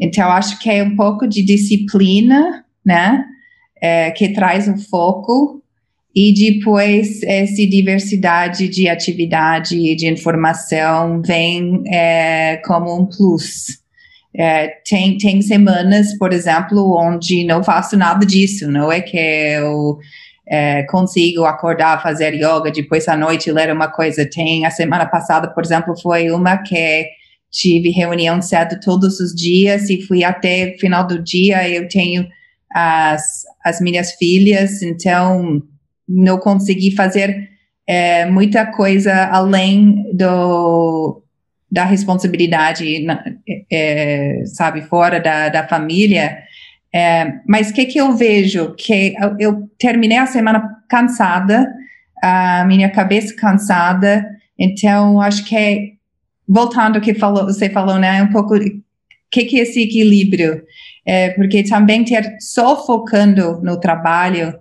então, 0.00 0.28
acho 0.32 0.58
que 0.58 0.68
é 0.68 0.82
um 0.82 0.96
pouco 0.96 1.28
de 1.28 1.44
disciplina, 1.44 2.64
né? 2.84 3.24
É, 3.80 4.10
que 4.10 4.30
traz 4.30 4.66
o 4.66 4.76
foco 4.76 5.62
e 6.18 6.32
depois, 6.32 7.22
essa 7.24 7.66
diversidade 7.66 8.68
de 8.70 8.88
atividade 8.88 9.76
e 9.76 9.94
de 9.94 10.06
informação 10.06 11.20
vem 11.20 11.82
é, 11.86 12.56
como 12.64 12.98
um 12.98 13.04
plus. 13.04 13.82
É, 14.34 14.68
tem, 14.82 15.18
tem 15.18 15.42
semanas, 15.42 16.16
por 16.16 16.32
exemplo, 16.32 16.96
onde 16.98 17.44
não 17.44 17.62
faço 17.62 17.98
nada 17.98 18.24
disso, 18.24 18.66
não 18.66 18.90
é 18.90 19.02
que 19.02 19.14
eu 19.18 19.98
é, 20.48 20.84
consigo 20.84 21.44
acordar, 21.44 22.02
fazer 22.02 22.32
yoga, 22.32 22.70
depois 22.72 23.06
à 23.08 23.16
noite 23.16 23.52
ler 23.52 23.70
uma 23.70 23.88
coisa. 23.88 24.24
Tem 24.24 24.64
a 24.64 24.70
semana 24.70 25.04
passada, 25.04 25.48
por 25.48 25.62
exemplo, 25.62 25.94
foi 26.00 26.30
uma 26.30 26.56
que 26.56 27.06
tive 27.50 27.90
reunião 27.90 28.40
cedo 28.40 28.80
todos 28.80 29.20
os 29.20 29.34
dias 29.34 29.90
e 29.90 30.00
fui 30.00 30.24
até 30.24 30.78
final 30.78 31.06
do 31.06 31.22
dia. 31.22 31.68
Eu 31.68 31.86
tenho 31.88 32.26
as, 32.72 33.42
as 33.62 33.82
minhas 33.82 34.12
filhas, 34.12 34.80
então 34.80 35.62
não 36.08 36.38
consegui 36.38 36.94
fazer 36.94 37.48
é, 37.86 38.26
muita 38.26 38.66
coisa 38.66 39.26
além 39.26 40.10
do, 40.12 41.22
da 41.70 41.84
responsabilidade, 41.84 43.06
é, 43.70 44.42
sabe, 44.46 44.82
fora 44.82 45.20
da, 45.20 45.48
da 45.48 45.66
família. 45.66 46.38
É, 46.92 47.34
mas 47.46 47.70
o 47.70 47.74
que, 47.74 47.86
que 47.86 48.00
eu 48.00 48.14
vejo? 48.14 48.74
Que 48.74 49.14
eu, 49.20 49.36
eu, 49.38 49.70
terminei 49.78 50.18
a 50.18 50.26
semana 50.26 50.76
cansada, 50.88 51.70
a 52.22 52.64
minha 52.64 52.88
cabeça 52.90 53.34
cansada, 53.36 54.24
então 54.58 55.20
acho 55.20 55.44
que 55.44 55.94
voltando 56.48 56.96
ao 56.96 57.02
que 57.02 57.14
falou, 57.14 57.44
você 57.44 57.68
falou, 57.68 57.98
né, 57.98 58.22
um 58.22 58.30
pouco, 58.30 58.54
o 58.56 58.60
que, 59.30 59.44
que 59.44 59.58
é 59.58 59.62
esse 59.62 59.82
equilíbrio? 59.82 60.62
É, 61.04 61.30
porque 61.30 61.62
também 61.62 62.04
ter 62.04 62.36
só 62.40 62.84
focando 62.84 63.60
no 63.62 63.78
trabalho, 63.78 64.54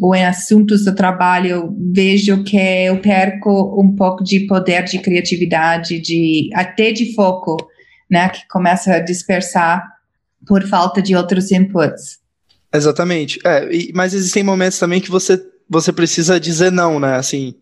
ou 0.00 0.14
em 0.14 0.24
assuntos 0.24 0.84
do 0.84 0.94
trabalho, 0.94 1.74
vejo 1.92 2.42
que 2.42 2.56
eu 2.56 3.00
perco 3.00 3.80
um 3.80 3.94
pouco 3.94 4.24
de 4.24 4.40
poder 4.46 4.84
de 4.84 4.98
criatividade, 4.98 6.00
de 6.00 6.50
até 6.54 6.92
de 6.92 7.14
foco, 7.14 7.56
né, 8.10 8.28
que 8.28 8.46
começa 8.48 8.94
a 8.94 9.00
dispersar 9.00 9.84
por 10.46 10.62
falta 10.66 11.00
de 11.00 11.14
outros 11.14 11.50
inputs. 11.52 12.18
Exatamente. 12.72 13.38
É, 13.44 13.72
e, 13.72 13.92
mas 13.94 14.12
existem 14.12 14.42
momentos 14.42 14.78
também 14.78 15.00
que 15.00 15.10
você 15.10 15.40
você 15.68 15.92
precisa 15.92 16.38
dizer 16.38 16.70
não, 16.70 17.00
né? 17.00 17.16
Assim, 17.16 17.54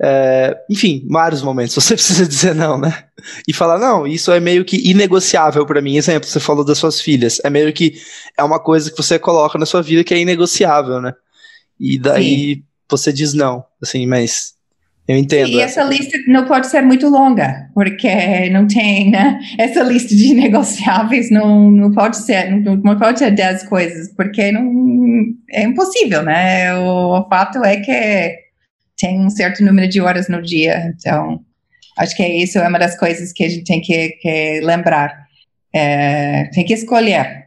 é, 0.00 0.56
enfim, 0.68 1.06
vários 1.08 1.42
momentos 1.42 1.74
você 1.82 1.94
precisa 1.94 2.26
dizer 2.26 2.54
não, 2.54 2.78
né? 2.78 3.04
E 3.48 3.52
falar, 3.52 3.78
não, 3.78 4.06
isso 4.06 4.32
é 4.32 4.40
meio 4.40 4.64
que 4.64 4.88
inegociável 4.88 5.64
para 5.64 5.80
mim. 5.80 5.96
Exemplo, 5.96 6.28
você 6.28 6.40
falou 6.40 6.64
das 6.64 6.78
suas 6.78 7.00
filhas. 7.00 7.40
É 7.44 7.48
meio 7.48 7.72
que 7.72 7.94
é 8.36 8.42
uma 8.42 8.58
coisa 8.58 8.90
que 8.90 8.96
você 8.96 9.18
coloca 9.18 9.58
na 9.58 9.66
sua 9.66 9.82
vida 9.82 10.04
que 10.04 10.12
é 10.12 10.18
inegociável, 10.18 11.00
né? 11.00 11.12
E 11.78 11.98
daí 11.98 12.54
Sim. 12.54 12.62
você 12.90 13.12
diz 13.12 13.32
não, 13.34 13.64
assim, 13.82 14.06
mas 14.06 14.54
eu 15.06 15.16
entendo. 15.16 15.48
E 15.48 15.60
essa 15.60 15.82
lista 15.82 16.18
não 16.26 16.46
pode 16.46 16.66
ser 16.66 16.80
muito 16.82 17.08
longa, 17.08 17.68
porque 17.74 18.48
não 18.50 18.66
tem, 18.66 19.10
né? 19.10 19.38
Essa 19.58 19.82
lista 19.82 20.14
de 20.14 20.32
negociáveis 20.34 21.30
não, 21.30 21.70
não 21.70 21.92
pode 21.92 22.16
ser, 22.18 22.50
não, 22.50 22.76
não 22.76 22.98
pode 22.98 23.18
ser 23.18 23.30
10 23.30 23.64
coisas, 23.64 24.12
porque 24.14 24.50
não, 24.50 24.70
é 25.50 25.62
impossível, 25.62 26.22
né? 26.22 26.74
O, 26.76 27.20
o 27.20 27.28
fato 27.28 27.62
é 27.64 27.76
que 27.78 28.43
tem 28.96 29.20
um 29.20 29.30
certo 29.30 29.64
número 29.64 29.88
de 29.88 30.00
horas 30.00 30.28
no 30.28 30.42
dia. 30.42 30.92
Então, 30.94 31.40
acho 31.98 32.16
que 32.16 32.22
é 32.22 32.36
isso, 32.42 32.58
é 32.58 32.68
uma 32.68 32.78
das 32.78 32.98
coisas 32.98 33.32
que 33.32 33.44
a 33.44 33.48
gente 33.48 33.64
tem 33.64 33.80
que, 33.80 34.10
que 34.20 34.60
lembrar. 34.60 35.24
É, 35.72 36.44
tem 36.52 36.64
que 36.64 36.74
escolher. 36.74 37.46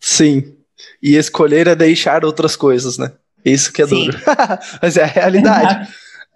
Sim. 0.00 0.54
E 1.02 1.16
escolher 1.16 1.66
é 1.66 1.74
deixar 1.74 2.24
outras 2.24 2.56
coisas, 2.56 2.98
né? 2.98 3.12
Isso 3.44 3.72
que 3.72 3.82
é 3.82 3.86
Sim. 3.86 4.06
duro. 4.06 4.18
Mas 4.82 4.96
é 4.96 5.04
a 5.04 5.06
realidade. 5.06 5.88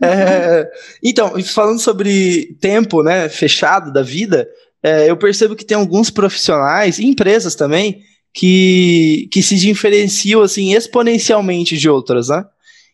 é, 0.02 0.70
então, 1.02 1.42
falando 1.42 1.80
sobre 1.80 2.56
tempo, 2.60 3.02
né, 3.02 3.28
fechado 3.28 3.92
da 3.92 4.02
vida, 4.02 4.48
é, 4.82 5.10
eu 5.10 5.16
percebo 5.16 5.56
que 5.56 5.64
tem 5.64 5.76
alguns 5.76 6.10
profissionais, 6.10 6.98
e 6.98 7.06
empresas 7.06 7.54
também, 7.54 8.02
que, 8.32 9.28
que 9.32 9.42
se 9.42 9.56
diferenciam 9.56 10.42
assim 10.42 10.74
exponencialmente 10.74 11.76
de 11.76 11.88
outras, 11.88 12.28
né? 12.28 12.44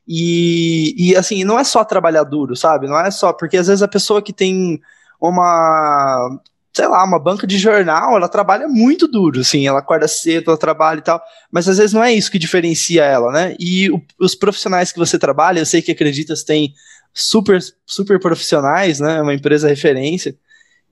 E, 0.09 0.95
e 0.97 1.17
assim, 1.17 1.45
não 1.45 1.59
é 1.59 1.65
só 1.65 1.85
trabalhar 1.85 2.25
duro, 2.25 2.55
sabe? 2.55 2.87
Não 2.87 2.99
é 2.99 3.11
só, 3.11 3.33
porque 3.33 3.57
às 3.57 3.67
vezes 3.67 3.83
a 3.83 3.89
pessoa 3.89 4.23
que 4.23 4.33
tem 4.33 4.81
uma, 5.21 6.39
sei 6.73 6.87
lá, 6.87 7.03
uma 7.05 7.19
banca 7.19 7.47
de 7.47 7.59
jornal, 7.59 8.17
ela 8.17 8.29
trabalha 8.29 8.69
muito 8.69 9.09
duro, 9.09 9.41
assim, 9.41 9.67
ela 9.67 9.81
acorda 9.81 10.07
cedo, 10.07 10.51
ela 10.51 10.59
trabalha 10.59 10.99
e 10.99 11.03
tal, 11.03 11.21
mas 11.51 11.69
às 11.69 11.79
vezes 11.79 11.93
não 11.93 12.05
é 12.05 12.13
isso 12.13 12.31
que 12.31 12.39
diferencia 12.39 13.03
ela, 13.03 13.33
né? 13.33 13.57
E 13.59 13.91
o, 13.91 14.01
os 14.21 14.35
profissionais 14.35 14.93
que 14.93 14.99
você 14.99 15.19
trabalha, 15.19 15.59
eu 15.59 15.67
sei 15.67 15.83
que 15.83 15.91
Acreditas 15.91 16.45
tem 16.45 16.73
super, 17.13 17.61
super 17.87 18.21
profissionais, 18.21 19.01
né? 19.01 19.23
Uma 19.23 19.35
empresa 19.35 19.69
referência. 19.69 20.37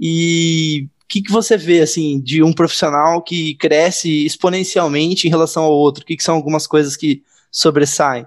E 0.01 0.89
o 1.03 1.07
que, 1.07 1.23
que 1.23 1.31
você 1.31 1.57
vê, 1.57 1.83
assim, 1.83 2.19
de 2.19 2.43
um 2.43 2.53
profissional 2.53 3.23
que 3.23 3.55
cresce 3.57 4.25
exponencialmente 4.25 5.27
em 5.27 5.31
relação 5.31 5.65
ao 5.65 5.73
outro? 5.73 6.03
O 6.03 6.07
que, 6.07 6.17
que 6.17 6.25
são 6.25 6.35
algumas 6.35 6.67
coisas 6.67 6.97
que 6.97 7.23
sobressaem? 7.51 8.27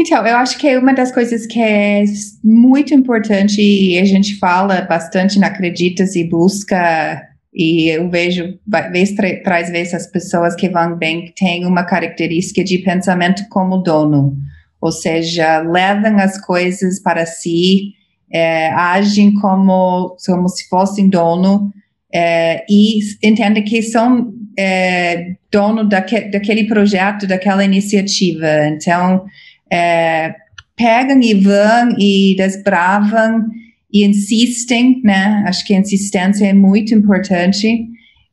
Então, 0.00 0.26
eu 0.26 0.36
acho 0.38 0.56
que 0.56 0.66
é 0.66 0.78
uma 0.78 0.94
das 0.94 1.12
coisas 1.12 1.44
que 1.44 1.60
é 1.60 2.02
muito 2.42 2.94
importante 2.94 3.60
e 3.60 3.98
a 3.98 4.04
gente 4.06 4.38
fala 4.38 4.80
bastante 4.80 5.38
na 5.38 5.48
Acreditas 5.48 6.16
e 6.16 6.24
busca, 6.24 7.22
e 7.52 7.90
eu 7.90 8.08
vejo, 8.08 8.58
vez 8.90 9.12
traz 9.44 9.68
vezes 9.68 9.92
as 9.92 10.06
pessoas 10.06 10.54
que 10.54 10.70
vão 10.70 10.96
bem 10.96 11.30
têm 11.36 11.66
uma 11.66 11.84
característica 11.84 12.64
de 12.64 12.78
pensamento 12.78 13.42
como 13.50 13.82
dono, 13.82 14.38
ou 14.80 14.90
seja, 14.90 15.58
levam 15.58 16.18
as 16.18 16.40
coisas 16.40 16.98
para 17.02 17.26
si, 17.26 17.92
é, 18.32 18.68
agem 18.70 19.34
como, 19.34 20.16
como 20.24 20.48
se 20.48 20.66
fossem 20.70 21.10
dono 21.10 21.70
é, 22.10 22.64
e 22.70 23.00
entendem 23.22 23.64
que 23.64 23.82
são 23.82 24.32
é, 24.58 25.34
dono 25.52 25.86
daque, 25.86 26.30
daquele 26.30 26.64
projeto, 26.64 27.26
daquela 27.26 27.62
iniciativa. 27.62 28.66
Então, 28.68 29.26
é, 29.70 30.34
pegam 30.76 31.20
e 31.20 31.34
vão 31.34 31.94
e 31.98 32.34
desbravam 32.36 33.46
e 33.92 34.04
insistem, 34.04 35.00
né? 35.04 35.44
Acho 35.46 35.64
que 35.64 35.74
a 35.74 35.78
insistência 35.78 36.46
é 36.46 36.52
muito 36.52 36.94
importante. 36.94 37.86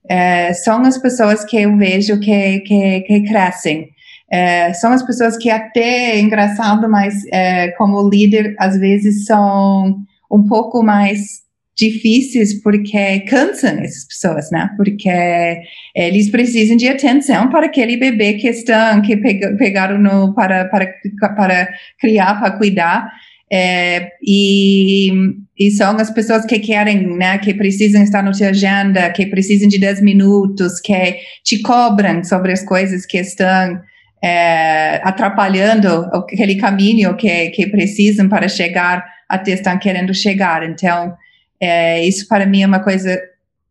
É, 0.10 0.54
são 0.54 0.82
as 0.84 0.98
pessoas 0.98 1.44
que 1.44 1.58
eu 1.58 1.76
vejo 1.78 2.20
que, 2.20 2.60
que, 2.62 3.02
que 3.02 3.22
crescem. 3.22 3.90
É, 4.30 4.74
são 4.74 4.92
as 4.92 5.04
pessoas 5.04 5.38
que 5.38 5.50
até 5.50 6.12
é 6.12 6.20
engraçado, 6.20 6.90
mas 6.90 7.16
é, 7.32 7.70
como 7.72 8.10
líder 8.10 8.56
às 8.60 8.78
vezes 8.78 9.26
são 9.26 9.98
um 10.32 10.46
pouco 10.48 10.84
mais 10.84 11.47
difíceis 11.78 12.62
porque 12.62 13.20
cansam 13.22 13.80
essas 13.80 14.06
pessoas, 14.06 14.50
né? 14.52 14.70
Porque 14.76 15.62
eles 15.96 16.30
precisam 16.30 16.76
de 16.76 16.88
atenção 16.88 17.50
para 17.50 17.68
aquele 17.68 17.98
bebê 17.98 18.34
que 18.34 18.48
estão 18.48 19.02
que 19.02 19.16
pegaram 19.16 20.00
no 20.00 20.34
para 20.34 20.66
para 20.66 20.88
para 21.36 21.68
criar 22.00 22.40
para 22.40 22.52
cuidar 22.58 23.10
é, 23.52 24.12
e, 24.22 25.10
e 25.58 25.72
são 25.72 25.96
as 25.98 26.10
pessoas 26.10 26.46
que 26.46 26.60
querem, 26.60 27.08
né, 27.16 27.38
que 27.38 27.54
precisam 27.54 28.04
estar 28.04 28.22
na 28.22 28.34
sua 28.34 28.50
agenda, 28.50 29.10
que 29.12 29.26
precisam 29.26 29.70
de 29.70 29.80
10 29.80 30.02
minutos, 30.02 30.82
que 30.82 31.18
te 31.44 31.62
cobram 31.62 32.24
sobre 32.24 32.52
as 32.52 32.64
coisas 32.64 33.06
que 33.06 33.18
estão 33.18 33.82
é, 34.22 35.00
atrapalhando 35.04 36.10
aquele 36.12 36.56
caminho 36.56 37.16
que, 37.16 37.50
que 37.52 37.68
precisam 37.68 38.28
para 38.28 38.50
chegar 38.50 39.06
até 39.30 39.52
estão 39.52 39.78
querendo 39.78 40.14
chegar. 40.14 40.64
Então, 40.64 41.16
é, 41.60 42.06
isso 42.06 42.28
para 42.28 42.46
mim 42.46 42.62
é 42.62 42.68
uma 42.68 42.84
coisa 42.84 43.20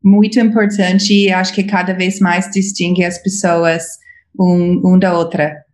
muito 0.03 0.39
importante 0.39 1.13
e 1.13 1.33
acho 1.33 1.53
que 1.53 1.65
cada 1.65 1.93
vez 1.93 2.21
mais 2.21 2.51
distingue 2.51 3.05
as 3.05 3.19
pessoas 3.19 3.85
um, 4.39 4.95
um 4.95 4.99
da 4.99 5.17
outra. 5.17 5.65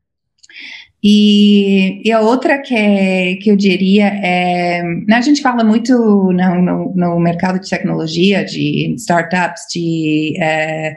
E, 1.05 2.01
e, 2.05 2.13
a 2.13 2.21
outra 2.21 2.63
que, 2.63 3.37
que 3.43 3.51
eu 3.51 3.57
diria 3.57 4.07
é, 4.07 4.83
né, 5.09 5.17
a 5.17 5.21
gente 5.21 5.43
fala 5.43 5.65
muito 5.65 5.93
no, 5.93 6.33
no, 6.33 6.95
no 6.95 7.19
mercado 7.19 7.59
de 7.59 7.69
tecnologia, 7.69 8.45
de 8.45 8.95
startups, 8.97 9.65
de, 9.73 10.35
é, 10.41 10.97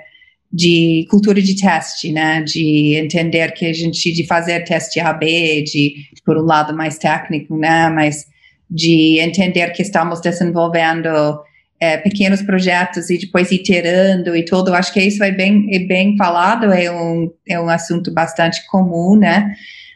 de 0.54 1.08
cultura 1.10 1.42
de 1.42 1.60
teste, 1.60 2.12
né, 2.12 2.44
de 2.44 2.96
entender 2.96 3.52
que 3.54 3.66
a 3.66 3.74
gente, 3.74 4.14
de 4.14 4.28
fazer 4.28 4.64
teste 4.64 5.00
A/B, 5.00 5.64
de 5.64 5.96
por 6.24 6.38
um 6.38 6.46
lado 6.46 6.76
mais 6.76 7.00
técnico, 7.00 7.58
né, 7.58 7.90
mas 7.90 8.28
de 8.70 9.20
entender 9.20 9.72
que 9.72 9.82
estamos 9.82 10.22
desenvolvendo 10.22 11.40
é, 11.80 11.98
pequenos 11.98 12.42
projetos 12.42 13.10
e 13.10 13.18
depois 13.18 13.52
iterando 13.52 14.36
e 14.36 14.44
tudo. 14.44 14.74
Acho 14.74 14.94
que 14.94 15.02
isso 15.02 15.24
é 15.24 15.32
bem, 15.32 15.68
é 15.72 15.80
bem 15.80 16.16
falado, 16.18 16.72
é 16.72 16.92
um, 16.92 17.32
é 17.48 17.60
um 17.60 17.70
assunto 17.70 18.14
bastante 18.14 18.66
comum, 18.68 19.18
né? 19.18 19.52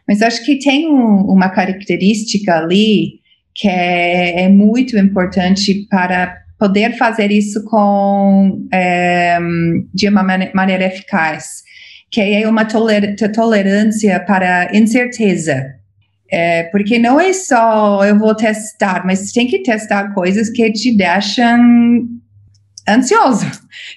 Mas 0.08 0.22
acho 0.22 0.44
que 0.44 0.58
tem 0.60 0.88
um, 0.88 1.22
uma 1.22 1.50
característica 1.50 2.56
ali 2.56 3.20
que 3.56 3.68
é, 3.68 4.44
é, 4.44 4.50
muito 4.50 4.98
importante 4.98 5.86
para 5.90 6.38
poder 6.58 6.98
fazer 6.98 7.32
isso 7.32 7.64
com 7.66 8.68
é, 8.72 9.38
de 9.94 10.08
uma 10.08 10.24
maneira 10.54 10.86
eficaz, 10.86 11.64
que 12.12 12.22
é 12.22 12.48
uma 12.48 12.66
toler 12.66 13.16
tolerância 13.34 14.20
para 14.22 14.76
incerteza. 14.76 15.79
É, 16.32 16.64
porque 16.66 17.00
não 17.00 17.20
é 17.20 17.34
só 17.34 18.06
eu 18.06 18.18
vou 18.18 18.36
testar, 18.36 19.04
mas 19.06 19.32
tem 19.32 19.48
que 19.48 19.64
testar 19.64 20.14
coisas 20.14 20.50
que 20.50 20.72
te 20.72 20.96
deixam 20.96 22.08
ansioso, 22.88 23.46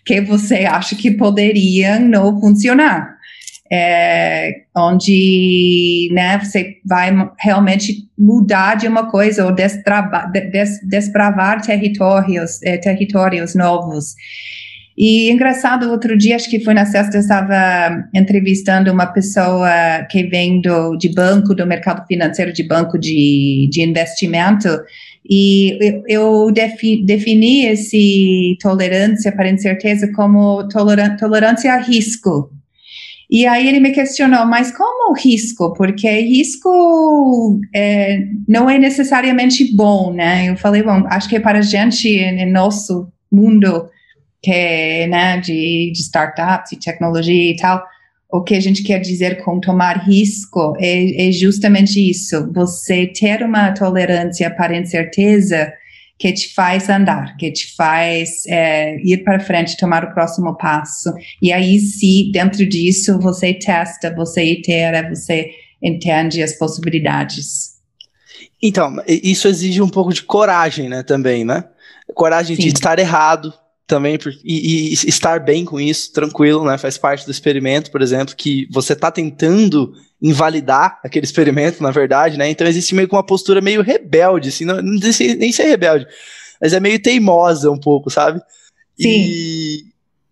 que 0.05 0.21
você 0.21 0.65
acha 0.65 0.97
que 0.97 1.11
poderiam 1.11 2.01
não 2.01 2.41
funcionar. 2.41 3.13
É, 3.75 4.65
onde 4.77 6.11
né, 6.13 6.39
você 6.39 6.77
vai 6.85 7.11
realmente 7.39 8.07
mudar 8.19 8.75
de 8.75 8.87
uma 8.87 9.11
coisa 9.11 9.47
ou 9.47 9.53
destrava, 9.53 10.27
des, 10.27 10.79
desbravar 10.87 11.63
territórios, 11.63 12.63
é, 12.63 12.77
territórios 12.77 13.55
novos. 13.55 14.15
E 15.05 15.33
engraçado, 15.33 15.91
outro 15.91 16.17
dia, 16.17 16.37
acho 16.37 16.49
que 16.49 16.61
foi 16.61 16.75
na 16.75 16.87
sexta, 16.87 17.17
eu 17.17 17.21
estava 17.23 18.05
entrevistando 18.15 18.93
uma 18.93 19.07
pessoa 19.07 20.07
que 20.09 20.23
vem 20.23 20.61
do, 20.61 20.97
de 20.97 21.13
banco, 21.13 21.57
do 21.57 21.67
mercado 21.67 22.07
financeiro 22.07 22.53
de 22.53 22.63
banco 22.63 22.97
de, 22.97 23.69
de 23.69 23.83
investimento, 23.83 24.69
e 25.29 25.77
eu, 26.07 26.53
defi, 26.53 27.05
defini 27.05 27.67
esse 27.67 28.57
tolerância 28.63 29.33
para 29.33 29.51
incerteza 29.51 30.09
como 30.13 30.69
toleran, 30.69 31.17
tolerância 31.17 31.75
a 31.75 31.79
risco. 31.79 32.53
E 33.29 33.45
aí 33.45 33.67
ele 33.67 33.81
me 33.81 33.91
questionou, 33.91 34.47
mas 34.47 34.71
como 34.71 35.17
risco? 35.17 35.73
Porque 35.73 36.09
risco 36.21 37.59
é, 37.75 38.21
não 38.47 38.71
é 38.71 38.79
necessariamente 38.79 39.75
bom, 39.75 40.13
né? 40.13 40.49
Eu 40.49 40.57
falei, 40.57 40.81
bom, 40.81 41.03
acho 41.09 41.29
que 41.29 41.41
para 41.41 41.59
a 41.59 41.63
gente, 41.63 42.31
no 42.31 42.53
nosso 42.53 43.09
mundo, 43.33 43.91
que 44.43 44.51
é 44.51 45.07
né, 45.07 45.39
de, 45.39 45.93
de 45.93 46.01
startups 46.01 46.73
e 46.73 46.79
tecnologia 46.79 47.53
e 47.53 47.57
tal, 47.57 47.83
o 48.31 48.43
que 48.43 48.55
a 48.55 48.61
gente 48.61 48.83
quer 48.83 48.99
dizer 48.99 49.45
com 49.45 49.61
tomar 49.61 50.05
risco 50.07 50.75
é, 50.81 51.29
é 51.29 51.33
justamente 51.33 52.01
isso, 52.01 52.51
você 52.53 53.07
ter 53.07 53.43
uma 53.43 53.73
tolerância 53.73 54.51
para 54.51 54.77
incerteza 54.77 55.73
que 56.19 56.33
te 56.33 56.55
faz 56.55 56.89
andar, 56.89 57.37
que 57.37 57.51
te 57.51 57.75
faz 57.75 58.47
é, 58.47 58.97
ir 59.05 59.25
para 59.25 59.41
frente, 59.41 59.77
tomar 59.77 60.05
o 60.05 60.15
próximo 60.15 60.57
passo. 60.57 61.13
E 61.43 61.53
aí, 61.53 61.79
se 61.81 62.31
dentro 62.33 62.65
disso 62.65 63.19
você 63.19 63.53
testa, 63.53 64.15
você 64.15 64.45
itera, 64.45 65.09
você 65.09 65.51
entende 65.83 66.43
as 66.43 66.57
possibilidades. 66.57 67.73
Então, 68.63 68.97
isso 69.09 69.49
exige 69.49 69.83
um 69.83 69.89
pouco 69.89 70.13
de 70.13 70.23
coragem, 70.23 70.89
né, 70.89 71.03
também, 71.03 71.45
né? 71.45 71.65
Coragem 72.15 72.55
Sim. 72.55 72.63
de 72.63 72.69
estar 72.69 72.99
errado, 73.01 73.53
também 73.93 74.19
e, 74.43 74.91
e, 74.91 74.93
estar 74.95 75.39
bem 75.39 75.67
com 75.67 75.79
isso, 75.79 76.11
tranquilo, 76.15 76.65
né? 76.65 76.79
Faz 76.79 76.97
parte 76.97 77.27
do 77.27 77.31
experimento, 77.31 77.91
por 77.91 78.01
exemplo, 78.01 78.35
que 78.35 78.67
você 78.71 78.95
está 78.95 79.11
tentando 79.11 79.93
invalidar 80.21 80.99
aquele 81.05 81.27
experimento, 81.27 81.83
na 81.83 81.91
verdade, 81.91 82.39
né? 82.39 82.49
Então 82.49 82.67
existe 82.67 82.95
meio 82.95 83.07
que 83.07 83.15
uma 83.15 83.27
postura 83.27 83.61
meio 83.61 83.83
rebelde, 83.83 84.49
assim, 84.49 84.65
não, 84.65 84.77
não 84.77 84.99
nem 85.39 85.53
ser 85.53 85.65
rebelde, 85.65 86.07
mas 86.59 86.73
é 86.73 86.81
meio 86.81 87.03
teimosa 87.03 87.71
um 87.71 87.79
pouco, 87.79 88.09
sabe? 88.09 88.41
Sim. 88.99 89.09
E, 89.09 89.85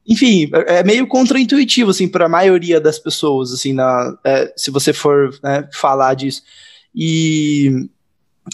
enfim, 0.06 0.50
é, 0.66 0.76
é 0.76 0.82
meio 0.82 1.06
contraintuitivo, 1.06 1.90
assim, 1.90 2.08
para 2.08 2.24
a 2.24 2.30
maioria 2.30 2.80
das 2.80 2.98
pessoas, 2.98 3.52
assim, 3.52 3.74
na, 3.74 4.16
é, 4.24 4.50
se 4.56 4.70
você 4.70 4.94
for 4.94 5.38
né, 5.42 5.68
falar 5.70 6.14
disso. 6.14 6.42
E 6.94 7.88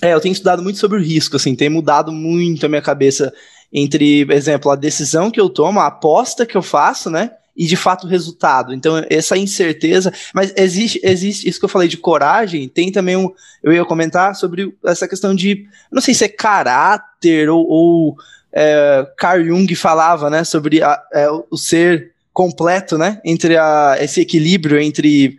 É, 0.03 0.13
eu 0.13 0.21
tenho 0.21 0.33
estudado 0.33 0.63
muito 0.65 0.81
sobre 0.81 0.99
o 0.99 1.03
risco, 1.03 1.37
assim, 1.37 1.55
tem 1.55 1.69
mudado 1.69 2.11
muito 2.13 2.67
a 2.67 2.69
minha 2.69 2.83
cabeça 2.83 3.33
entre, 3.73 4.27
exemplo, 4.31 4.71
a 4.71 4.77
decisão 4.77 5.31
que 5.31 5.41
eu 5.41 5.49
tomo, 5.49 5.81
a 5.81 5.87
aposta 5.87 6.47
que 6.47 6.57
eu 6.57 6.62
faço, 6.62 7.11
né? 7.11 7.33
E 7.57 7.67
de 7.67 7.77
fato 7.77 8.07
o 8.07 8.11
resultado. 8.11 8.75
Então, 8.75 9.03
essa 9.09 9.37
incerteza. 9.37 10.12
Mas 10.35 10.53
existe, 10.57 11.01
existe 11.03 11.49
isso 11.49 11.59
que 11.59 11.64
eu 11.64 11.71
falei 11.71 11.89
de 11.89 11.97
coragem, 11.97 12.69
tem 12.69 12.93
também 12.93 13.17
um. 13.17 13.33
Eu 13.62 13.73
ia 13.73 13.85
comentar 13.85 14.35
sobre 14.37 14.75
essa 14.85 15.09
questão 15.09 15.35
de. 15.35 15.67
Não 15.91 16.03
sei 16.03 16.14
se 16.14 16.25
é 16.25 16.29
caráter 16.29 17.49
ou. 17.49 17.67
ou 17.67 18.17
é, 18.53 19.07
Carl 19.19 19.45
Jung 19.45 19.75
falava, 19.75 20.29
né? 20.29 20.45
Sobre 20.45 20.83
a, 20.83 21.03
é, 21.12 21.29
o 21.51 21.57
ser 21.57 22.12
completo, 22.33 22.99
né? 22.99 23.21
Entre 23.25 23.57
a, 23.57 23.97
esse 24.01 24.21
equilíbrio 24.21 24.79
entre. 24.79 25.39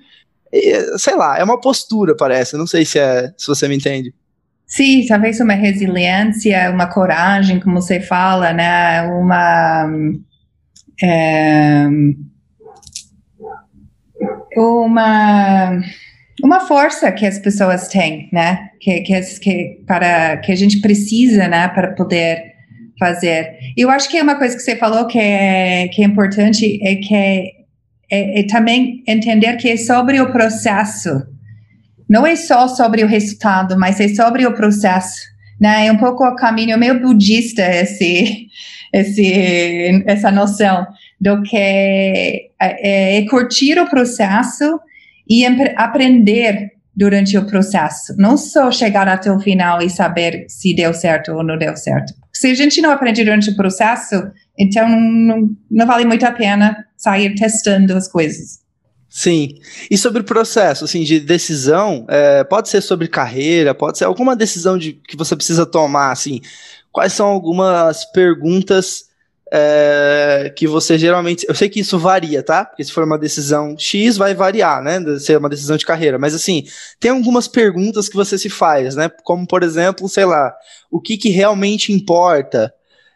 É, 0.52 0.98
sei 0.98 1.16
lá, 1.16 1.38
é 1.38 1.44
uma 1.44 1.62
postura, 1.62 2.16
parece. 2.16 2.58
Não 2.58 2.66
sei 2.66 2.84
se, 2.84 2.98
é, 2.98 3.32
se 3.38 3.46
você 3.46 3.68
me 3.68 3.76
entende. 3.76 4.14
Sim, 4.68 5.06
talvez 5.08 5.40
uma 5.40 5.54
resiliência, 5.54 6.70
uma 6.72 6.88
coragem, 6.88 7.60
como 7.60 7.82
você 7.82 8.02
fala, 8.02 8.52
né? 8.54 9.02
Uma. 9.04 9.90
É, 11.02 11.88
uma 14.56 15.80
uma 16.44 16.60
força 16.62 17.12
que 17.12 17.26
as 17.26 17.40
pessoas 17.40 17.88
têm, 17.88 18.30
né? 18.32 18.70
Que, 18.80 19.02
que, 19.02 19.22
que, 19.40 19.84
para, 19.88 20.38
que 20.38 20.52
a 20.52 20.56
gente 20.56 20.80
precisa, 20.82 21.48
né? 21.48 21.68
Para 21.70 21.94
poder 21.94 22.54
fazer. 23.00 23.58
Eu 23.76 23.90
acho 23.90 24.10
que 24.10 24.18
é 24.18 24.24
uma 24.24 24.36
coisa 24.36 24.56
que 24.56 24.62
você 24.62 24.76
falou 24.76 25.08
que 25.08 25.20
é, 25.20 25.88
que 25.88 26.02
é 26.02 26.06
importante 26.06 26.80
é 26.84 26.96
que 26.96 27.16
é, 27.16 27.44
é, 28.12 28.40
é 28.40 28.48
também 28.48 29.04
entender 29.08 29.56
que 29.58 29.70
é 29.70 29.78
sobre 29.78 30.20
o 30.20 30.32
processo 30.32 31.24
não 32.10 32.26
é 32.26 32.36
só 32.36 32.68
sobre 32.68 33.04
o 33.04 33.08
resultado, 33.08 33.78
mas 33.78 34.00
é 34.00 34.08
sobre 34.08 34.46
o 34.46 34.54
processo. 34.54 35.22
Né? 35.60 35.88
É 35.88 35.92
um 35.92 35.98
pouco 35.98 36.24
o 36.24 36.36
caminho 36.36 36.78
meio 36.78 37.00
budista 37.00 37.64
esse, 37.64 38.48
esse, 38.94 40.04
essa 40.06 40.32
noção 40.32 40.86
do 41.20 41.42
que 41.42 41.58
é, 41.58 42.50
é, 42.60 43.18
é 43.18 43.26
curtir 43.28 43.80
o 43.80 43.90
processo 43.90 44.80
e 45.28 45.46
aprender 45.76 46.72
durante 46.96 47.38
o 47.38 47.46
processo, 47.46 48.16
não 48.18 48.36
só 48.36 48.72
chegar 48.72 49.08
até 49.08 49.32
o 49.32 49.40
final 49.40 49.84
e 49.84 49.90
saber 49.90 50.46
se 50.48 50.74
deu 50.74 50.94
certo 50.96 51.32
ou 51.32 51.44
não 51.44 51.56
deu 51.56 51.76
certo. 51.78 52.12
Se 52.34 52.48
a 52.48 52.56
gente 52.56 52.82
não 52.82 52.90
aprende 52.90 53.24
durante 53.24 53.52
o 53.52 53.56
processo, 53.56 54.32
então 54.58 54.90
não, 54.90 55.50
não 55.70 55.86
vale 55.86 56.06
muito 56.06 56.26
a 56.26 56.32
pena 56.32 56.86
sair 56.96 57.36
testando 57.36 57.96
as 57.96 58.08
coisas. 58.08 58.67
Sim. 59.18 59.56
E 59.90 59.98
sobre 59.98 60.22
o 60.22 60.24
processo, 60.24 60.86
assim, 60.86 61.04
de 61.04 61.20
decisão, 61.20 62.06
é, 62.08 62.44
pode 62.44 62.70
ser 62.70 62.82
sobre 62.82 63.08
carreira, 63.08 63.74
pode 63.74 63.98
ser 63.98 64.06
alguma 64.06 64.36
decisão 64.36 64.78
de, 64.78 64.94
que 64.94 65.18
você 65.18 65.36
precisa 65.36 65.66
tomar, 65.66 66.12
assim. 66.12 66.40
Quais 66.92 67.14
são 67.14 67.26
algumas 67.26 68.06
perguntas 68.12 69.06
é, 69.52 70.54
que 70.56 70.68
você 70.68 71.00
geralmente. 71.00 71.48
Eu 71.50 71.56
sei 71.56 71.68
que 71.68 71.80
isso 71.80 71.98
varia, 71.98 72.44
tá? 72.44 72.64
Porque 72.64 72.84
se 72.84 72.92
for 72.92 73.06
uma 73.06 73.18
decisão 73.18 73.76
X, 73.76 74.18
vai 74.18 74.36
variar, 74.36 74.84
né? 74.84 75.00
Ser 75.18 75.40
uma 75.40 75.50
decisão 75.50 75.78
de 75.78 75.86
carreira. 75.86 76.20
Mas 76.20 76.36
assim, 76.36 76.68
tem 77.00 77.10
algumas 77.10 77.48
perguntas 77.48 78.08
que 78.08 78.16
você 78.16 78.38
se 78.38 78.52
faz, 78.52 78.96
né? 78.96 79.10
Como, 79.24 79.48
por 79.48 79.64
exemplo, 79.64 80.08
sei 80.08 80.26
lá, 80.26 80.54
o 80.92 81.02
que, 81.02 81.18
que 81.18 81.30
realmente 81.30 81.92
importa, 81.92 82.72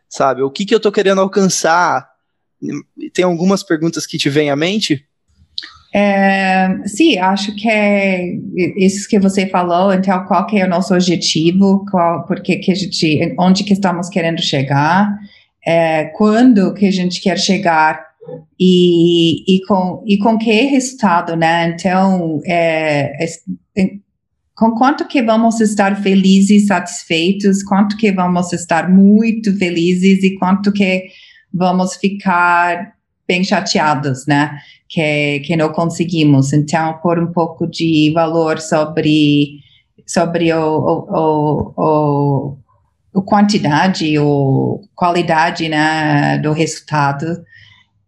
sabe? 0.09 0.41
O 0.41 0.49
que, 0.49 0.65
que 0.65 0.73
eu 0.73 0.79
tô 0.79 0.91
querendo 0.91 1.21
alcançar? 1.21 2.09
Tem 3.13 3.23
algumas 3.23 3.61
perguntas 3.61 4.07
que 4.07 4.17
te 4.17 4.31
vêm 4.31 4.49
à 4.49 4.55
mente? 4.55 5.07
É, 5.93 6.69
sim, 6.85 7.17
acho 7.17 7.53
que 7.55 7.69
é 7.69 8.33
isso 8.77 9.07
que 9.09 9.19
você 9.19 9.45
falou. 9.47 9.93
Então, 9.93 10.23
qual 10.25 10.45
que 10.47 10.57
é 10.57 10.65
o 10.65 10.69
nosso 10.69 10.93
objetivo? 10.93 11.85
Qual, 11.89 12.25
porque 12.25 12.57
que 12.57 12.71
a 12.71 12.75
gente, 12.75 13.35
onde 13.37 13.63
que 13.63 13.73
estamos 13.73 14.07
querendo 14.09 14.41
chegar? 14.41 15.13
É, 15.65 16.05
quando 16.15 16.73
que 16.73 16.87
a 16.87 16.91
gente 16.91 17.21
quer 17.21 17.37
chegar? 17.37 18.09
E, 18.59 19.55
e, 19.55 19.65
com, 19.65 20.03
e 20.05 20.17
com 20.17 20.37
que 20.37 20.61
resultado, 20.61 21.35
né? 21.35 21.69
Então, 21.69 22.39
é, 22.45 23.25
é, 23.75 23.89
com 24.55 24.71
quanto 24.75 25.07
que 25.07 25.23
vamos 25.23 25.59
estar 25.59 26.01
felizes, 26.03 26.67
satisfeitos, 26.67 27.63
quanto 27.63 27.97
que 27.97 28.11
vamos 28.11 28.53
estar 28.53 28.87
muito 28.87 29.57
felizes 29.57 30.23
e 30.23 30.35
quanto 30.37 30.71
que 30.71 31.07
vamos 31.51 31.95
ficar 31.95 32.93
bem 33.27 33.43
chateados, 33.43 34.25
né? 34.27 34.57
Que, 34.89 35.39
que 35.41 35.55
não 35.55 35.71
conseguimos. 35.71 36.51
Então, 36.53 36.99
por 37.01 37.17
um 37.17 37.31
pouco 37.31 37.67
de 37.67 38.11
valor 38.13 38.59
sobre, 38.59 39.59
sobre 40.05 40.53
o, 40.53 40.59
o, 40.59 41.73
o, 41.77 42.57
o 43.13 43.21
quantidade 43.21 44.17
ou 44.17 44.81
qualidade 44.95 45.69
né, 45.69 46.37
do 46.39 46.51
resultado. 46.51 47.43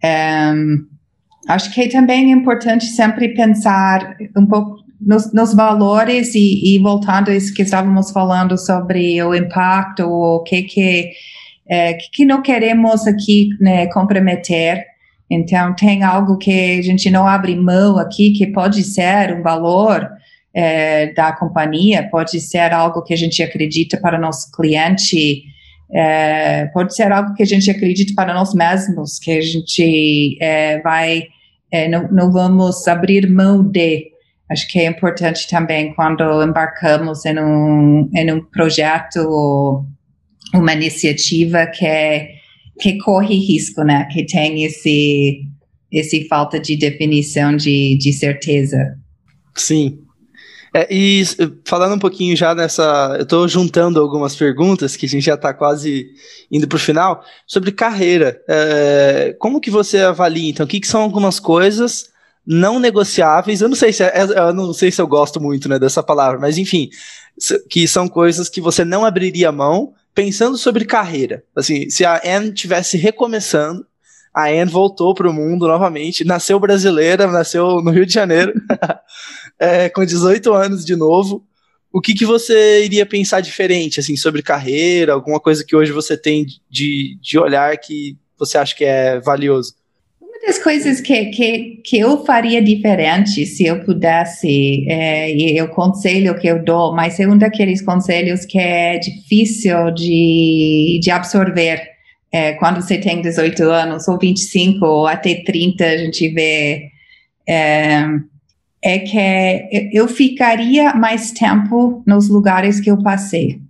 Um, 0.04 0.86
acho 1.48 1.74
que 1.74 1.88
também 1.88 2.32
é 2.32 2.36
importante 2.36 2.86
sempre 2.86 3.34
pensar 3.34 4.18
um 4.36 4.46
pouco 4.46 4.84
nos, 5.06 5.34
nos 5.34 5.54
valores 5.54 6.34
e, 6.36 6.76
e, 6.76 6.80
voltando 6.80 7.30
a 7.30 7.36
isso 7.36 7.54
que 7.54 7.62
estávamos 7.62 8.12
falando 8.12 8.58
sobre 8.58 9.22
o 9.24 9.36
impacto, 9.36 10.04
o 10.04 10.44
que 10.44 10.64
que, 10.64 11.12
é, 11.68 11.94
que 11.94 12.26
não 12.26 12.42
queremos 12.42 13.06
aqui 13.06 13.50
né, 13.60 13.88
comprometer 13.88 14.93
então, 15.34 15.74
tem 15.76 16.04
algo 16.04 16.38
que 16.38 16.80
a 16.80 16.82
gente 16.82 17.10
não 17.10 17.28
abre 17.28 17.56
mão 17.56 17.98
aqui, 17.98 18.32
que 18.32 18.48
pode 18.48 18.84
ser 18.84 19.36
um 19.36 19.42
valor 19.42 20.08
é, 20.54 21.14
da 21.14 21.32
companhia, 21.34 22.08
pode 22.10 22.40
ser 22.40 22.72
algo 22.74 23.02
que 23.04 23.14
a 23.14 23.18
gente 23.18 23.42
acredita 23.42 23.98
para 23.98 24.18
o 24.18 24.22
nosso 24.22 24.52
cliente, 24.52 25.44
é, 25.92 26.66
pode 26.68 26.96
ser 26.96 27.12
algo 27.12 27.34
que 27.34 27.44
a 27.44 27.46
gente 27.46 27.70
acredita 27.70 28.14
para 28.16 28.34
nós 28.34 28.54
mesmos, 28.54 29.20
que 29.20 29.32
a 29.32 29.42
gente 29.42 30.38
é, 30.42 30.80
vai, 30.82 31.28
não, 31.90 32.08
não 32.12 32.32
vamos 32.32 32.88
abrir 32.88 33.30
mão 33.30 33.64
de. 33.64 34.12
Acho 34.50 34.68
que 34.68 34.80
é 34.80 34.86
importante 34.86 35.48
também 35.50 35.94
quando 35.96 36.44
embarcamos 36.44 37.26
em 37.26 37.40
um, 37.40 38.10
em 38.14 38.32
um 38.32 38.44
projeto 38.44 39.84
uma 40.54 40.74
iniciativa 40.74 41.66
que 41.66 41.86
é 41.86 42.43
que 42.80 42.98
corre 43.00 43.36
risco, 43.36 43.84
né? 43.84 44.08
Que 44.12 44.26
tem 44.26 44.64
esse, 44.64 45.42
esse 45.92 46.28
falta 46.28 46.60
de 46.60 46.76
definição 46.78 47.56
de, 47.56 47.98
de 47.98 48.14
certeza. 48.14 48.98
Sim. 49.56 50.00
É, 50.76 50.88
e 50.90 51.24
falando 51.66 51.94
um 51.94 52.00
pouquinho 52.00 52.36
já 52.36 52.56
nessa. 52.56 53.16
Eu 53.18 53.24
estou 53.24 53.48
juntando 53.48 54.00
algumas 54.00 54.36
perguntas, 54.36 54.96
que 54.96 55.06
a 55.06 55.10
gente 55.10 55.24
já 55.24 55.36
está 55.36 55.54
quase 55.54 56.08
indo 56.52 56.68
para 56.68 56.78
o 56.78 56.80
final, 56.80 57.24
sobre 57.46 57.72
carreira. 57.72 58.42
É, 58.50 59.36
como 59.40 59.62
que 59.62 59.70
você 59.70 60.00
avalia, 60.00 60.50
então? 60.50 60.66
O 60.66 60.70
que, 60.70 60.80
que 60.80 60.88
são 60.88 61.02
algumas 61.02 61.40
coisas 61.40 62.10
não 62.46 62.80
negociáveis? 62.80 63.62
Eu 63.62 63.70
não 63.70 63.76
sei 63.76 63.94
se 63.94 64.04
é, 64.04 64.08
é 64.08 64.24
eu 64.24 64.54
não 64.54 64.74
sei 64.74 64.90
se 64.92 65.00
eu 65.00 65.08
gosto 65.08 65.40
muito 65.40 65.70
né, 65.70 65.78
dessa 65.78 66.02
palavra, 66.02 66.40
mas 66.40 66.58
enfim, 66.58 66.90
que 67.70 67.88
são 67.88 68.08
coisas 68.08 68.50
que 68.50 68.60
você 68.60 68.84
não 68.84 69.06
abriria 69.06 69.52
mão 69.52 69.94
pensando 70.14 70.58
sobre 70.58 70.86
carreira, 70.86 71.44
assim, 71.56 71.90
se 71.90 72.06
a 72.06 72.22
Anne 72.24 72.54
tivesse 72.54 72.98
recomeçando, 72.98 73.86
a 74.34 74.48
Anne 74.48 74.72
voltou 74.72 75.14
para 75.14 75.30
o 75.30 75.34
mundo 75.34 75.68
novamente, 75.68 76.24
nasceu 76.24 76.60
brasileira, 76.60 77.28
nasceu 77.28 77.82
no 77.82 77.92
Rio 77.92 78.06
de 78.06 78.14
Janeiro, 78.14 78.54
é, 79.60 79.90
com 79.90 80.04
18 80.04 80.52
anos 80.54 80.86
de 80.86 80.96
novo. 80.96 81.46
O 81.92 82.02
que, 82.02 82.16
que 82.16 82.26
você 82.26 82.84
iria 82.84 83.06
pensar 83.06 83.42
diferente, 83.42 84.00
assim, 84.00 84.16
sobre 84.16 84.42
carreira, 84.42 85.14
alguma 85.14 85.40
coisa 85.40 85.64
que 85.64 85.76
hoje 85.76 85.92
você 85.92 86.18
tem 86.18 86.46
de, 86.70 87.20
de 87.22 87.38
olhar 87.38 87.78
que 87.78 88.18
você 88.38 88.58
acha 88.58 88.76
que 88.76 88.84
é 88.84 89.20
valioso? 89.20 89.76
Das 90.46 90.60
coisas 90.60 91.00
que, 91.00 91.26
que, 91.28 91.82
que 91.84 92.00
eu 92.00 92.26
faria 92.26 92.62
diferente 92.62 93.46
se 93.46 93.66
eu 93.66 93.84
pudesse, 93.84 94.86
é, 94.90 95.34
e 95.34 95.62
o 95.62 95.70
conselho 95.70 96.38
que 96.38 96.48
eu 96.48 96.64
dou, 96.64 96.94
mas 96.94 97.20
é 97.20 97.28
um 97.28 97.38
daqueles 97.38 97.82
conselhos 97.82 98.46
que 98.46 98.60
é 98.60 99.00
difícil 99.00 99.92
de, 99.92 101.00
de 101.02 101.12
absorver. 101.12 101.82
É, 102.32 102.54
quando 102.54 102.82
você 102.82 102.98
tem 102.98 103.22
18 103.22 103.64
anos, 103.64 104.08
ou 104.08 104.20
25, 104.20 104.86
ou 104.86 105.08
até 105.08 105.36
30, 105.36 105.86
a 105.86 105.98
gente 105.98 106.28
vê. 106.30 106.90
É, 107.48 108.06
é 108.86 109.00
que 109.00 109.90
eu 109.94 110.10
ficaria 110.10 110.94
mais 110.94 111.32
tempo 111.32 112.04
nos 112.06 112.28
lugares 112.28 112.82
que 112.82 112.92
eu 112.92 113.02
passei. 113.02 113.62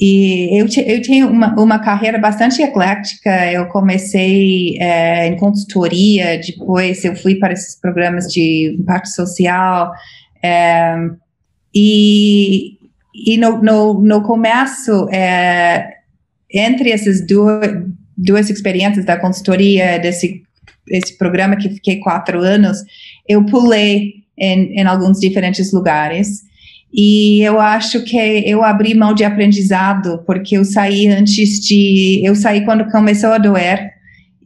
E 0.00 0.58
eu, 0.58 0.66
eu 0.86 1.02
tenho 1.02 1.28
uma, 1.28 1.54
uma 1.54 1.78
carreira 1.78 2.18
bastante 2.18 2.60
eclética. 2.62 3.52
Eu 3.52 3.66
comecei 3.66 4.76
é, 4.80 5.28
em 5.28 5.36
consultoria, 5.36 6.38
depois 6.38 7.04
eu 7.04 7.14
fui 7.14 7.36
para 7.36 7.52
esses 7.52 7.80
programas 7.80 8.26
de 8.26 8.76
impacto 8.78 9.08
social. 9.08 9.92
É, 10.42 10.96
e 11.74 12.74
e 13.14 13.38
no, 13.38 13.62
no, 13.62 14.02
no 14.02 14.22
começo, 14.22 15.08
é, 15.10 15.88
entre 16.52 16.90
essas 16.90 17.24
duas, 17.24 17.70
duas 18.16 18.50
experiências 18.50 19.04
da 19.04 19.16
consultoria, 19.16 19.98
desse 19.98 20.42
esse 20.90 21.16
programa 21.16 21.56
que 21.56 21.70
fiquei 21.70 21.98
quatro 21.98 22.40
anos, 22.40 22.76
eu 23.26 23.42
pulei 23.46 24.16
em, 24.38 24.78
em 24.78 24.84
alguns 24.84 25.18
diferentes 25.18 25.72
lugares. 25.72 26.42
E 26.96 27.40
eu 27.42 27.60
acho 27.60 28.04
que 28.04 28.16
eu 28.16 28.62
abri 28.62 28.94
mão 28.94 29.12
de 29.12 29.24
aprendizado, 29.24 30.22
porque 30.24 30.56
eu 30.56 30.64
saí 30.64 31.08
antes 31.08 31.58
de. 31.58 32.22
Eu 32.24 32.36
saí 32.36 32.64
quando 32.64 32.88
começou 32.88 33.30
a 33.30 33.38
doer 33.38 33.90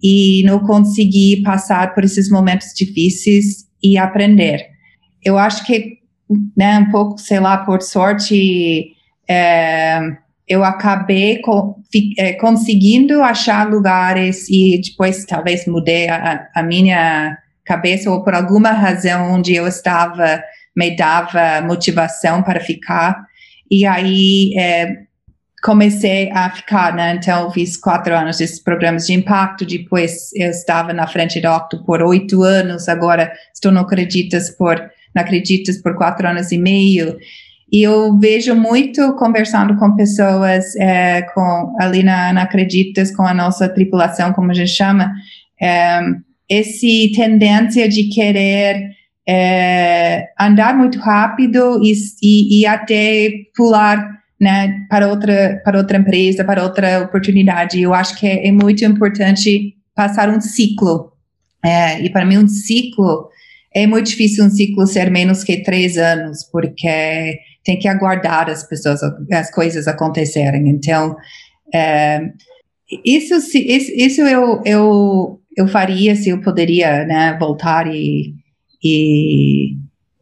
e 0.03 0.43
não 0.47 0.61
consegui 0.61 1.43
passar 1.43 1.95
por 1.95 2.05
esses 2.05 2.31
momentos 2.31 2.69
difíceis 2.75 3.67
e 3.83 3.99
aprender. 3.99 4.67
Eu 5.23 5.37
acho 5.37 5.67
que, 5.67 5.99
né, 6.57 6.79
um 6.79 6.91
pouco, 6.91 7.19
sei 7.19 7.39
lá, 7.39 7.59
por 7.59 7.83
sorte, 7.83 8.93
é, 9.29 10.01
eu 10.49 10.65
acabei 10.65 11.43
com, 11.43 11.75
é, 12.17 12.33
conseguindo 12.33 13.23
achar 13.23 13.69
lugares 13.69 14.49
e 14.49 14.81
depois 14.83 15.27
talvez 15.27 15.67
mudei 15.67 16.09
a, 16.09 16.49
a 16.55 16.63
minha 16.63 17.37
cabeça 17.63 18.11
ou 18.11 18.25
por 18.25 18.33
alguma 18.33 18.71
razão 18.71 19.35
onde 19.35 19.55
eu 19.55 19.67
estava 19.69 20.43
me 20.79 20.95
dava 20.95 21.61
motivação 21.67 22.41
para 22.41 22.61
ficar. 22.61 23.27
E 23.69 23.85
aí 23.85 24.55
é, 24.57 24.99
comecei 25.61 26.31
a 26.31 26.49
ficar, 26.51 26.95
né? 26.95 27.17
Então, 27.17 27.51
fiz 27.51 27.77
quatro 27.77 28.17
anos 28.17 28.39
desses 28.39 28.61
programas 28.61 29.09
de 29.09 29.13
impacto. 29.13 29.67
Depois, 29.67 30.33
eu 30.37 30.51
estava 30.51 30.93
na 30.93 31.09
frente 31.09 31.41
do 31.41 31.49
Octo 31.49 31.85
por 31.85 32.01
oito 32.01 32.45
anos. 32.45 32.89
Agora, 32.89 33.33
estou 33.53 33.73
no 33.73 33.81
Acreditas 33.81 34.51
por, 34.51 34.81
na 35.13 35.23
Acreditas 35.23 35.83
por 35.83 35.97
quatro 35.97 36.29
anos 36.29 36.53
e 36.53 36.59
meio. 36.59 37.17
E 37.73 37.83
eu 37.83 38.17
vejo 38.17 38.55
muito 38.55 39.15
conversando 39.17 39.77
com 39.79 39.97
pessoas 39.97 40.77
é, 40.77 41.23
com, 41.35 41.77
ali 41.81 42.05
na, 42.05 42.33
na 42.33 42.43
Acreditas, 42.43 43.11
com 43.11 43.25
a 43.25 43.35
nossa 43.35 43.69
tripulação, 43.69 44.33
como 44.33 44.53
a 44.53 44.55
gente 44.55 44.71
chama, 44.71 45.13
é, 45.61 46.01
esse 46.49 47.11
tendência 47.17 47.89
de 47.89 48.05
querer 48.05 48.97
é, 49.29 50.31
andar 50.41 50.75
muito 50.75 50.99
rápido 50.99 51.83
e, 51.83 51.93
e, 52.23 52.61
e, 52.61 52.67
até 52.67 53.31
pular 53.55 54.19
né, 54.41 54.87
para, 54.89 55.07
outra, 55.09 55.61
para 55.63 55.77
outra 55.77 55.99
empresa, 55.99 56.45
para 56.45 56.63
outra 56.63 57.03
oportunidade. 57.03 57.79
Eu 57.79 57.93
acho 57.93 58.19
que 58.19 58.27
é, 58.27 58.49
é 58.49 58.53
muito 58.53 58.83
importante 58.87 59.75
passar 59.95 60.31
um 60.31 60.41
ciclo. 60.41 61.13
É, 61.63 62.01
e 62.01 62.09
para 62.09 62.25
mim, 62.25 62.39
um 62.39 62.49
ciclo 62.49 63.29
é 63.75 63.87
muito 63.87 64.07
difícil 64.07 64.47
um 64.47 64.51
ciclo 64.51 64.87
ser 64.87 65.11
menos 65.11 65.45
que 65.45 65.63
três 65.63 65.99
anos, 65.99 66.45
porque 66.51 67.39
tem 67.63 67.79
que 67.79 67.87
aguardar 67.87 68.49
as 68.49 68.67
pessoas, 68.67 69.01
as 69.31 69.51
coisas 69.51 69.87
acontecerem. 69.87 70.71
Então, 70.71 71.15
é, 71.75 72.31
isso, 73.05 73.35
isso, 73.35 73.93
isso 73.95 74.21
eu, 74.23 74.63
eu, 74.65 75.41
eu 75.55 75.69
faria 75.69 76.17
se 76.17 76.31
eu 76.31 76.41
poderia 76.41 77.05
né, 77.05 77.37
voltar 77.39 77.87
e 77.87 78.38
e, 78.83 79.77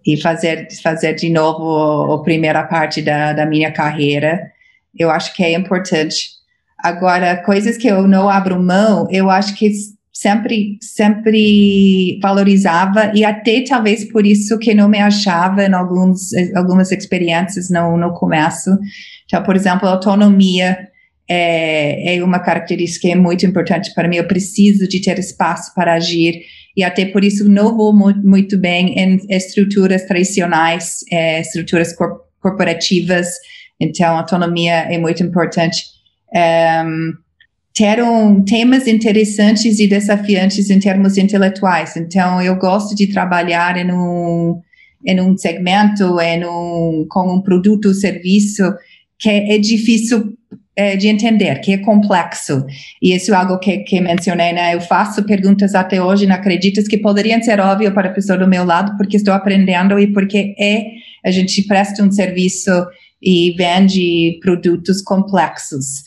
e 0.07 0.17
fazer, 0.21 0.69
fazer 0.83 1.15
de 1.15 1.31
novo 1.31 2.13
a 2.13 2.23
primeira 2.23 2.63
parte 2.65 3.03
da, 3.03 3.33
da 3.33 3.47
minha 3.47 3.73
carreira. 3.73 4.51
Eu 4.99 5.11
acho 5.11 5.35
que 5.35 5.43
é 5.43 5.53
importante. 5.53 6.31
Agora, 6.79 7.43
coisas 7.43 7.77
que 7.77 7.89
eu 7.89 8.07
não 8.07 8.29
abro 8.29 8.63
mão, 8.63 9.07
eu 9.11 9.31
acho 9.31 9.55
que 9.57 9.71
sempre 10.13 10.79
sempre 10.81 12.19
valorizava 12.23 13.13
e 13.15 13.23
até 13.23 13.63
talvez 13.63 14.03
por 14.11 14.25
isso 14.25 14.59
que 14.59 14.73
não 14.73 14.89
me 14.89 14.99
achava 14.99 15.63
em 15.63 15.75
alguns 15.75 16.33
algumas 16.55 16.91
experiências 16.91 17.69
no, 17.69 17.99
no 17.99 18.15
começo. 18.15 18.71
Então, 19.27 19.43
por 19.43 19.55
exemplo, 19.55 19.87
autonomia 19.87 20.79
é, 21.29 22.17
é 22.17 22.25
uma 22.25 22.39
característica 22.39 23.09
é 23.09 23.15
muito 23.15 23.45
importante 23.45 23.93
para 23.95 24.09
mim. 24.09 24.17
Eu 24.17 24.27
preciso 24.27 24.89
de 24.89 25.03
ter 25.03 25.19
espaço 25.19 25.75
para 25.75 25.95
agir 25.95 26.41
e 26.77 26.85
até 26.85 27.07
por 27.07 27.25
isso 27.25 27.49
não 27.49 27.77
vou 27.77 27.95
muito 27.95 28.59
bem 28.59 28.99
em 28.99 29.19
estruturas 29.31 30.05
tradicionais, 30.05 31.01
é, 31.11 31.41
estruturas 31.41 31.95
cor 31.95 32.25
corporativas, 32.41 33.27
então 33.81 34.17
autonomia 34.17 34.87
é 34.89 34.99
muito 34.99 35.21
importante. 35.23 35.83
Um, 36.33 37.13
ter 37.75 37.99
temas 38.47 38.87
interessantes 38.87 39.81
e 39.81 39.89
desafiantes 39.89 40.71
em 40.71 40.79
termos 40.79 41.19
intelectuais, 41.19 41.97
então 41.97 42.41
eu 42.41 42.57
gosto 42.57 42.95
de 42.95 43.09
trabalhar 43.09 43.77
em 43.77 43.91
um, 43.91 44.61
em 45.05 45.21
um 45.21 45.37
segmento, 45.37 46.21
em 46.21 46.45
um, 46.45 47.07
com 47.11 47.35
um 47.35 47.43
produto 47.43 47.89
ou 47.89 47.95
serviço 47.95 48.63
que 49.19 49.29
é 49.29 49.59
difícil 49.59 50.37
de 50.97 51.09
entender, 51.09 51.61
que 51.61 51.73
é 51.73 51.79
complexo. 51.79 52.67
E 53.01 53.15
isso 53.15 53.33
é 53.33 53.37
algo 53.37 53.59
que, 53.59 53.79
que 53.79 54.01
mencionei, 54.01 54.53
né? 54.53 54.75
Eu 54.75 54.81
faço 54.81 55.25
perguntas 55.25 55.75
até 55.75 56.03
hoje, 56.03 56.27
não 56.27 56.35
acreditas, 56.35 56.87
que 56.87 56.99
poderiam 56.99 57.43
ser 57.43 57.59
óbvias 57.61 57.95
para 57.95 58.11
a 58.11 58.13
pessoa 58.13 58.39
do 58.39 58.47
meu 58.47 58.65
lado, 58.65 58.97
porque 58.97 59.17
estou 59.17 59.33
aprendendo 59.33 59.99
e 59.99 60.07
porque 60.13 60.55
é, 60.59 60.85
a 61.25 61.31
gente 61.31 61.63
presta 61.63 62.03
um 62.03 62.11
serviço 62.11 62.71
e 63.23 63.55
vende 63.57 64.39
produtos 64.43 65.01
complexos. 65.01 66.03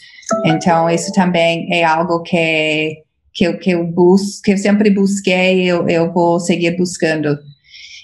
Então, 0.45 0.89
isso 0.89 1.11
também 1.13 1.67
é 1.74 1.84
algo 1.84 2.22
que, 2.22 2.97
que, 3.34 3.45
eu, 3.45 3.57
que 3.57 3.72
eu 3.72 3.84
busco, 3.86 4.43
que 4.43 4.51
eu 4.51 4.57
sempre 4.57 4.91
busquei, 4.91 5.63
eu, 5.63 5.89
eu 5.89 6.13
vou 6.13 6.39
seguir 6.39 6.78
buscando. 6.78 7.30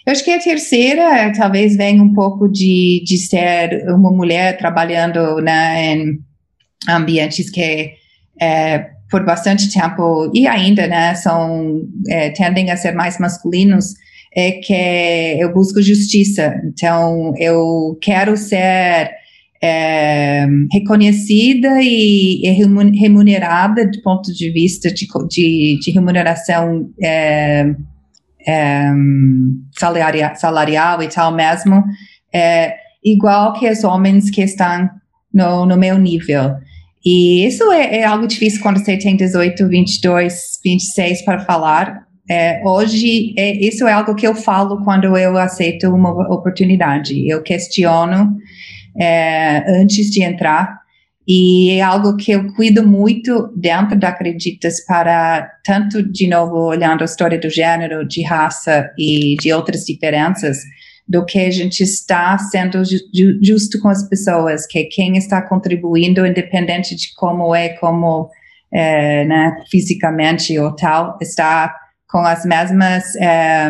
Eu 0.06 0.12
acho 0.12 0.24
que 0.24 0.32
a 0.32 0.40
terceira 0.40 1.32
talvez 1.36 1.76
venha 1.76 2.02
um 2.02 2.14
pouco 2.14 2.48
de, 2.48 3.04
de 3.06 3.18
ser 3.18 3.88
uma 3.90 4.12
mulher 4.12 4.58
trabalhando 4.58 5.42
né, 5.42 5.94
em 5.94 6.20
ambientes 6.90 7.50
que 7.50 7.94
é, 8.42 8.88
por 9.10 9.26
bastante 9.26 9.72
tempo 9.72 10.32
e 10.34 10.48
ainda 10.48 10.88
né, 10.88 11.16
são 11.16 11.82
é, 12.10 12.32
tendem 12.32 12.72
a 12.72 12.78
ser 12.78 12.94
mais 12.94 13.20
masculinos 13.20 13.94
é 14.36 14.52
que 14.52 14.74
eu 15.40 15.54
busco 15.54 15.82
justiça. 15.82 16.54
Então 16.66 17.34
eu 17.38 17.98
quero 18.02 18.36
ser 18.36 19.10
é, 19.64 20.46
reconhecida 20.72 21.82
e, 21.82 22.42
remunerada 23.00 23.90
do 23.90 24.02
ponto 24.02 24.34
de 24.34 24.52
vista 24.52 24.92
de, 24.92 25.08
de, 25.30 25.80
de 25.80 25.92
remuneração 25.92 26.90
é, 27.02 27.74
é, 28.46 28.92
salarial, 29.72 30.36
salarial 30.36 31.02
e 31.02 31.08
tal 31.08 31.34
mesmo, 31.34 31.84
é, 32.34 32.76
igual 33.04 33.54
que 33.54 33.70
os 33.70 33.84
homens 33.84 34.30
que 34.30 34.42
estão 34.42 34.90
no, 35.34 35.66
no 35.66 35.78
meu 35.78 35.98
nível. 35.98 36.56
E 37.06 37.46
isso 37.46 37.72
é, 37.72 37.98
é, 37.98 38.04
algo 38.04 38.26
difícil 38.26 38.62
quando 38.62 38.80
você 38.80 38.98
tem 38.98 39.16
18, 39.16 39.68
22, 39.68 40.60
26 40.64 41.22
para 41.24 41.40
falar. 41.46 42.06
É, 42.28 42.62
hoje, 42.66 43.36
é, 43.38 43.52
isso 43.64 43.88
é 43.88 43.94
algo 43.94 44.16
que 44.16 44.26
eu 44.26 44.34
falo 44.34 44.84
quando 44.84 45.16
eu 45.16 45.38
aceito 45.38 45.88
uma 45.88 46.10
oportunidade. 46.34 47.30
Eu 47.30 47.44
questiono 47.44 48.36
é, 49.00 49.80
antes 49.80 50.10
de 50.10 50.24
entrar. 50.24 50.84
E 51.28 51.72
é 51.72 51.82
algo 51.82 52.18
que 52.18 52.32
eu 52.32 52.54
cuido 52.54 52.88
muito 52.88 53.52
dentro 53.56 53.98
da 53.98 54.10
Acreditas 54.10 54.84
para, 54.86 55.50
tanto, 55.64 56.04
de 56.04 56.28
novo, 56.28 56.56
olhando 56.56 57.02
a 57.02 57.06
história 57.06 57.40
do 57.40 57.50
gênero, 57.50 58.08
de 58.08 58.24
raça 58.24 58.92
e 58.98 59.36
de 59.38 59.52
outras 59.52 59.86
diferenças, 59.86 60.60
do 61.08 61.24
que 61.24 61.40
a 61.40 61.52
gente 61.52 61.82
está 61.82 62.38
sendo 62.38 62.84
ju 62.84 62.98
justo 63.42 63.80
com 63.80 63.88
as 63.88 64.08
pessoas, 64.10 64.66
que 64.66 64.86
quem 64.86 65.18
está 65.18 65.42
contribuindo, 65.42 66.26
independente 66.26 66.96
de 66.96 67.14
como 67.16 67.54
é, 67.54 67.70
como 67.70 68.30
é, 68.74 69.24
né, 69.26 69.56
fisicamente 69.70 70.58
ou 70.58 70.76
tal, 70.76 71.18
está 71.22 71.76
com 72.10 72.20
as 72.20 72.44
mesmas 72.44 73.16
é, 73.18 73.70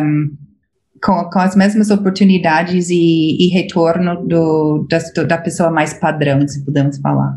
com, 1.04 1.30
com, 1.30 1.38
as 1.38 1.54
mesmas 1.54 1.90
oportunidades 1.90 2.88
e, 2.88 3.36
e 3.38 3.48
retorno 3.48 4.26
do, 4.26 4.86
da, 4.88 4.98
da 5.24 5.38
pessoa 5.38 5.70
mais 5.70 5.92
padrão, 5.94 6.46
se 6.48 6.64
podemos 6.64 6.98
falar. 6.98 7.36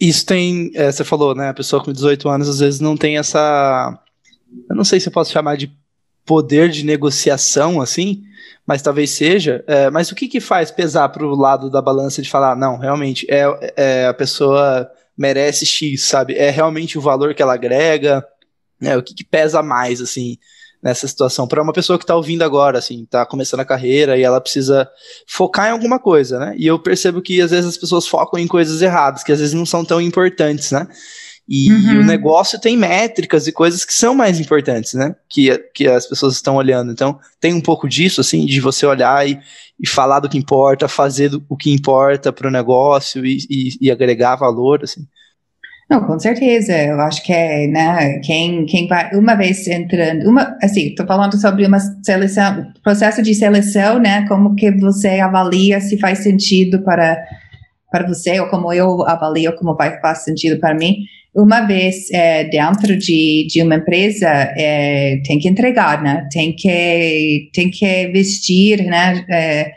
Isso 0.00 0.26
tem, 0.26 0.70
é, 0.74 0.90
você 0.90 1.04
falou, 1.04 1.34
né? 1.34 1.48
A 1.48 1.54
pessoa 1.54 1.82
com 1.82 1.92
18 1.92 2.28
anos 2.28 2.48
às 2.48 2.58
vezes 2.58 2.80
não 2.80 2.96
tem 2.96 3.16
essa. 3.16 3.98
Eu 4.68 4.76
não 4.76 4.84
sei 4.84 5.00
se 5.00 5.08
eu 5.08 5.12
posso 5.12 5.32
chamar 5.32 5.56
de 5.56 5.72
poder 6.24 6.70
de 6.70 6.84
negociação, 6.84 7.80
assim, 7.80 8.22
mas 8.66 8.82
talvez 8.82 9.10
seja. 9.10 9.64
É, 9.66 9.90
mas 9.90 10.10
o 10.10 10.14
que, 10.14 10.28
que 10.28 10.40
faz 10.40 10.70
pesar 10.70 11.08
para 11.08 11.26
o 11.26 11.34
lado 11.34 11.70
da 11.70 11.82
balança 11.82 12.22
de 12.22 12.30
falar, 12.30 12.56
não, 12.56 12.78
realmente, 12.78 13.26
é, 13.28 13.72
é, 13.76 14.06
a 14.06 14.14
pessoa 14.14 14.90
merece 15.16 15.66
X, 15.66 16.04
sabe? 16.04 16.34
É 16.34 16.50
realmente 16.50 16.98
o 16.98 17.00
valor 17.00 17.34
que 17.34 17.42
ela 17.42 17.54
agrega, 17.54 18.24
né? 18.80 18.96
O 18.96 19.02
que, 19.02 19.14
que 19.14 19.24
pesa 19.24 19.62
mais, 19.62 20.00
assim, 20.00 20.38
nessa 20.82 21.06
situação? 21.06 21.46
Para 21.46 21.62
uma 21.62 21.72
pessoa 21.72 21.98
que 21.98 22.04
está 22.04 22.16
ouvindo 22.16 22.42
agora, 22.42 22.78
assim, 22.78 23.02
está 23.02 23.26
começando 23.26 23.60
a 23.60 23.64
carreira 23.64 24.16
e 24.16 24.22
ela 24.22 24.40
precisa 24.40 24.88
focar 25.26 25.68
em 25.68 25.72
alguma 25.72 25.98
coisa, 25.98 26.38
né? 26.38 26.54
E 26.56 26.66
eu 26.66 26.78
percebo 26.78 27.20
que 27.20 27.40
às 27.40 27.50
vezes 27.50 27.66
as 27.66 27.76
pessoas 27.76 28.06
focam 28.06 28.38
em 28.38 28.46
coisas 28.46 28.80
erradas, 28.80 29.22
que 29.22 29.32
às 29.32 29.40
vezes 29.40 29.54
não 29.54 29.66
são 29.66 29.84
tão 29.84 30.00
importantes, 30.00 30.70
né? 30.70 30.86
E 31.48 31.70
uhum. 31.70 32.00
o 32.00 32.04
negócio 32.04 32.60
tem 32.60 32.76
métricas 32.76 33.46
e 33.46 33.52
coisas 33.52 33.84
que 33.84 33.92
são 33.92 34.14
mais 34.14 34.38
importantes, 34.38 34.94
né? 34.94 35.14
Que, 35.28 35.58
que 35.74 35.88
as 35.88 36.06
pessoas 36.06 36.34
estão 36.34 36.56
olhando. 36.56 36.92
Então, 36.92 37.18
tem 37.40 37.52
um 37.52 37.60
pouco 37.60 37.88
disso, 37.88 38.20
assim, 38.20 38.46
de 38.46 38.60
você 38.60 38.86
olhar 38.86 39.28
e, 39.28 39.38
e 39.80 39.88
falar 39.88 40.20
do 40.20 40.28
que 40.28 40.38
importa, 40.38 40.86
fazer 40.86 41.28
do, 41.28 41.44
o 41.48 41.56
que 41.56 41.72
importa 41.72 42.32
para 42.32 42.48
o 42.48 42.50
negócio 42.50 43.26
e, 43.26 43.38
e, 43.50 43.68
e, 43.80 43.90
agregar 43.90 44.36
valor, 44.36 44.84
assim. 44.84 45.04
Não, 45.90 46.06
com 46.06 46.18
certeza. 46.18 46.72
Eu 46.74 47.00
acho 47.00 47.22
que 47.24 47.32
é, 47.32 47.66
né, 47.66 48.20
quem, 48.20 48.64
quem 48.64 48.86
vai, 48.86 49.10
uma 49.12 49.34
vez 49.34 49.66
entrando, 49.66 50.28
uma, 50.28 50.56
assim, 50.62 50.88
estou 50.88 51.04
falando 51.04 51.38
sobre 51.38 51.66
uma 51.66 51.80
seleção, 52.02 52.72
processo 52.82 53.20
de 53.20 53.34
seleção, 53.34 53.98
né, 53.98 54.26
como 54.28 54.54
que 54.54 54.70
você 54.70 55.18
avalia 55.20 55.80
se 55.80 55.98
faz 55.98 56.20
sentido 56.20 56.82
para, 56.82 57.22
para 57.90 58.06
você, 58.06 58.40
ou 58.40 58.48
como 58.48 58.72
eu 58.72 59.06
avalio 59.06 59.54
como 59.56 59.76
vai, 59.76 60.00
faz 60.00 60.24
sentido 60.24 60.58
para 60.58 60.74
mim. 60.74 60.98
Uma 61.34 61.62
vez 61.62 62.10
é, 62.10 62.44
dentro 62.44 62.96
de, 62.96 63.46
de 63.48 63.62
uma 63.62 63.76
empresa, 63.76 64.28
é, 64.28 65.20
tem 65.24 65.38
que 65.38 65.48
entregar, 65.48 66.02
né, 66.02 66.28
tem 66.30 66.54
que, 66.54 67.50
tem 67.54 67.70
que 67.70 68.08
vestir, 68.08 68.84
né, 68.84 69.24
é, 69.30 69.72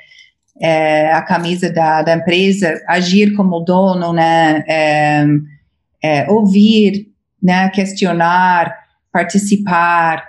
é 0.62 1.12
a 1.14 1.22
camisa 1.22 1.72
da, 1.72 2.02
da 2.02 2.16
empresa, 2.16 2.82
agir 2.90 3.34
como 3.36 3.62
dono, 3.62 4.12
né, 4.12 4.66
é, 4.68 5.26
é, 6.04 6.30
ouvir, 6.30 7.08
né, 7.42 7.70
questionar, 7.70 8.76
participar, 9.14 10.26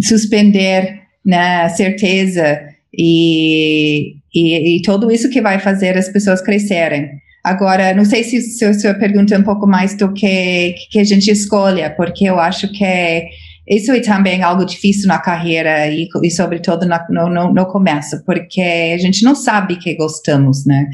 suspender 0.00 1.00
né, 1.24 1.68
certeza 1.70 2.60
e, 2.92 4.16
e, 4.34 4.76
e, 4.76 4.82
tudo 4.82 5.10
isso 5.10 5.30
que 5.30 5.40
vai 5.40 5.58
fazer 5.58 5.96
as 5.96 6.08
pessoas 6.08 6.40
crescerem. 6.40 7.19
Agora, 7.42 7.94
não 7.94 8.04
sei 8.04 8.22
se, 8.22 8.40
se 8.40 8.64
a 8.64 8.74
sua 8.74 8.94
pergunta 8.94 9.34
é 9.34 9.38
um 9.38 9.42
pouco 9.42 9.66
mais 9.66 9.96
do 9.96 10.12
que, 10.12 10.74
que 10.90 10.98
a 10.98 11.04
gente 11.04 11.30
escolha, 11.30 11.90
porque 11.90 12.24
eu 12.24 12.38
acho 12.38 12.70
que 12.72 13.24
isso 13.68 13.92
é 13.92 14.00
também 14.00 14.42
algo 14.42 14.64
difícil 14.64 15.08
na 15.08 15.18
carreira 15.18 15.86
e, 15.88 16.08
e 16.22 16.30
sobretudo 16.30 16.86
no, 16.86 17.28
no, 17.28 17.52
no 17.52 17.66
começo, 17.66 18.22
porque 18.24 18.60
a 18.94 18.98
gente 18.98 19.22
não 19.24 19.34
sabe 19.34 19.76
que 19.76 19.94
gostamos, 19.94 20.66
né? 20.66 20.86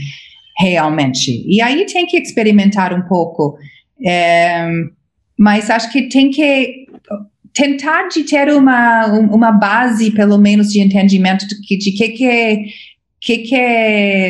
realmente. 0.58 1.44
E 1.46 1.60
aí 1.60 1.84
tem 1.86 2.06
que 2.06 2.16
experimentar 2.16 2.92
um 2.92 3.02
pouco. 3.02 3.58
É, 4.04 4.68
mas 5.38 5.70
acho 5.70 5.90
que 5.92 6.08
tem 6.08 6.30
que 6.30 6.86
tentar 7.52 8.08
de 8.08 8.24
ter 8.24 8.52
uma, 8.52 9.06
uma 9.06 9.52
base, 9.52 10.10
pelo 10.10 10.38
menos, 10.38 10.72
de 10.72 10.80
entendimento 10.80 11.46
de 11.46 11.78
de 11.78 11.92
que, 11.92 12.08
que, 12.08 12.64
que, 13.20 13.38
que 13.38 13.56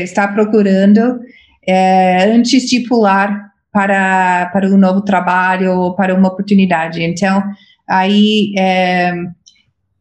está 0.03 0.29
procurando 0.29 1.21
é, 1.67 2.25
antes 2.25 2.69
de 2.69 2.81
pular 2.81 3.47
para, 3.73 4.47
para 4.53 4.69
um 4.69 4.79
novo 4.79 5.03
trabalho, 5.03 5.95
para 5.97 6.15
uma 6.15 6.29
oportunidade. 6.29 7.03
Então, 7.03 7.43
aí 7.89 8.53
é, 8.57 9.13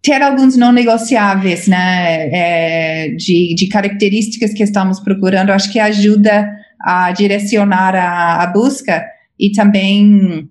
ter 0.01 0.21
alguns 0.21 0.55
não 0.55 0.71
negociáveis, 0.71 1.67
né, 1.67 2.29
é, 2.31 3.09
de, 3.17 3.55
de 3.55 3.67
características 3.67 4.53
que 4.53 4.63
estamos 4.63 4.99
procurando, 4.99 5.49
acho 5.49 5.71
que 5.71 5.79
ajuda 5.79 6.47
a 6.79 7.11
direcionar 7.11 7.95
a, 7.95 8.43
a 8.43 8.47
busca 8.47 9.03
e 9.39 9.51
também 9.51 10.47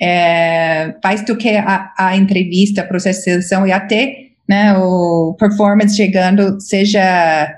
é, 0.00 0.94
faz 1.02 1.24
do 1.24 1.36
que 1.36 1.48
a, 1.56 1.92
a, 1.96 2.16
entrevista, 2.16 2.84
processo 2.84 3.20
de 3.20 3.24
seleção 3.24 3.66
e 3.66 3.72
até 3.72 4.28
né, 4.48 4.76
o 4.76 5.34
performance 5.38 5.96
chegando 5.96 6.60
seja, 6.60 7.48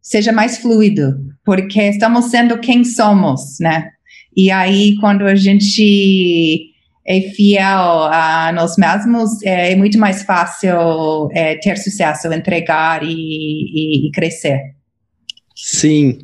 seja 0.00 0.32
mais 0.32 0.58
fluido, 0.58 1.31
porque 1.44 1.82
estamos 1.82 2.26
sendo 2.26 2.58
quem 2.58 2.84
somos, 2.84 3.58
né? 3.60 3.90
E 4.36 4.50
aí, 4.50 4.96
quando 5.00 5.26
a 5.26 5.34
gente 5.34 6.70
é 7.06 7.20
fiel 7.20 8.04
a 8.04 8.52
nós 8.54 8.76
mesmos, 8.76 9.42
é, 9.42 9.72
é 9.72 9.76
muito 9.76 9.98
mais 9.98 10.22
fácil 10.22 11.28
é, 11.32 11.56
ter 11.56 11.76
sucesso, 11.76 12.32
entregar 12.32 13.02
e, 13.02 13.12
e, 13.12 14.08
e 14.08 14.10
crescer. 14.12 14.58
Sim. 15.54 16.18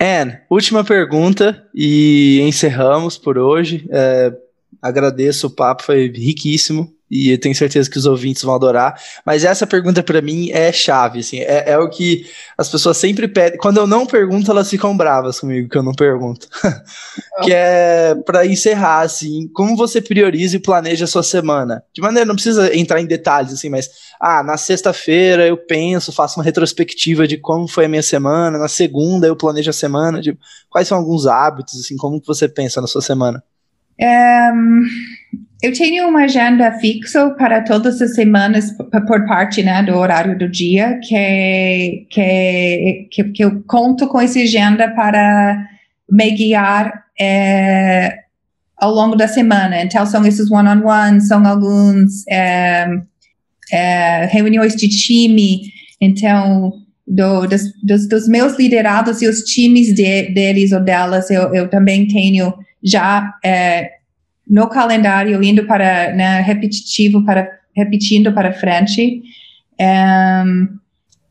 Anne, 0.00 0.38
última 0.50 0.82
pergunta 0.82 1.62
e 1.74 2.40
encerramos 2.42 3.18
por 3.18 3.36
hoje. 3.36 3.86
É, 3.90 4.32
agradeço, 4.80 5.46
o 5.46 5.50
papo 5.50 5.82
foi 5.82 6.10
riquíssimo 6.10 6.90
e 7.10 7.30
eu 7.30 7.38
tenho 7.38 7.54
certeza 7.54 7.90
que 7.90 7.98
os 7.98 8.06
ouvintes 8.06 8.42
vão 8.42 8.54
adorar. 8.54 8.94
Mas 9.26 9.44
essa 9.44 9.66
pergunta 9.66 10.02
para 10.02 10.22
mim 10.22 10.50
é 10.52 10.70
chave, 10.70 11.20
assim, 11.20 11.40
é, 11.40 11.70
é, 11.72 11.78
o 11.78 11.88
que 11.88 12.26
as 12.56 12.68
pessoas 12.68 12.96
sempre 12.96 13.26
pedem. 13.26 13.58
Quando 13.58 13.78
eu 13.78 13.86
não 13.86 14.06
pergunto, 14.06 14.50
elas 14.50 14.70
ficam 14.70 14.96
bravas 14.96 15.40
comigo 15.40 15.68
que 15.68 15.76
eu 15.76 15.82
não 15.82 15.92
pergunto. 15.92 16.48
que 17.42 17.52
é 17.52 18.14
para 18.24 18.46
encerrar, 18.46 19.00
assim, 19.00 19.48
como 19.52 19.76
você 19.76 20.00
prioriza 20.00 20.56
e 20.56 20.60
planeja 20.60 21.04
a 21.04 21.08
sua 21.08 21.22
semana? 21.22 21.82
De 21.92 22.00
maneira, 22.00 22.26
não 22.26 22.34
precisa 22.34 22.74
entrar 22.76 23.00
em 23.00 23.06
detalhes, 23.06 23.52
assim, 23.52 23.68
mas 23.68 23.90
ah, 24.20 24.42
na 24.42 24.56
sexta-feira 24.56 25.46
eu 25.46 25.56
penso, 25.56 26.12
faço 26.12 26.38
uma 26.38 26.44
retrospectiva 26.44 27.26
de 27.26 27.36
como 27.36 27.66
foi 27.66 27.86
a 27.86 27.88
minha 27.88 28.02
semana. 28.02 28.56
Na 28.58 28.68
segunda 28.68 29.26
eu 29.26 29.34
planejo 29.34 29.70
a 29.70 29.72
semana. 29.72 30.20
De, 30.20 30.38
quais 30.68 30.86
são 30.86 30.98
alguns 30.98 31.26
hábitos, 31.26 31.80
assim, 31.80 31.96
como 31.96 32.20
que 32.20 32.26
você 32.26 32.48
pensa 32.48 32.80
na 32.80 32.86
sua 32.86 33.02
semana? 33.02 33.42
Um, 34.00 34.84
eu 35.62 35.72
tenho 35.74 36.08
uma 36.08 36.24
agenda 36.24 36.72
fixa 36.78 37.30
para 37.30 37.62
todas 37.62 38.00
as 38.00 38.14
semanas 38.14 38.72
por 38.72 39.26
parte 39.26 39.62
né, 39.62 39.82
do 39.82 39.94
horário 39.94 40.38
do 40.38 40.48
dia, 40.48 40.98
que, 41.02 42.06
que, 42.10 43.08
que, 43.10 43.24
que 43.24 43.44
eu 43.44 43.62
conto 43.66 44.08
com 44.08 44.20
essa 44.20 44.38
agenda 44.38 44.88
para 44.90 45.68
me 46.10 46.30
guiar 46.30 47.04
é, 47.20 48.20
ao 48.76 48.90
longo 48.90 49.14
da 49.14 49.28
semana. 49.28 49.82
Então, 49.82 50.06
são 50.06 50.24
esses 50.24 50.50
one-on-one, 50.50 51.20
são 51.20 51.46
alguns 51.46 52.26
é, 52.26 52.88
é, 53.70 54.26
reuniões 54.26 54.74
de 54.74 54.88
time. 54.88 55.60
Então, 56.00 56.72
do, 57.06 57.46
dos, 57.46 57.62
dos, 57.82 58.08
dos, 58.08 58.28
meus 58.28 58.56
liderados 58.56 59.20
e 59.20 59.28
os 59.28 59.40
times 59.42 59.94
de, 59.94 60.32
deles 60.32 60.72
ou 60.72 60.80
delas, 60.80 61.30
eu, 61.30 61.54
eu 61.54 61.68
também 61.68 62.08
tenho 62.08 62.54
já 62.82 63.34
é, 63.44 63.99
no 64.50 64.68
calendário 64.68 65.40
indo 65.42 65.64
para 65.64 66.12
né, 66.12 66.40
repetitivo 66.40 67.24
para 67.24 67.48
repetindo 67.74 68.32
para 68.32 68.52
frente. 68.52 69.22
Um, 69.80 70.80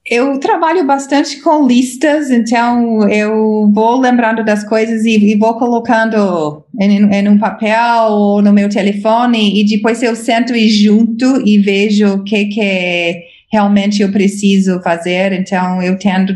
eu 0.05 0.39
trabalho 0.39 0.87
bastante 0.87 1.39
com 1.41 1.67
listas, 1.67 2.31
então 2.31 3.07
eu 3.09 3.69
vou 3.71 3.99
lembrando 3.99 4.43
das 4.43 4.63
coisas 4.63 5.05
e, 5.05 5.17
e 5.17 5.35
vou 5.35 5.53
colocando 5.59 6.63
em, 6.79 6.97
em, 6.97 7.27
um 7.27 7.37
papel 7.37 8.05
ou 8.09 8.41
no 8.41 8.51
meu 8.51 8.69
telefone 8.69 9.61
e 9.61 9.65
depois 9.65 10.01
eu 10.01 10.15
sento 10.15 10.55
e 10.55 10.69
junto 10.69 11.45
e 11.45 11.59
vejo 11.59 12.07
o 12.13 12.23
que 12.23 12.45
que 12.45 13.21
realmente 13.51 14.01
eu 14.01 14.11
preciso 14.11 14.81
fazer. 14.81 15.33
Então 15.33 15.81
eu 15.81 15.99
tento 15.99 16.35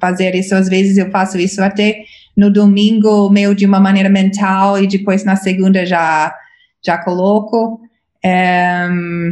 fazer 0.00 0.34
isso. 0.34 0.54
Às 0.54 0.68
vezes 0.68 0.96
eu 0.96 1.10
faço 1.10 1.38
isso 1.38 1.60
até 1.62 2.04
no 2.36 2.52
domingo 2.52 3.30
meio 3.30 3.54
de 3.54 3.66
uma 3.66 3.80
maneira 3.80 4.08
mental 4.08 4.82
e 4.82 4.86
depois 4.86 5.24
na 5.24 5.36
segunda 5.36 5.84
já 5.86 6.34
já 6.84 6.98
coloco. 6.98 7.80
Um, 8.24 9.30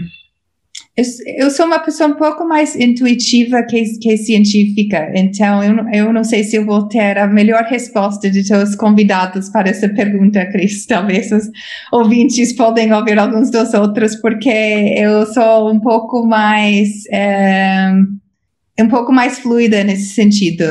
eu, 0.94 1.04
eu, 1.38 1.50
sou 1.50 1.64
uma 1.64 1.78
pessoa 1.78 2.10
um 2.10 2.16
pouco 2.16 2.46
mais 2.46 2.76
intuitiva 2.76 3.62
que, 3.62 3.82
que 3.98 4.16
científica, 4.18 5.10
então 5.14 5.64
eu, 5.64 5.88
eu 5.90 6.12
não 6.12 6.22
sei 6.22 6.44
se 6.44 6.56
eu 6.56 6.66
vou 6.66 6.86
ter 6.86 7.16
a 7.16 7.26
melhor 7.26 7.64
resposta 7.64 8.30
de 8.30 8.40
os 8.54 8.74
convidados 8.74 9.48
para 9.48 9.70
essa 9.70 9.88
pergunta, 9.88 10.44
Cris. 10.46 10.84
Talvez 10.86 11.32
os 11.32 11.50
ouvintes 11.90 12.52
podem 12.52 12.92
ouvir 12.92 13.18
alguns 13.18 13.50
dos 13.50 13.72
outros, 13.72 14.16
porque 14.16 14.50
eu 14.50 15.24
sou 15.32 15.70
um 15.72 15.80
pouco 15.80 16.26
mais 16.26 16.90
um, 17.10 18.84
um 18.84 18.88
pouco 18.88 19.12
mais 19.12 19.38
fluida 19.38 19.82
nesse 19.82 20.14
sentido. 20.14 20.64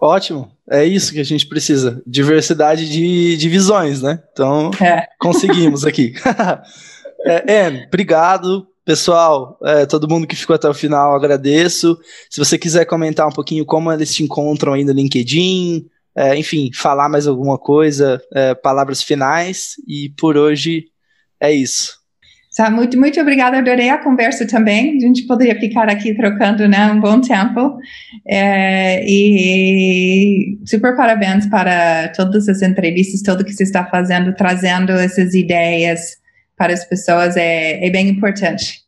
Ótimo. 0.00 0.53
É 0.70 0.84
isso 0.84 1.12
que 1.12 1.20
a 1.20 1.24
gente 1.24 1.46
precisa. 1.46 2.02
Diversidade 2.06 2.88
de, 2.88 3.36
de 3.36 3.48
visões, 3.48 4.00
né? 4.00 4.22
Então, 4.32 4.70
é. 4.80 5.06
conseguimos 5.18 5.84
aqui. 5.84 6.14
é, 7.26 7.66
Anne, 7.66 7.84
obrigado. 7.86 8.66
Pessoal, 8.84 9.58
é, 9.64 9.86
todo 9.86 10.08
mundo 10.08 10.26
que 10.26 10.36
ficou 10.36 10.54
até 10.54 10.68
o 10.68 10.74
final, 10.74 11.14
agradeço. 11.14 11.98
Se 12.28 12.38
você 12.38 12.58
quiser 12.58 12.84
comentar 12.84 13.26
um 13.26 13.32
pouquinho 13.32 13.64
como 13.64 13.90
eles 13.90 14.14
te 14.14 14.22
encontram 14.22 14.74
aí 14.74 14.84
no 14.84 14.92
LinkedIn, 14.92 15.86
é, 16.16 16.36
enfim, 16.36 16.70
falar 16.72 17.08
mais 17.08 17.26
alguma 17.26 17.58
coisa, 17.58 18.22
é, 18.32 18.54
palavras 18.54 19.02
finais. 19.02 19.74
E 19.88 20.10
por 20.18 20.36
hoje 20.36 20.86
é 21.40 21.52
isso. 21.52 22.03
Muito, 22.70 22.96
muito 22.96 23.20
obrigada, 23.20 23.58
adorei 23.58 23.88
a 23.88 23.98
conversa 23.98 24.46
também. 24.46 24.96
A 24.96 25.00
gente 25.00 25.26
poderia 25.26 25.58
ficar 25.58 25.88
aqui 25.88 26.14
trocando 26.14 26.68
né, 26.68 26.86
um 26.92 27.00
bom 27.00 27.20
tempo. 27.20 27.76
É, 28.24 29.04
e 29.04 30.58
super 30.64 30.94
parabéns 30.96 31.46
para 31.46 32.08
todas 32.10 32.48
as 32.48 32.62
entrevistas, 32.62 33.22
tudo 33.22 33.44
que 33.44 33.52
você 33.52 33.64
está 33.64 33.84
fazendo, 33.84 34.32
trazendo 34.34 34.92
essas 34.92 35.34
ideias 35.34 36.16
para 36.56 36.72
as 36.72 36.84
pessoas, 36.84 37.36
é, 37.36 37.84
é 37.84 37.90
bem 37.90 38.08
importante. 38.08 38.84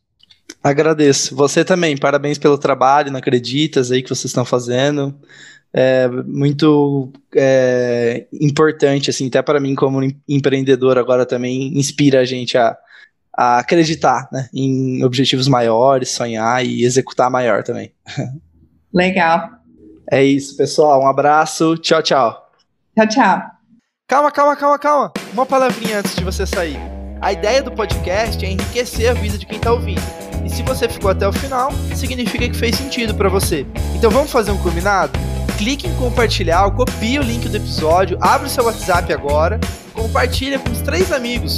Agradeço. 0.63 1.35
Você 1.35 1.65
também, 1.65 1.97
parabéns 1.97 2.37
pelo 2.37 2.57
trabalho, 2.57 3.11
não 3.11 3.19
acreditas 3.19 3.91
aí 3.91 4.01
que 4.01 4.09
vocês 4.09 4.25
estão 4.25 4.45
fazendo. 4.45 5.13
É 5.73 6.07
muito 6.07 7.11
é, 7.35 8.25
importante, 8.31 9.09
assim, 9.09 9.27
até 9.27 9.41
para 9.41 9.59
mim 9.59 9.75
como 9.75 10.01
empreendedor 10.27 10.97
agora 10.97 11.25
também 11.25 11.77
inspira 11.77 12.21
a 12.21 12.25
gente 12.25 12.57
a 12.57 12.77
a 13.37 13.59
acreditar 13.59 14.27
né, 14.31 14.49
em 14.51 15.03
objetivos 15.03 15.47
maiores, 15.47 16.09
sonhar 16.09 16.65
e 16.65 16.83
executar 16.83 17.29
maior 17.29 17.61
também. 17.61 17.93
Legal. 18.91 19.49
É 20.11 20.23
isso, 20.23 20.57
pessoal. 20.57 21.03
Um 21.03 21.07
abraço. 21.07 21.77
Tchau, 21.77 22.01
tchau. 22.01 22.49
Tchau, 22.95 23.07
tchau. 23.07 23.41
Calma, 24.07 24.31
calma, 24.31 24.55
calma, 24.55 24.79
calma. 24.79 25.13
Uma 25.33 25.45
palavrinha 25.45 25.99
antes 25.99 26.15
de 26.15 26.23
você 26.23 26.47
sair. 26.47 26.79
A 27.21 27.31
ideia 27.31 27.61
do 27.61 27.71
podcast 27.71 28.43
é 28.43 28.49
enriquecer 28.49 29.11
a 29.11 29.13
vida 29.13 29.37
de 29.37 29.45
quem 29.45 29.57
está 29.57 29.71
ouvindo. 29.71 30.01
E 30.45 30.49
se 30.49 30.63
você 30.63 30.87
ficou 30.87 31.11
até 31.11 31.27
o 31.27 31.33
final, 31.33 31.71
significa 31.93 32.47
que 32.47 32.55
fez 32.55 32.75
sentido 32.75 33.13
para 33.13 33.27
você. 33.27 33.65
Então 33.95 34.09
vamos 34.09 34.31
fazer 34.31 34.51
um 34.51 34.57
combinado? 34.57 35.11
Clique 35.57 35.87
em 35.87 35.95
compartilhar, 35.95 36.71
copie 36.71 37.19
o 37.19 37.23
link 37.23 37.49
do 37.49 37.57
episódio, 37.57 38.17
abre 38.21 38.47
o 38.47 38.49
seu 38.49 38.63
WhatsApp 38.63 39.11
agora, 39.11 39.59
compartilha 39.93 40.59
com 40.59 40.71
os 40.71 40.81
três 40.81 41.11
amigos, 41.11 41.57